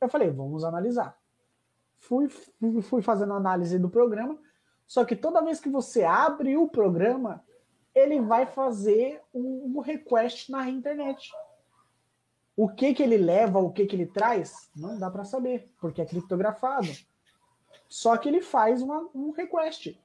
[0.00, 1.18] Eu falei, vamos analisar.
[1.98, 4.38] Fui, fui fazendo análise do programa,
[4.86, 7.44] só que toda vez que você abre o programa,
[7.94, 11.30] ele vai fazer um, um request na internet.
[12.56, 16.00] O que que ele leva, o que que ele traz, não dá para saber, porque
[16.00, 16.88] é criptografado.
[17.88, 19.98] Só que ele faz uma, um request.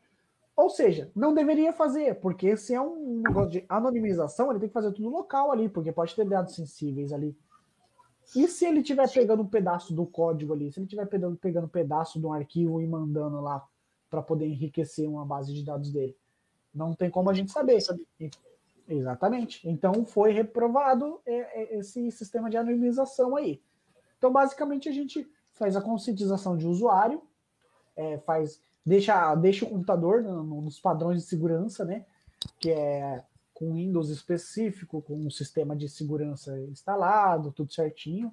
[0.55, 4.73] Ou seja, não deveria fazer, porque se é um negócio de anonimização, ele tem que
[4.73, 7.35] fazer tudo local ali, porque pode ter dados sensíveis ali.
[8.33, 11.65] E se ele estiver pegando um pedaço do código ali, se ele estiver pegando, pegando
[11.65, 13.67] um pedaço de um arquivo e mandando lá
[14.09, 16.15] para poder enriquecer uma base de dados dele?
[16.73, 17.79] Não tem como a gente saber.
[18.87, 19.67] Exatamente.
[19.67, 23.61] Então foi reprovado é, é, esse sistema de anonimização aí.
[24.17, 27.21] Então, basicamente, a gente faz a conscientização de usuário,
[27.95, 32.05] é, faz deixa, deixa o computador nos padrões de segurança, né?
[32.59, 38.31] Que é com Windows específico, com um sistema de segurança instalado, tudo certinho,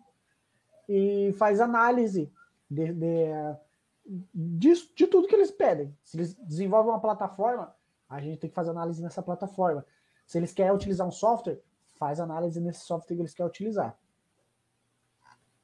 [0.89, 2.31] e faz análise
[2.69, 3.57] de, de,
[4.35, 5.97] de, de tudo que eles pedem.
[6.03, 7.73] Se eles desenvolvem uma plataforma,
[8.09, 9.87] a gente tem que fazer análise nessa plataforma.
[10.27, 11.63] Se eles querem utilizar um software,
[11.95, 13.97] faz análise nesse software que eles querem utilizar.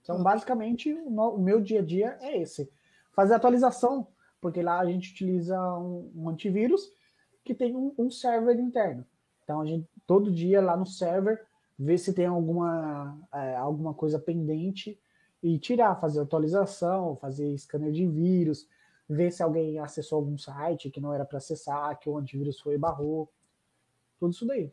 [0.03, 2.71] Então, basicamente, o meu dia a dia é esse.
[3.13, 4.07] Fazer atualização
[4.41, 6.91] porque lá a gente utiliza um, um antivírus
[7.45, 9.05] que tem um, um, server interno.
[9.43, 11.45] Então a gente todo dia lá no server
[11.79, 14.99] vê se tem alguma, é, alguma coisa pendente
[15.43, 18.69] e tirar, fazer atualização, fazer scanner de vírus,
[19.09, 22.75] ver se alguém acessou algum site que não era para acessar, que o antivírus foi
[22.75, 23.31] e barrou.
[24.19, 24.71] Tudo isso daí.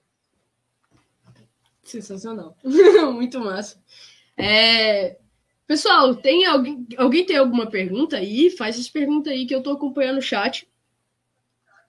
[1.84, 2.58] Sensacional.
[3.14, 3.80] Muito massa.
[4.36, 5.20] É,
[5.68, 8.52] Pessoal, tem alguém, alguém tem alguma pergunta aí?
[8.52, 10.68] Faz essa pergunta aí que eu tô acompanhando o chat.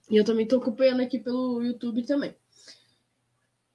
[0.09, 2.35] E eu também tô acompanhando aqui pelo YouTube também.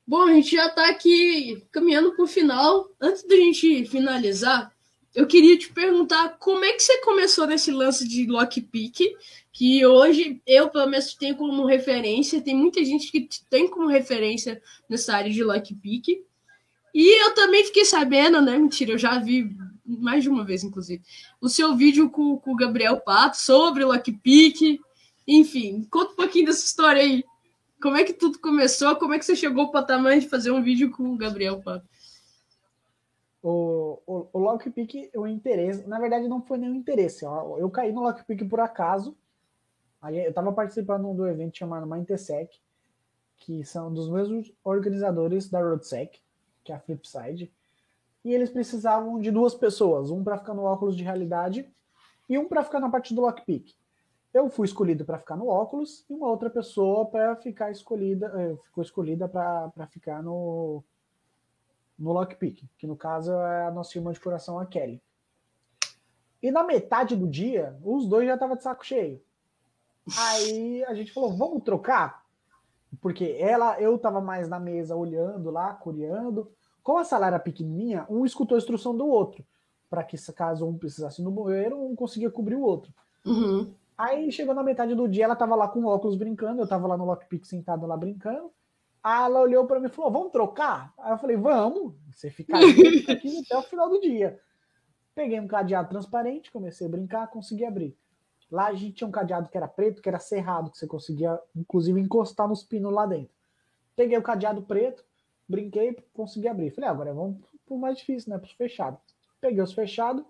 [0.05, 2.91] Bom, a gente já tá aqui caminhando pro final.
[3.01, 4.75] Antes da gente finalizar,
[5.15, 9.15] eu queria te perguntar como é que você começou nesse lance de lockpick,
[9.53, 12.41] que hoje eu, pelo menos, tenho como referência.
[12.41, 16.25] Tem muita gente que tem como referência nessa área de lockpick.
[16.95, 18.57] E eu também fiquei sabendo, né?
[18.59, 21.03] Mentira, eu já vi mais de uma vez, inclusive,
[21.41, 24.81] o seu vídeo com, com o Gabriel Pato sobre o lockpick.
[25.27, 27.25] Enfim, conta um pouquinho dessa história aí.
[27.81, 28.95] Como é que tudo começou?
[28.97, 31.87] Como é que você chegou para tamanho de fazer um vídeo com o Gabriel Pato?
[33.43, 37.25] O, o, o lockpick, o interesse, na verdade não foi nenhum interesse.
[37.25, 39.17] Eu, eu caí no lockpick por acaso.
[40.01, 42.61] Aí eu estava participando do evento chamado Mindtech,
[43.39, 46.21] que são dos mesmos organizadores da RoadSec,
[46.63, 47.53] que é a Flipside
[48.25, 51.69] e eles precisavam de duas pessoas, um para ficar no óculos de realidade
[52.29, 53.75] e um para ficar na parte do lockpick.
[54.33, 58.57] Eu fui escolhido para ficar no óculos e uma outra pessoa para ficar escolhida, eh,
[58.65, 60.83] ficou escolhida para ficar no
[61.99, 65.01] no lockpick, que no caso é a nossa irmã de coração, a Kelly.
[66.43, 69.23] E na metade do dia, os dois já estavam de saco cheio.
[70.19, 72.22] Aí a gente falou, vamos trocar?
[73.01, 76.51] Porque ela, eu estava mais na mesa olhando lá, curiando,
[76.83, 79.45] como a sala era pequenininha, um escutou a instrução do outro,
[79.89, 82.93] para que caso um precisasse no banheiro, um conseguia cobrir o outro.
[83.25, 83.73] Uhum.
[83.97, 86.97] Aí chegou na metade do dia, ela tava lá com óculos brincando, eu tava lá
[86.97, 88.51] no lockpick sentado lá brincando.
[89.03, 90.93] Aí ela olhou para mim e falou: Vamos trocar?
[90.99, 94.41] Aí eu falei: Vamos, você fica aqui, aqui até o final do dia.
[95.15, 97.97] Peguei um cadeado transparente, comecei a brincar, consegui abrir.
[98.53, 101.41] Lá a gente tinha um cadeado que era preto, que era cerrado, que você conseguia,
[101.57, 103.33] inclusive, encostar nos pinos lá dentro.
[103.97, 105.03] Peguei o cadeado preto,
[105.49, 106.71] brinquei, consegui abrir.
[106.71, 108.37] Falei, ah, agora vamos pro mais difícil, né?
[108.37, 109.01] Pros fechados.
[109.41, 110.23] Peguei os fechados,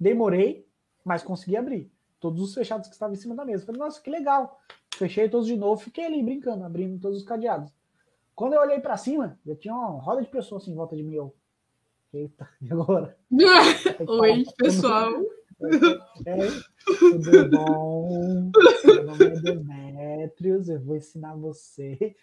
[0.00, 0.66] demorei,
[1.04, 1.92] mas consegui abrir.
[2.18, 3.66] Todos os fechados que estavam em cima da mesa.
[3.66, 4.58] Falei, nossa, que legal.
[4.94, 7.70] Fechei todos de novo, fiquei ali brincando, abrindo todos os cadeados.
[8.34, 11.02] Quando eu olhei para cima, já tinha uma roda de pessoas assim em volta de
[11.02, 11.16] mim.
[11.16, 11.34] Eu,
[12.14, 13.18] eita, e agora?
[14.08, 15.12] Oi, pessoal.
[15.58, 18.50] Tudo bom?
[18.84, 22.14] Meu nome é Demetrios, eu vou ensinar você.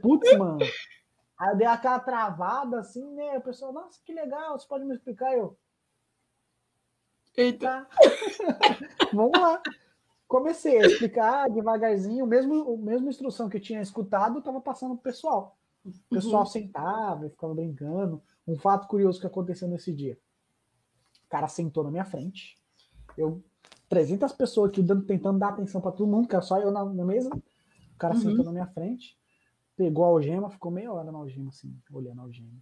[0.00, 0.60] Putz, mano.
[1.38, 3.38] Aí eu dei aquela travada assim, né?
[3.38, 5.36] O pessoal, nossa, que legal, você pode me explicar?
[5.36, 5.56] Eu.
[7.36, 7.66] Eita.
[7.66, 7.88] Tá.
[9.12, 9.60] Vamos lá.
[10.28, 15.10] Comecei a explicar devagarzinho, mesmo, a mesma instrução que eu tinha escutado, estava passando pro
[15.10, 15.58] pessoal.
[15.84, 16.46] O pessoal uhum.
[16.46, 18.22] sentava e ficava brincando.
[18.46, 20.16] Um fato curioso que aconteceu nesse dia
[21.32, 22.58] cara sentou na minha frente.
[23.16, 23.42] Eu,
[23.88, 27.04] 300 pessoas aqui tentando dar atenção para todo mundo, que era só eu na, na
[27.06, 27.30] mesa.
[27.94, 28.20] O cara uhum.
[28.20, 29.18] sentou na minha frente,
[29.74, 32.52] pegou a algema, ficou meia hora na algema, assim, olhando a algema.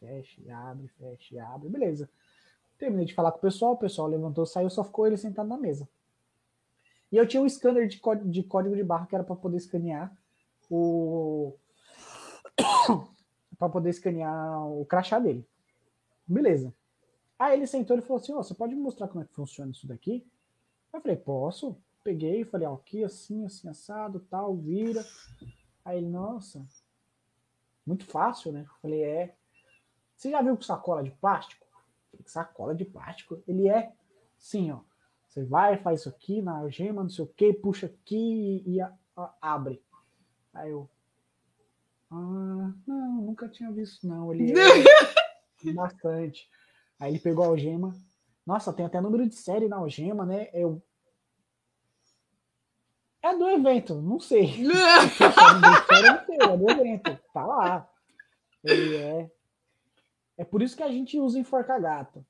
[0.00, 2.10] Fecha, abre, fecha, abre, beleza.
[2.76, 5.56] Terminei de falar com o pessoal, o pessoal levantou, saiu, só ficou ele sentado na
[5.56, 5.88] mesa.
[7.12, 9.58] E eu tinha um scanner de, código de, código de barra que era para poder
[9.58, 10.12] escanear
[10.68, 11.54] o.
[13.56, 15.46] para poder escanear o crachá dele.
[16.26, 16.74] Beleza.
[17.42, 19.72] Aí ele sentou e falou assim: oh, você pode me mostrar como é que funciona
[19.72, 20.24] isso daqui?
[20.92, 21.76] Eu falei: posso.
[22.04, 25.04] Peguei, falei: ó, aqui assim, assim, assado, tal, vira.
[25.84, 26.64] Aí ele: nossa,
[27.84, 28.60] muito fácil, né?
[28.60, 29.34] Eu falei: é.
[30.16, 31.66] Você já viu com sacola de plástico?
[32.26, 33.92] Sacola de plástico, ele é
[34.38, 34.78] sim, ó.
[35.26, 38.80] Você vai, faz isso aqui na algema, não sei o que, puxa aqui e, e
[38.80, 39.82] a, a, abre.
[40.54, 40.88] Aí eu.
[42.08, 44.32] Ah, não, nunca tinha visto, não.
[44.32, 44.52] Ele
[45.66, 46.48] é bastante.
[47.02, 47.92] Aí ele pegou a algema.
[48.46, 50.48] Nossa, tem até número de série na algema, né?
[50.54, 50.80] Eu.
[53.20, 54.62] É do evento, não sei.
[56.30, 57.18] é do evento.
[57.34, 57.90] Tá lá.
[58.62, 59.28] Ele é.
[60.38, 62.24] É por isso que a gente usa enforca-gato.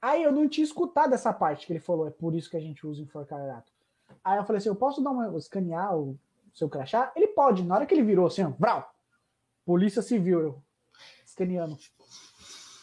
[0.00, 2.60] Aí eu não tinha escutado essa parte que ele falou, é por isso que a
[2.60, 3.72] gente usa enforca-gato.
[4.22, 6.16] Aí eu falei assim: eu posso dar uma escanear o
[6.54, 7.10] seu crachá?
[7.16, 7.64] Ele pode.
[7.64, 8.88] Na hora que ele virou assim, ó, brau,
[9.64, 10.62] Polícia Civil, eu
[11.26, 11.76] escaneando.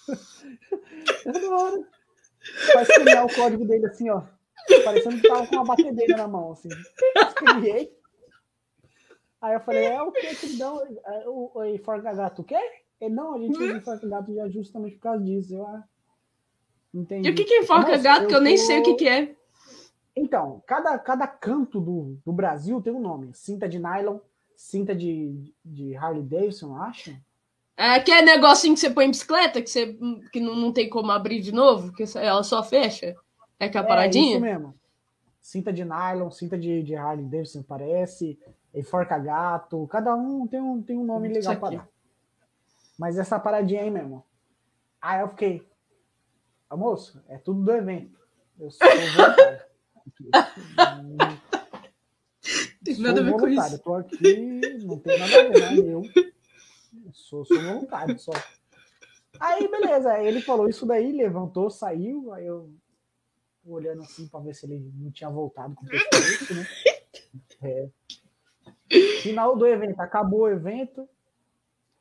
[1.25, 1.87] na hora.
[2.73, 4.23] Vai escanear o código dele assim, ó.
[4.83, 6.69] Parecendo que tava com uma batedeira na mão, assim.
[7.15, 7.95] Escaneei.
[9.41, 10.81] Aí eu falei, é o que que dão?
[10.83, 12.57] É, o, o enforca-gato o quê?
[12.99, 15.53] Ele, não, a gente usa enforca-gato já justamente por causa disso.
[15.53, 15.83] Eu, ah,
[16.93, 17.27] entendi.
[17.27, 18.27] E o que, que é enforca-gato?
[18.27, 19.35] Que eu, nem sei o que, que é.
[20.15, 23.31] Então, cada, cada canto do, do Brasil tem um nome.
[23.33, 24.17] Cinta de nylon,
[24.55, 27.15] cinta de, de Harley Davidson, acho.
[27.77, 29.95] É aquele negocinho que você põe em bicicleta, que, você,
[30.33, 33.15] que não, não tem como abrir de novo, que ela só fecha.
[33.59, 34.31] É aquela é, paradinha?
[34.31, 34.73] isso mesmo.
[35.39, 38.39] Cinta de nylon, cinta de, de Harley Davidson, parece.
[38.73, 39.87] Enforca gato.
[39.91, 41.87] Cada um tem um, tem um nome legal para dar.
[42.97, 44.25] Mas essa paradinha aí mesmo.
[44.99, 45.63] Aí eu fiquei.
[46.71, 48.19] Moço, é tudo do evento.
[48.59, 49.61] Eu sou voluntário.
[52.83, 53.75] tem nada a ver com isso.
[53.75, 55.93] Eu tô aqui, não tem nada a ver, né?
[55.93, 56.01] Eu
[57.11, 58.31] sou, sou voluntário só.
[59.39, 60.19] Aí, beleza.
[60.21, 62.31] Ele falou isso daí, levantou, saiu.
[62.33, 62.71] Aí eu
[63.65, 66.67] olhando assim para ver se ele não tinha voltado com o né?
[67.61, 67.89] É.
[69.21, 71.07] Final do evento, acabou o evento.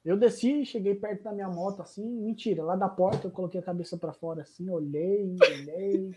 [0.05, 3.65] Eu desci, cheguei perto da minha moto assim, mentira, lá da porta eu coloquei a
[3.65, 6.15] cabeça para fora assim, olhei, olhei.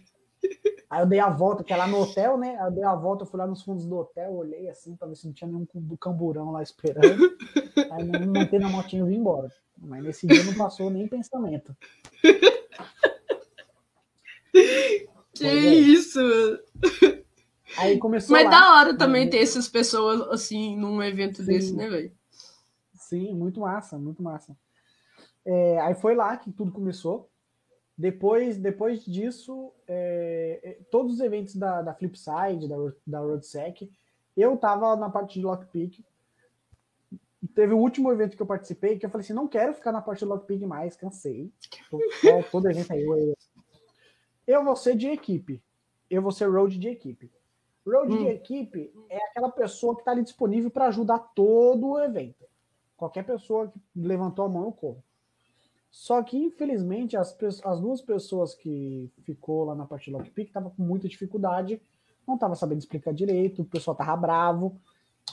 [0.89, 2.57] Aí eu dei a volta, que é lá no hotel, né?
[2.59, 5.15] Aí eu dei a volta, fui lá nos fundos do hotel, olhei assim para ver
[5.15, 7.37] se não tinha nenhum do camburão lá esperando.
[7.91, 9.51] Aí não montei na motinha e vim embora.
[9.77, 11.75] Mas nesse dia não passou nem pensamento.
[15.33, 15.73] Que é.
[15.73, 16.19] isso!
[17.77, 19.31] Aí começou Mas lá, da hora também né?
[19.31, 21.45] ter essas pessoas assim num evento Sim.
[21.45, 22.11] desse, né, velho?
[22.93, 24.57] Sim, muito massa, muito massa.
[25.45, 27.28] É, aí foi lá que tudo começou.
[27.99, 33.91] Depois, depois disso, é, é todos os eventos da, da Flipside, da, da RoadSec,
[34.37, 36.01] eu tava na parte de lockpick.
[37.53, 40.01] Teve o último evento que eu participei que eu falei assim: não quero ficar na
[40.01, 41.51] parte de lockpick mais, cansei.
[41.91, 41.99] Tô,
[42.49, 43.35] todo evento aí, eu,
[44.47, 45.61] eu vou ser de equipe.
[46.09, 47.29] Eu vou ser road de equipe.
[47.85, 48.17] Road hum.
[48.17, 52.45] de equipe é aquela pessoa que está ali disponível para ajudar todo o evento.
[52.95, 55.03] Qualquer pessoa que levantou a mão, eu corro.
[55.91, 60.69] Só que, infelizmente, as, as duas pessoas que ficou lá na parte de lockpick estavam
[60.69, 61.81] com muita dificuldade,
[62.27, 64.79] não estava sabendo explicar direito, o pessoal tava bravo.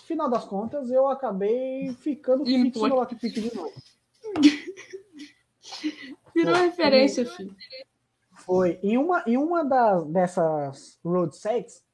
[0.04, 3.72] Final das contas, eu acabei ficando fixo no lockpick de novo.
[6.34, 7.54] Virou referência, filho.
[8.32, 8.78] Foi.
[8.82, 11.84] Em uma, em uma das, dessas road sex,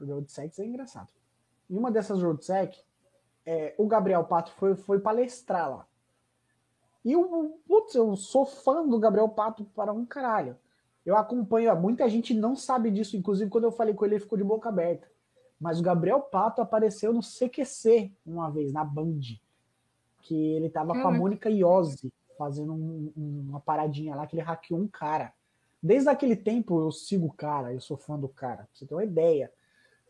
[0.00, 1.08] road sex é engraçado.
[1.70, 2.82] Em uma dessas road sex,
[3.44, 5.86] é, o Gabriel Pato foi, foi palestrar lá.
[7.04, 10.56] E o putz, eu sou fã do Gabriel Pato para um caralho.
[11.04, 14.38] Eu acompanho, muita gente não sabe disso, inclusive quando eu falei com ele, ele ficou
[14.38, 15.10] de boca aberta.
[15.60, 19.20] Mas o Gabriel Pato apareceu no CQC uma vez, na Band.
[20.20, 24.80] Que ele tava com a Mônica Iose fazendo um, uma paradinha lá que ele hackeou
[24.80, 25.32] um cara.
[25.82, 28.94] Desde aquele tempo eu sigo o cara, eu sou fã do cara, pra você ter
[28.94, 29.52] uma ideia.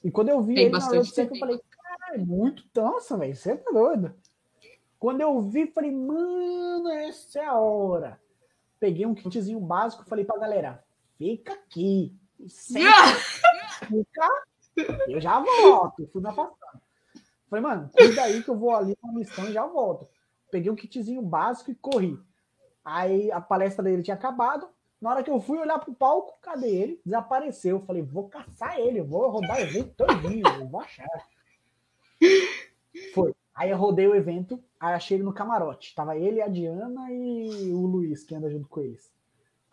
[0.05, 3.35] E quando eu vi Tem ele na Road eu falei, cara, é muito tança, velho,
[3.35, 4.15] você tá doido.
[5.03, 8.21] Quando eu vi, falei, mano, essa é a hora.
[8.79, 10.85] Peguei um kitzinho básico, falei pra galera,
[11.19, 12.17] fica aqui.
[12.47, 12.87] Senta,
[13.89, 14.29] fica,
[15.09, 16.07] eu já volto.
[16.13, 16.81] Fui me afastando.
[17.51, 20.07] Falei, mano, cuida aí que eu vou ali uma missão e já volto.
[20.53, 22.17] Peguei um kitzinho básico e corri.
[22.85, 24.69] Aí a palestra dele tinha acabado.
[25.01, 27.01] Na hora que eu fui olhar pro palco, cadê ele?
[27.05, 27.79] Desapareceu.
[27.79, 31.09] Eu falei, vou caçar ele, vou rodar o evento todinho, vou achar.
[33.13, 33.35] Foi.
[33.55, 35.95] Aí eu rodei o evento, aí achei ele no camarote.
[35.95, 39.13] Tava ele, a Diana e o Luiz, que anda junto com eles.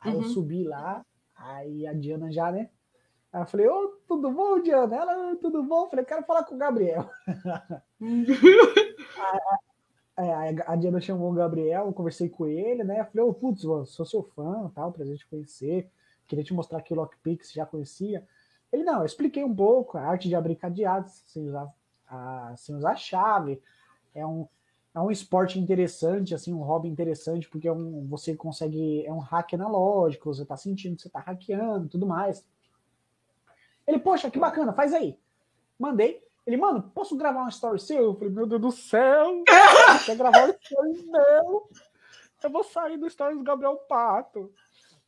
[0.02, 0.22] Aí uhum.
[0.22, 2.70] eu subi lá, aí a Diana já, né?
[3.32, 4.96] Aí eu falei, ô, oh, tudo bom, Diana?
[4.96, 5.84] Ela, tudo bom?
[5.84, 7.10] Eu falei, quero falar com o Gabriel.
[10.20, 13.00] É, a Diana chamou o Gabriel, eu conversei com ele, né?
[13.00, 15.90] Eu falei, ô, oh, putz, sou seu fã, tal, prazer te conhecer.
[16.28, 18.28] Queria te mostrar aqui o Lockpick, você já conhecia.
[18.70, 21.74] Ele, não, eu expliquei um pouco a arte de abrir cadeados sem usar,
[22.10, 23.62] a, sem usar chave.
[24.14, 24.48] É um,
[24.94, 29.06] é um esporte interessante, assim, um hobby interessante, porque é um, você consegue.
[29.06, 32.46] É um hack analógico, você tá sentindo que você tá hackeando tudo mais.
[33.88, 35.18] Ele, poxa, que bacana, faz aí.
[35.78, 36.24] Mandei.
[36.46, 38.04] Ele, mano, posso gravar uma story seu?
[38.04, 39.44] Eu falei, meu Deus do céu!
[40.06, 41.70] Quer gravar uma story meu?
[42.42, 44.52] Eu vou sair do story do Gabriel Pato.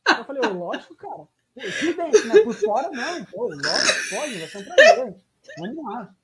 [0.06, 1.26] Eu falei, oh, lógico, cara.
[1.54, 2.40] Dentro, né?
[2.42, 3.24] Por fora, não.
[3.24, 5.16] Pô, lógico, pode, vai ser um prazer.
[5.58, 6.14] Vamos lá.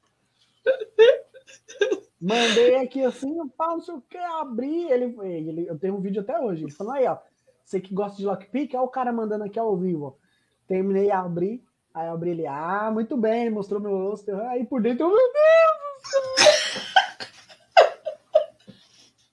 [2.20, 4.90] Mandei aqui assim, pá, não sei o que, abri.
[4.90, 6.64] Ele, ele, eu tenho um vídeo até hoje.
[6.64, 7.18] Ele falou aí, ó.
[7.64, 10.18] Você que gosta de lockpick, olha o cara mandando aqui ao vivo.
[10.66, 11.62] Terminei a abrir.
[11.94, 14.34] Aí eu abri ele, ah, muito bem, mostrou meu rosto.
[14.34, 16.38] Aí por dentro, eu, meu Deus!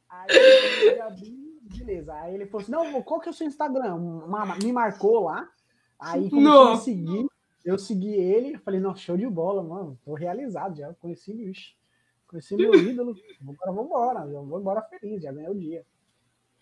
[0.09, 2.13] aí eu abri, beleza.
[2.13, 3.97] Aí ele falou assim: não, qual que é o seu Instagram?
[4.61, 5.47] Me marcou lá.
[5.99, 7.27] Aí começou a seguir.
[7.65, 9.99] Eu segui ele, falei, nossa, show de bola, mano.
[10.05, 10.93] Tô realizado já.
[10.93, 11.75] Conheci, bicho.
[12.27, 13.15] Conheci meu ídolo.
[13.41, 14.31] Agora vou embora.
[14.31, 15.85] Já vou embora feliz, já ganhei o dia.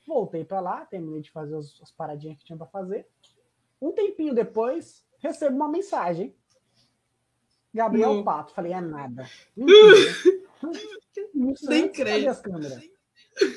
[0.07, 3.05] Voltei para lá, terminei de fazer as, as paradinhas que tinha para fazer.
[3.81, 6.33] Um tempinho depois, recebo uma mensagem.
[7.73, 8.23] Gabriel não.
[8.23, 8.53] Pato.
[8.53, 9.27] Falei, é nada.
[9.55, 10.47] Mentira.
[11.67, 12.29] Nem creio.
[12.29, 12.81] as câmeras?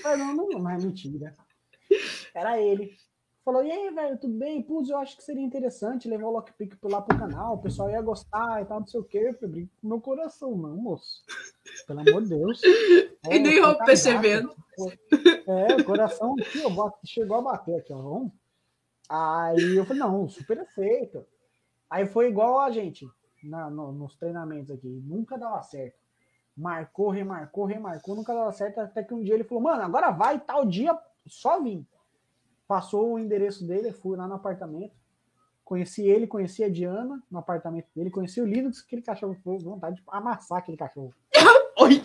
[0.03, 1.35] Falei, não, não, mas é mentira.
[2.35, 2.97] Era ele.
[3.47, 4.61] Falou, e aí, velho, tudo bem?
[4.61, 8.03] Putz, eu acho que seria interessante levar o Lockpick lá pro canal, o pessoal ia
[8.03, 9.19] gostar e tal, não sei o quê.
[9.19, 11.23] Eu falei, com meu coração, não, moço.
[11.87, 12.61] Pelo amor de Deus.
[13.25, 14.53] É, e nem eu percebendo.
[15.47, 18.25] É, o coração aqui, ó, chegou a bater aqui, ó.
[19.09, 21.25] Aí eu falei, não, super aceito.
[21.89, 23.09] Aí foi igual a gente
[23.45, 25.95] na, no, nos treinamentos aqui, nunca dava certo.
[26.57, 30.41] Marcou, remarcou, remarcou, nunca dava certo, até que um dia ele falou, mano, agora vai,
[30.41, 30.99] tal dia,
[31.29, 31.87] só vim.
[32.67, 34.95] Passou o endereço dele, fui lá no apartamento.
[35.65, 40.03] Conheci ele, conheci a Diana no apartamento dele, conheci o Linux, aquele cachorro vontade de
[40.07, 41.13] amassar aquele cachorro.
[41.81, 42.01] Oi!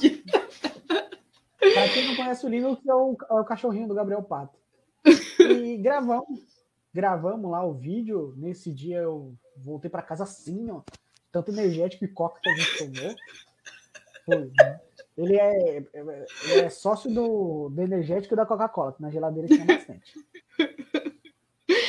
[1.73, 4.57] Pra quem não conhece o Linux, é o, é o cachorrinho do Gabriel Pato.
[5.39, 6.39] E gravamos,
[6.93, 8.33] gravamos lá o vídeo.
[8.37, 10.81] Nesse dia eu voltei para casa assim, ó.
[11.31, 13.15] Tanto energético e coca que a gente tomou.
[14.25, 14.51] Foi,
[15.17, 19.65] ele é, ele é sócio do, do energético e da Coca-Cola, que na geladeira tinha
[19.65, 20.13] bastante.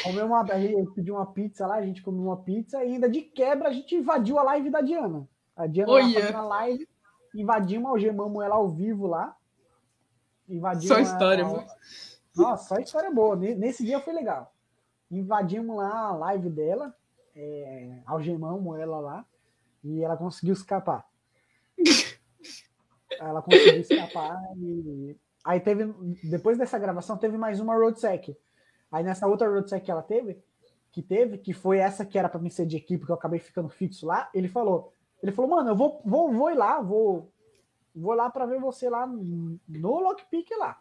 [0.02, 3.08] Comeu uma, a gente pediu uma pizza lá, a gente comeu uma pizza e ainda
[3.08, 5.28] de quebra a gente invadiu a live da Diana.
[5.56, 6.20] A Diana oh, yeah.
[6.20, 6.88] fazendo a live,
[7.34, 9.36] invadimos, algemamos ela ao vivo lá.
[10.48, 11.66] Invadimos só história, mano.
[12.36, 13.36] Nossa, só história boa.
[13.36, 14.52] Nesse dia foi legal.
[15.10, 16.94] Invadimos lá a live dela,
[17.36, 19.24] é, algemamos ela lá
[19.84, 21.06] e ela conseguiu escapar.
[23.20, 25.92] ela conseguiu escapar e aí teve
[26.24, 28.36] depois dessa gravação teve mais uma roadsec
[28.92, 30.40] Aí nessa outra roadsec que ela teve,
[30.92, 33.40] que teve, que foi essa que era para mim ser de equipe, que eu acabei
[33.40, 34.92] ficando fixo lá, ele falou,
[35.22, 37.32] ele falou, mano, eu vou, vou, vou ir lá, vou,
[37.96, 40.78] vou lá para ver você lá no lockpick lá.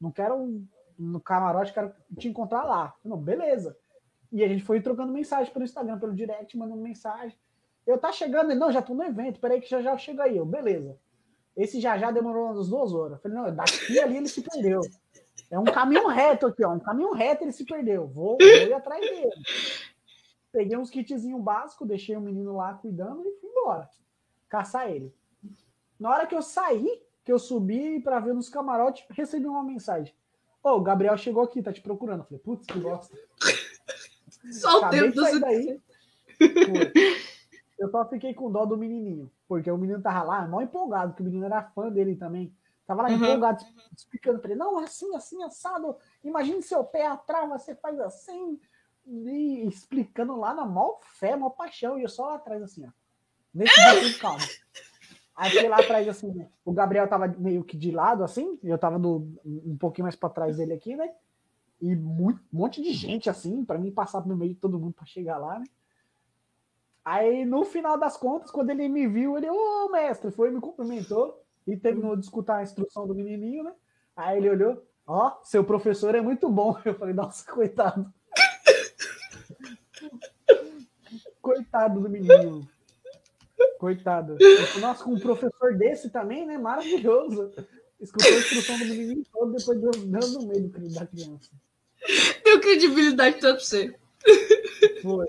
[0.00, 0.64] Não quero
[0.98, 2.94] no camarote, quero te encontrar lá.
[3.04, 3.76] Não, beleza.
[4.32, 7.36] E a gente foi trocando mensagem pelo Instagram, pelo direct, mandando mensagem.
[7.86, 10.36] Eu tá chegando, ele, não, já tô no evento, peraí que já já chega aí.
[10.36, 10.96] Eu, beleza.
[11.56, 13.12] Esse já já demorou umas duas horas.
[13.12, 14.80] Eu falei, não, daqui ali ele se perdeu.
[15.50, 16.72] É um caminho reto aqui, ó.
[16.72, 18.06] Um caminho reto ele se perdeu.
[18.06, 19.32] Vou, vou ir atrás dele.
[20.52, 23.88] Peguei uns kitzinhos básicos, deixei o menino lá cuidando e fui embora.
[24.48, 25.12] Caçar ele.
[25.98, 30.14] Na hora que eu saí, que eu subi para ver nos camarotes, recebi uma mensagem.
[30.62, 32.20] Ô, oh, o Gabriel chegou aqui, tá te procurando.
[32.20, 33.16] Eu falei, putz, que bosta.
[34.52, 35.80] Só o tempo do daí.
[37.78, 41.22] Eu só fiquei com dó do menininho, porque o menino tava lá, mal empolgado, que
[41.22, 42.54] o menino era fã dele também.
[42.90, 43.14] Tava lá uhum.
[43.14, 43.64] empolgado,
[43.96, 45.96] explicando para ele, não, assim, assim, assado.
[46.24, 48.58] Imagine seu pé atrás, você faz assim.
[49.06, 51.96] E explicando lá na maior fé, maior paixão.
[51.96, 52.90] E eu só lá atrás, assim, ó.
[53.54, 53.72] Nesse
[54.02, 54.40] dia, calma.
[55.36, 56.48] Aí fui lá atrás, assim, né?
[56.64, 58.58] o Gabriel tava meio que de lado, assim.
[58.60, 61.14] Eu tava do, um pouquinho mais para trás dele aqui, né?
[61.80, 64.94] E muito, um monte de gente, assim, para mim passar no meio de todo mundo
[64.94, 65.66] para chegar lá, né?
[67.04, 71.39] Aí, no final das contas, quando ele me viu, ele, ô, mestre, foi, me cumprimentou
[71.66, 73.72] e terminou de escutar a instrução do menininho, né?
[74.16, 76.78] Aí ele olhou, ó, oh, seu professor é muito bom.
[76.84, 78.12] Eu falei, nossa, coitado.
[81.40, 82.68] coitado do menino.
[83.78, 84.36] Coitado.
[84.38, 86.58] Falei, nossa, com um professor desse também, né?
[86.58, 87.52] Maravilhoso.
[88.00, 91.50] Escutou a instrução do menininho todo, depois deu, no meio da criança.
[92.44, 93.94] Deu credibilidade tanto pra você.
[95.02, 95.26] Foi.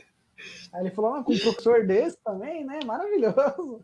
[0.74, 2.80] Aí ele falou, ah, com um professor desse também, né?
[2.86, 3.84] Maravilhoso.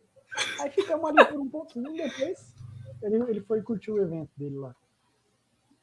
[0.60, 2.54] Aí ficamos ali por um pouquinho, depois
[3.02, 4.76] ele, ele foi curtir o evento dele lá.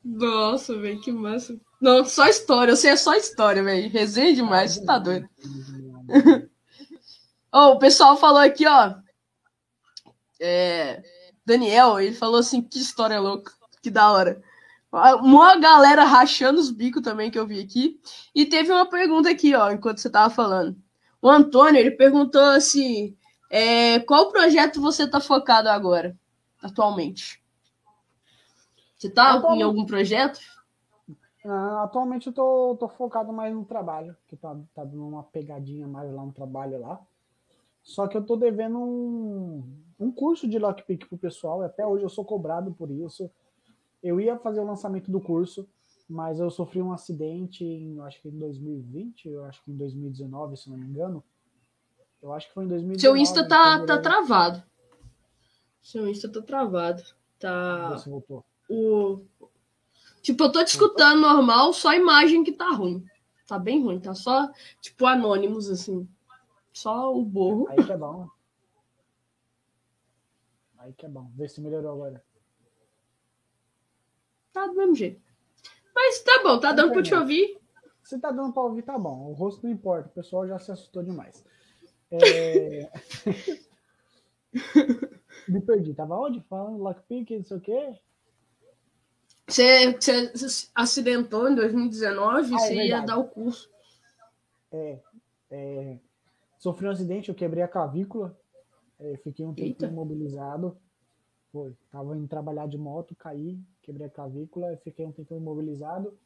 [0.05, 1.59] Nossa, velho, que massa.
[1.81, 3.89] Não, só história, eu sei é só história, velho.
[3.89, 5.29] Resenha demais, você tá doido.
[7.53, 8.95] oh, o pessoal falou aqui, ó.
[10.41, 11.03] É,
[11.45, 13.53] Daniel, ele falou assim, que história louca.
[13.83, 14.43] Que da hora.
[15.23, 17.99] Uma galera rachando os bicos também que eu vi aqui.
[18.35, 20.77] E teve uma pergunta aqui, ó, enquanto você tava falando.
[21.21, 23.17] O Antônio, ele perguntou assim:
[23.55, 26.19] é, qual projeto você tá focado agora,
[26.61, 27.41] atualmente?
[28.97, 30.41] Você tá atualmente, em algum projeto?
[31.45, 35.87] Uh, atualmente eu tô, tô, focado mais no trabalho, que tá, tá dando uma pegadinha
[35.87, 37.01] mais lá no trabalho lá.
[37.81, 39.63] Só que eu tô devendo um,
[40.01, 43.31] um curso de lockpick pro pessoal, e até hoje eu sou cobrado por isso.
[44.03, 45.69] Eu ia fazer o lançamento do curso,
[46.09, 50.57] mas eu sofri um acidente em, acho que em 2020, eu acho que em 2019,
[50.57, 51.23] se não me engano.
[52.25, 53.01] Eu acho que foi em 2019.
[53.01, 54.63] Seu Insta tá, tá travado.
[55.83, 57.03] Seu Insta tá travado.
[57.39, 57.91] Tá.
[57.91, 58.43] Você voltou.
[58.67, 59.21] O,
[60.23, 63.05] Tipo, eu tô te escutando normal, só a imagem que tá ruim.
[63.47, 66.09] Tá bem ruim, tá só, tipo, anônimos, assim.
[66.73, 67.69] Só o borro.
[67.69, 68.27] Aí que é bom.
[70.79, 71.31] Aí que é bom.
[71.35, 72.25] Vê se melhorou agora.
[74.51, 75.21] Tá do mesmo jeito.
[75.95, 77.61] Mas tá bom, tá dando pra te ouvir.
[78.03, 79.29] Se tá dando pra ouvir, tá bom.
[79.29, 81.45] O rosto não importa, o pessoal já se assustou demais.
[82.23, 82.91] É...
[85.49, 85.95] Me perdi.
[85.95, 86.41] Tava onde?
[86.43, 87.99] Falando lockpick, não sei o quê.
[89.47, 93.71] Você, você acidentou em 2019 ah, você é ia dar o curso.
[94.73, 94.99] É,
[95.51, 95.99] é,
[96.59, 98.37] sofri um acidente, eu quebrei a clavícula,
[98.99, 100.77] é, fiquei um tempo imobilizado.
[101.53, 106.19] Foi, tava indo trabalhar de moto, caí, quebrei a clavícula, fiquei um tempo imobilizado.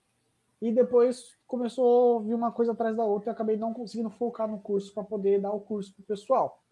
[0.60, 4.48] E depois começou a vir uma coisa atrás da outra e acabei não conseguindo focar
[4.48, 6.62] no curso para poder dar o curso pro pessoal.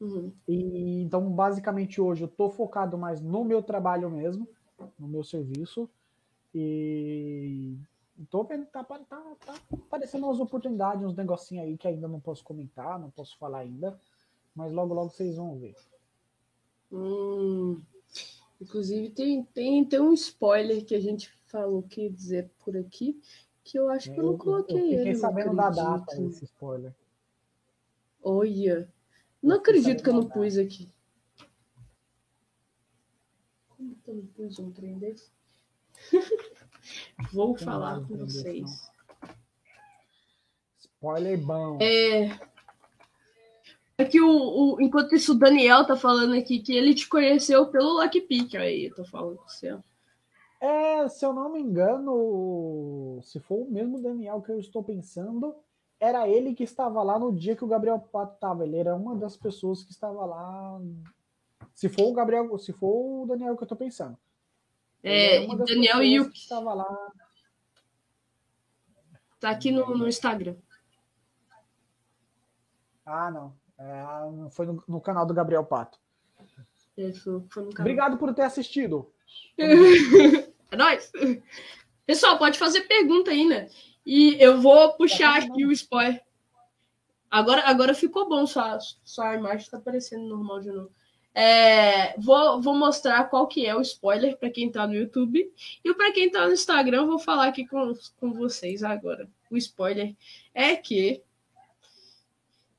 [0.00, 0.32] Uhum.
[0.46, 4.46] E, então, basicamente, hoje eu tô focado mais no meu trabalho mesmo
[4.98, 5.88] no meu serviço
[6.54, 7.76] e
[8.30, 12.44] tô vendo, tá, tá, tá aparecendo umas oportunidades, uns negocinhos aí que ainda não posso
[12.44, 13.98] comentar, não posso falar ainda,
[14.54, 15.74] mas logo, logo vocês vão ver.
[16.92, 17.80] Hum,
[18.60, 23.20] inclusive, tem, tem, tem um spoiler que a gente falou que ia dizer por aqui,
[23.64, 25.14] que eu acho que eu, eu não coloquei eu, eu fiquei ele.
[25.16, 26.94] sabendo da data esse spoiler.
[28.22, 28.92] Olha,
[29.42, 30.90] não acredito que eu não pus aqui.
[33.68, 35.30] Como que eu não pus um trem desse?
[37.32, 38.64] Vou Tem falar com vocês.
[38.64, 38.90] Desse,
[40.78, 41.78] Spoiler bom.
[41.80, 42.38] É.
[43.96, 47.66] É que o, o, enquanto isso, o Daniel tá falando aqui que ele te conheceu
[47.66, 48.56] pelo Lockpick.
[48.56, 49.78] Aí, eu tô falando com você.
[50.60, 55.56] É, se eu não me engano, se for o mesmo Daniel que eu estou pensando,
[55.98, 58.64] era ele que estava lá no dia que o Gabriel Pato estava.
[58.64, 60.78] Ele era uma das pessoas que estava lá
[61.74, 64.16] se for o Gabriel, se for o Daniel que eu tô pensando.
[65.02, 67.12] É, Daniel e o que estava lá.
[69.38, 70.56] Tá aqui no, no Instagram.
[73.06, 73.56] Ah, não.
[73.78, 75.98] É, foi no, no, canal do Gabriel Pato.
[76.96, 77.80] Isso, foi no canal.
[77.80, 79.10] Obrigado por ter assistido.
[80.70, 81.10] é nóis.
[82.06, 83.68] Pessoal, pode fazer pergunta aí, né?
[84.04, 86.22] E eu vou puxar aqui o spoiler.
[87.30, 90.90] Agora, agora ficou bom, só, só a imagem está aparecendo normal de novo.
[91.32, 95.48] É, vou, vou mostrar qual que é o spoiler para quem está no YouTube
[95.84, 99.28] e para quem está no Instagram, vou falar aqui com, com vocês agora.
[99.48, 100.14] O spoiler
[100.52, 101.22] é que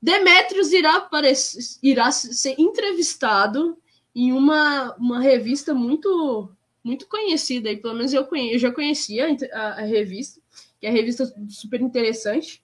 [0.02, 3.78] Demetrius irá, aparecer, irá ser entrevistado
[4.14, 6.50] em uma, uma revista muito
[6.84, 10.40] muito conhecida, e pelo menos eu, conhe, eu já conhecia a, a, revista,
[10.80, 12.62] que é a revista super interessante,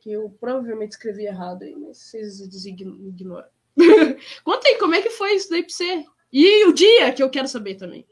[0.00, 3.48] que eu provavelmente escrevi errado aí, mas vocês ignoram.
[4.44, 6.04] Conta aí, como é que foi isso daí pra você?
[6.32, 8.06] E o dia, que eu quero saber também.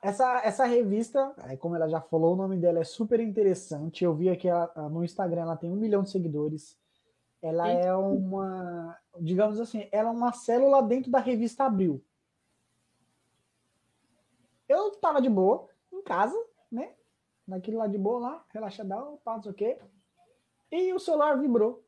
[0.00, 4.04] Essa, essa revista, como ela já falou, o nome dela é super interessante.
[4.04, 6.78] Eu vi aqui ela, no Instagram, ela tem um milhão de seguidores.
[7.42, 7.88] Ela Eita.
[7.88, 12.02] é uma, digamos assim, ela é uma célula dentro da revista Abril.
[14.78, 16.36] Eu tava de boa, em casa,
[16.70, 16.94] né?
[17.46, 19.78] Naquele lá de boa lá, relaxadão, pá, não sei o quê.
[20.70, 21.84] E o celular vibrou.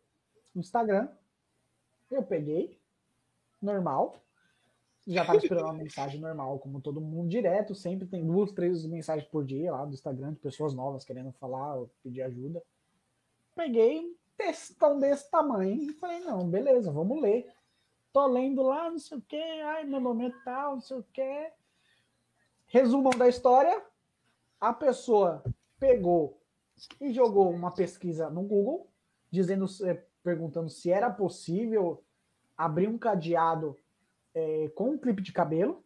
[0.53, 1.09] No Instagram.
[2.11, 2.81] Eu peguei,
[3.63, 4.17] normal.
[5.07, 7.75] Já estava esperando uma mensagem normal, como todo mundo, direto.
[7.75, 11.77] Sempre tem duas, três mensagens por dia lá do Instagram de pessoas novas querendo falar
[11.77, 12.61] ou pedir ajuda.
[13.55, 17.53] Peguei um textão desse tamanho e falei: não, beleza, vamos ler.
[18.13, 21.53] Tô lendo lá, não sei o que, ai, meu momento tal, não sei o que.
[22.71, 23.83] Resumão da história:
[24.61, 25.43] a pessoa
[25.79, 26.41] pegou
[27.01, 28.89] e jogou uma pesquisa no Google,
[29.29, 32.03] dizendo é, perguntando se era possível
[32.57, 33.77] abrir um cadeado
[34.33, 35.85] é, com um clipe de cabelo,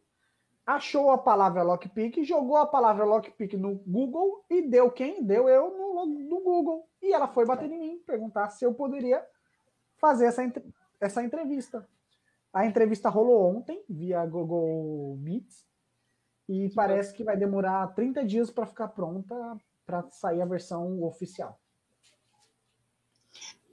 [0.66, 5.24] achou a palavra lockpick, jogou a palavra lockpick no Google e deu quem?
[5.24, 6.86] Deu eu no, no Google.
[7.00, 9.24] E ela foi bater em mim, perguntar se eu poderia
[9.96, 10.42] fazer essa,
[11.00, 11.88] essa entrevista.
[12.52, 15.64] A entrevista rolou ontem, via Google Meets,
[16.48, 19.34] E parece que vai demorar 30 dias para ficar pronta
[19.86, 21.58] para sair a versão oficial.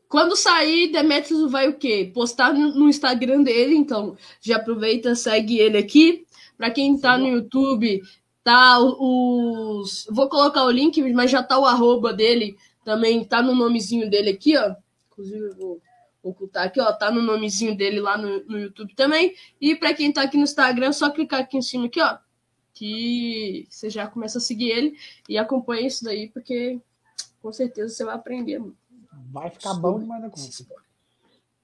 [0.08, 2.12] Quando sair, Demetrius vai o quê?
[2.14, 6.26] Postar no Instagram dele, então já aproveita, segue ele aqui.
[6.58, 8.02] Para quem tá no YouTube,
[8.44, 10.06] tá os.
[10.12, 14.32] Vou colocar o link, mas já tá o arroba dele, também tá no nomezinho dele
[14.32, 14.76] aqui, ó.
[15.12, 15.82] Inclusive, eu vou
[16.22, 16.92] ocultar aqui, ó.
[16.92, 19.34] Tá no nomezinho dele lá no, no YouTube também.
[19.62, 22.18] E para quem tá aqui no Instagram, é só clicar aqui em cima aqui, ó.
[22.74, 26.80] Que você já começa a seguir ele e acompanha isso daí, porque
[27.42, 28.76] com certeza você vai aprender, mano.
[29.32, 30.66] Vai ficar bom demais da conta.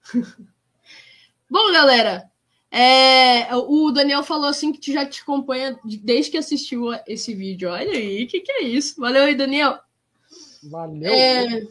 [1.49, 2.29] bom, galera,
[2.69, 7.69] é, o Daniel falou assim que já te acompanha desde que assistiu esse vídeo.
[7.69, 8.99] Olha aí, o que, que é isso?
[8.99, 9.79] Valeu aí, Daniel.
[10.63, 11.11] Valeu.
[11.11, 11.67] É,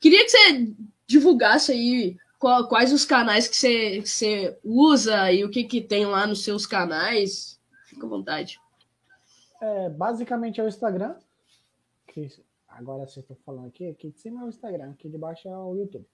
[0.00, 0.72] queria que você
[1.06, 3.56] divulgasse aí quais os canais que
[4.02, 7.60] você, usa e o que, que tem lá nos seus canais.
[7.86, 8.58] Fica à vontade.
[9.60, 11.16] É, basicamente é o Instagram,
[12.06, 12.28] que
[12.70, 15.56] Agora você está falando aqui, aqui de cima é o Instagram, aqui de baixo é
[15.56, 16.06] o YouTube.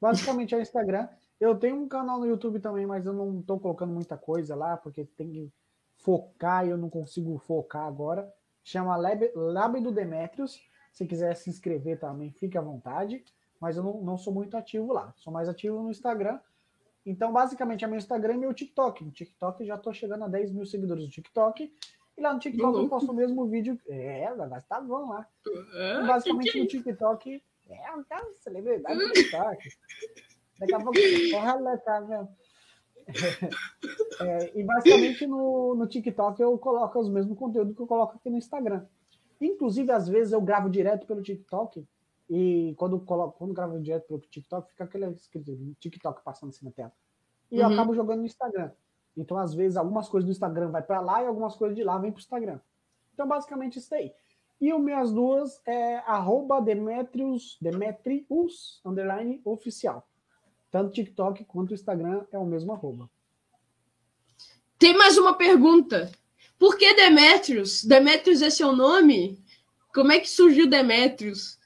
[0.00, 1.08] Basicamente é o Instagram.
[1.40, 4.76] Eu tenho um canal no YouTube também, mas eu não estou colocando muita coisa lá,
[4.76, 5.52] porque tem que
[5.96, 8.30] focar e eu não consigo focar agora.
[8.62, 10.60] Chama Lab, Lab do Demetrius.
[10.92, 13.24] Se quiser se inscrever também, fique à vontade.
[13.64, 15.14] Mas eu não, não sou muito ativo lá.
[15.16, 16.38] Sou mais ativo no Instagram.
[17.06, 19.02] Então, basicamente, é meu Instagram e meu TikTok.
[19.02, 21.72] No TikTok já estou chegando a 10 mil seguidores no TikTok.
[22.14, 23.80] E lá no TikTok eu posto o mesmo vídeo.
[23.88, 25.26] É, mas tá bom lá.
[25.76, 27.42] É, basicamente que no TikTok.
[27.70, 27.76] É,
[28.06, 29.68] cara celebridade no TikTok.
[30.58, 30.98] Daqui a pouco,
[31.62, 32.28] lá tá mesmo.
[34.20, 38.28] É, e basicamente no, no TikTok eu coloco os mesmos conteúdos que eu coloco aqui
[38.28, 38.84] no Instagram.
[39.40, 41.86] Inclusive, às vezes eu gravo direto pelo TikTok.
[42.28, 46.70] E quando, coloco, quando gravo direto pelo TikTok, fica aquele escrito TikTok passando assim na
[46.70, 46.92] tela.
[47.50, 47.62] E uhum.
[47.62, 48.70] eu acabo jogando no Instagram.
[49.16, 51.98] Então, às vezes, algumas coisas do Instagram vai para lá e algumas coisas de lá
[51.98, 52.60] vêm para o Instagram.
[53.12, 54.12] Então, basicamente, isso aí.
[54.60, 60.08] E o minhas duas é arroba Demetrius, Demetrius, underline, oficial.
[60.70, 63.08] Tanto TikTok quanto Instagram é o mesmo arroba.
[64.78, 66.10] Tem mais uma pergunta.
[66.58, 67.84] Por que Demetrius?
[67.84, 69.38] Demetrius é seu nome?
[69.94, 71.58] Como é que surgiu Demetrius?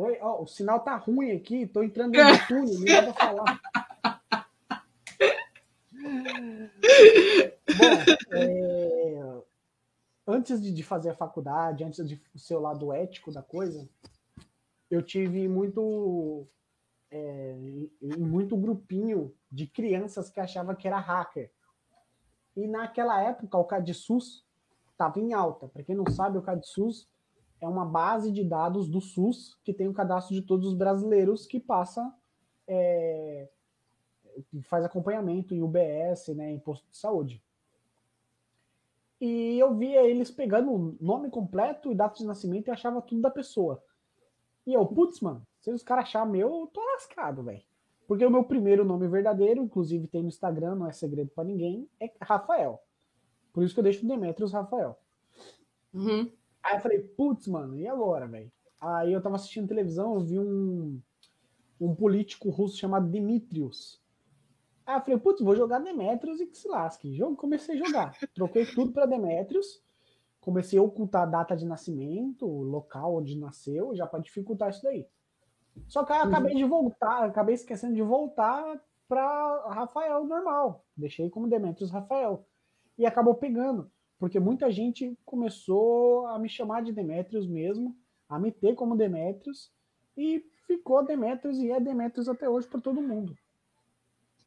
[0.00, 3.60] Oi, oh, o sinal tá ruim aqui, tô entrando no túnel, não dá pra falar.
[7.76, 9.42] Bom, é,
[10.24, 12.22] antes de, fazer a faculdade, antes de
[12.54, 13.88] o lado ético da coisa,
[14.88, 16.46] eu tive muito
[17.10, 17.56] é,
[18.00, 21.50] muito grupinho de crianças que achava que era hacker.
[22.56, 24.46] E naquela época o CADSUS
[24.92, 25.66] estava em alta.
[25.66, 27.08] Para quem não sabe, o CADSUS
[27.60, 31.46] é uma base de dados do SUS que tem o cadastro de todos os brasileiros
[31.46, 32.14] que passa
[32.66, 33.48] é,
[34.62, 37.42] faz acompanhamento em UBS, né, em posto de saúde.
[39.20, 43.20] E eu via eles pegando o nome completo e data de nascimento e achava tudo
[43.20, 43.82] da pessoa.
[44.64, 47.62] E eu, putz, mano, se os caras acharem meu, eu tô lascado, velho.
[48.06, 51.88] Porque o meu primeiro nome verdadeiro, inclusive tem no Instagram, não é segredo para ninguém,
[52.00, 52.80] é Rafael.
[53.52, 54.96] Por isso que eu deixo o Demetrius Rafael.
[55.92, 56.30] Uhum.
[56.62, 58.50] Aí eu falei, putz, mano, e agora, velho?
[58.80, 61.00] Aí eu tava assistindo televisão, eu vi um,
[61.80, 64.00] um político russo chamado Dimitrios.
[64.86, 67.14] Aí eu falei, putz, vou jogar Demetrius e que se lasque.
[67.14, 68.18] Jogo, comecei a jogar.
[68.34, 69.82] Troquei tudo para Demetrius.
[70.40, 74.82] Comecei a ocultar a data de nascimento, o local onde nasceu, já para dificultar isso
[74.82, 75.06] daí.
[75.86, 76.28] Só que aí uhum.
[76.28, 80.84] acabei de voltar, acabei esquecendo de voltar para Rafael normal.
[80.96, 82.46] Deixei como Demetrius Rafael.
[82.96, 87.96] E acabou pegando, porque muita gente começou a me chamar de Demetrius mesmo,
[88.28, 89.70] a me ter como Demetrius,
[90.16, 93.36] e ficou Demetrius e é Demetrius até hoje para todo mundo.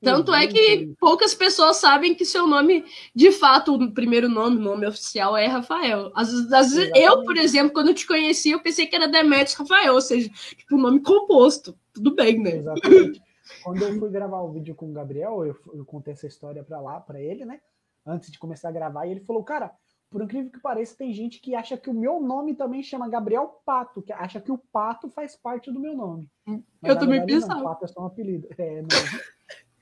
[0.04, 2.84] Tanto é que poucas pessoas sabem que seu nome,
[3.14, 6.12] de fato, o primeiro nome, nome oficial é Rafael.
[6.16, 9.94] Às, às vezes, eu, por exemplo, quando te conheci, eu pensei que era Demetrius Rafael,
[9.94, 10.28] ou seja,
[10.58, 11.78] tipo, um nome composto.
[11.94, 12.58] Tudo bem, né?
[12.58, 13.22] Exatamente.
[13.64, 16.82] quando eu fui gravar o vídeo com o Gabriel, eu, eu contei essa história para
[16.82, 17.62] lá, para ele, né?
[18.06, 19.72] Antes de começar a gravar, e ele falou, cara,
[20.10, 23.62] por incrível que pareça, tem gente que acha que o meu nome também chama Gabriel
[23.66, 26.28] Pato, que acha que o Pato faz parte do meu nome.
[26.46, 27.56] Mas, eu também pensava.
[27.56, 28.48] Não, Pato é só um apelido.
[28.58, 28.90] É, não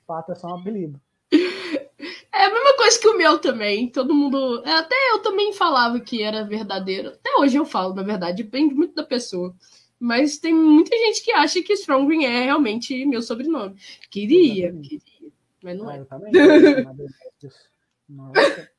[0.10, 1.00] fato é só um apelido.
[1.32, 3.92] É a mesma coisa que o meu também.
[3.92, 4.64] Todo mundo.
[4.66, 7.10] É, até eu também falava que era verdadeiro.
[7.10, 9.54] Até hoje eu falo, na verdade, depende muito da pessoa.
[10.00, 13.76] Mas tem muita gente que acha que Strongwing é realmente meu sobrenome.
[14.10, 15.32] Queria, queria.
[15.62, 16.00] Mas não ah, é.
[16.00, 16.32] Eu também.
[18.10, 18.70] Nossa.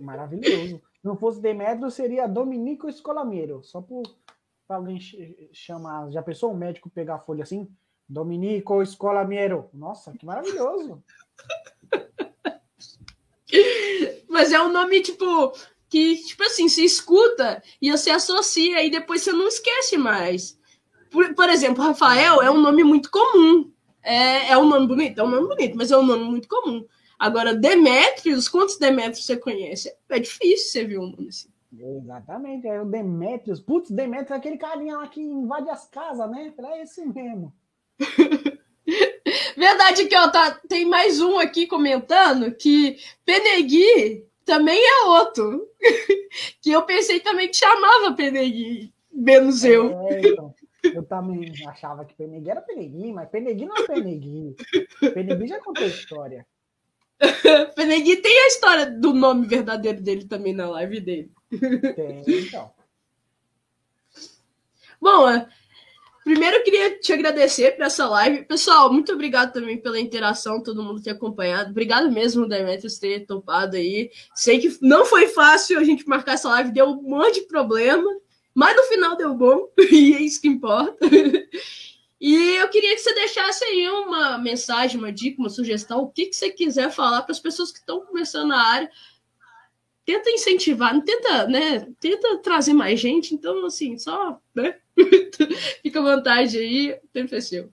[0.00, 0.82] Maravilhoso.
[1.00, 3.62] Se não fosse Demetrio, seria Dominico Escolameiro.
[3.62, 4.02] Só por
[4.68, 4.98] alguém
[5.52, 6.10] chamar.
[6.10, 7.68] Já pensou um médico pegar a folha assim?
[8.08, 9.68] Dominico Escolamiero.
[9.72, 11.02] Nossa, que maravilhoso.
[14.28, 15.52] Mas é um nome, tipo,
[15.88, 20.58] que, tipo assim, se escuta e você associa e depois você não esquece mais.
[21.10, 23.70] Por, por exemplo, Rafael é um nome muito comum.
[24.02, 25.20] É, é um nome bonito?
[25.20, 26.86] É um nome bonito, mas é um nome muito comum.
[27.18, 29.92] Agora, Demetrios, quantos Demetrios você conhece?
[30.08, 31.48] É difícil você ver um nome assim.
[31.76, 33.60] Exatamente, é o Demetrios.
[33.60, 36.52] Putz, Demetrios é aquele carinha lá que invade as casas, né?
[36.56, 37.52] É esse mesmo.
[39.56, 45.68] Verdade que ó, tá, tem mais um aqui comentando que Penegui também é outro.
[46.62, 49.90] que eu pensei também que chamava Penegui, menos eu.
[50.08, 54.56] É, então, eu também achava que Penegui era Penegui, mas Penegui não é Penegui.
[55.12, 56.46] Penegui já contou a história.
[57.74, 61.30] Penegui tem a história do nome verdadeiro dele também na live dele.
[61.94, 62.70] Tem, então.
[65.00, 65.46] Bom,
[66.28, 68.44] Primeiro, eu queria te agradecer por essa live.
[68.44, 71.70] Pessoal, muito obrigado também pela interação, todo mundo ter acompanhado.
[71.70, 74.10] Obrigado mesmo, Demetrius, ter topado aí.
[74.34, 78.06] Sei que não foi fácil a gente marcar essa live, deu um monte de problema,
[78.54, 80.98] mas no final deu bom, e é isso que importa.
[82.20, 86.26] E eu queria que você deixasse aí uma mensagem, uma dica, uma sugestão, o que,
[86.26, 88.90] que você quiser falar para as pessoas que estão começando na área.
[90.04, 91.86] Tenta incentivar, tenta, né?
[92.00, 94.80] Tenta trazer mais gente, então, assim, só, né?
[95.82, 97.70] Fica à vontade aí, o tempo seu.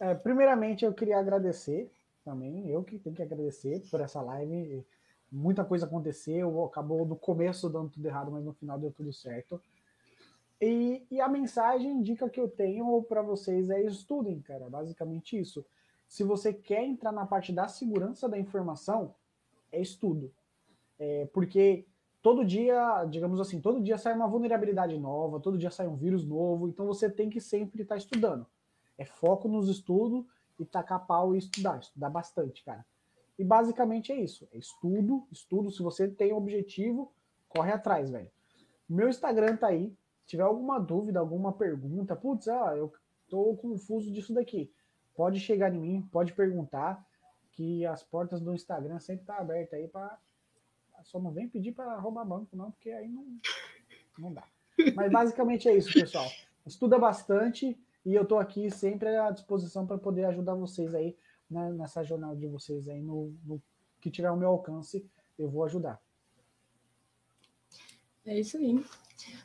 [0.00, 1.90] É, primeiramente, eu queria agradecer
[2.24, 4.84] também, eu que tenho que agradecer por essa live.
[5.30, 9.60] Muita coisa aconteceu, acabou no começo dando tudo errado, mas no final deu tudo certo.
[10.60, 14.68] E, e a mensagem, dica que eu tenho para vocês é estudem, cara.
[14.68, 15.64] Basicamente isso.
[16.06, 19.14] Se você quer entrar na parte da segurança da informação,
[19.72, 20.32] é estudo.
[20.98, 21.86] É, porque
[22.20, 26.24] todo dia, digamos assim, todo dia sai uma vulnerabilidade nova, todo dia sai um vírus
[26.26, 28.46] novo, então você tem que sempre estar tá estudando.
[28.98, 30.26] É foco nos estudos
[30.58, 32.84] e tacar pau e estudar, estudar bastante, cara.
[33.38, 37.10] E basicamente é isso, é estudo, estudo, se você tem um objetivo,
[37.48, 38.30] corre atrás, velho.
[38.86, 39.96] Meu Instagram tá aí,
[40.30, 42.92] tiver alguma dúvida, alguma pergunta, putz, ah, eu
[43.28, 44.72] tô confuso disso daqui,
[45.14, 47.04] pode chegar em mim, pode perguntar,
[47.52, 50.16] que as portas do Instagram sempre tá aberta aí para
[51.02, 53.26] só não vem pedir para roubar banco, não, porque aí não,
[54.18, 54.46] não dá.
[54.94, 56.26] Mas basicamente é isso, pessoal.
[56.64, 61.16] Estuda bastante e eu estou aqui sempre à disposição para poder ajudar vocês aí
[61.50, 63.60] né, nessa jornada de vocês aí, no, no
[63.98, 65.04] que tiver o meu alcance,
[65.38, 66.00] eu vou ajudar.
[68.26, 68.82] É isso aí.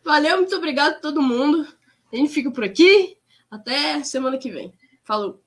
[0.03, 1.67] Valeu, muito obrigado a todo mundo.
[2.11, 3.17] A gente fica por aqui.
[3.49, 4.73] Até semana que vem.
[5.03, 5.44] Falou!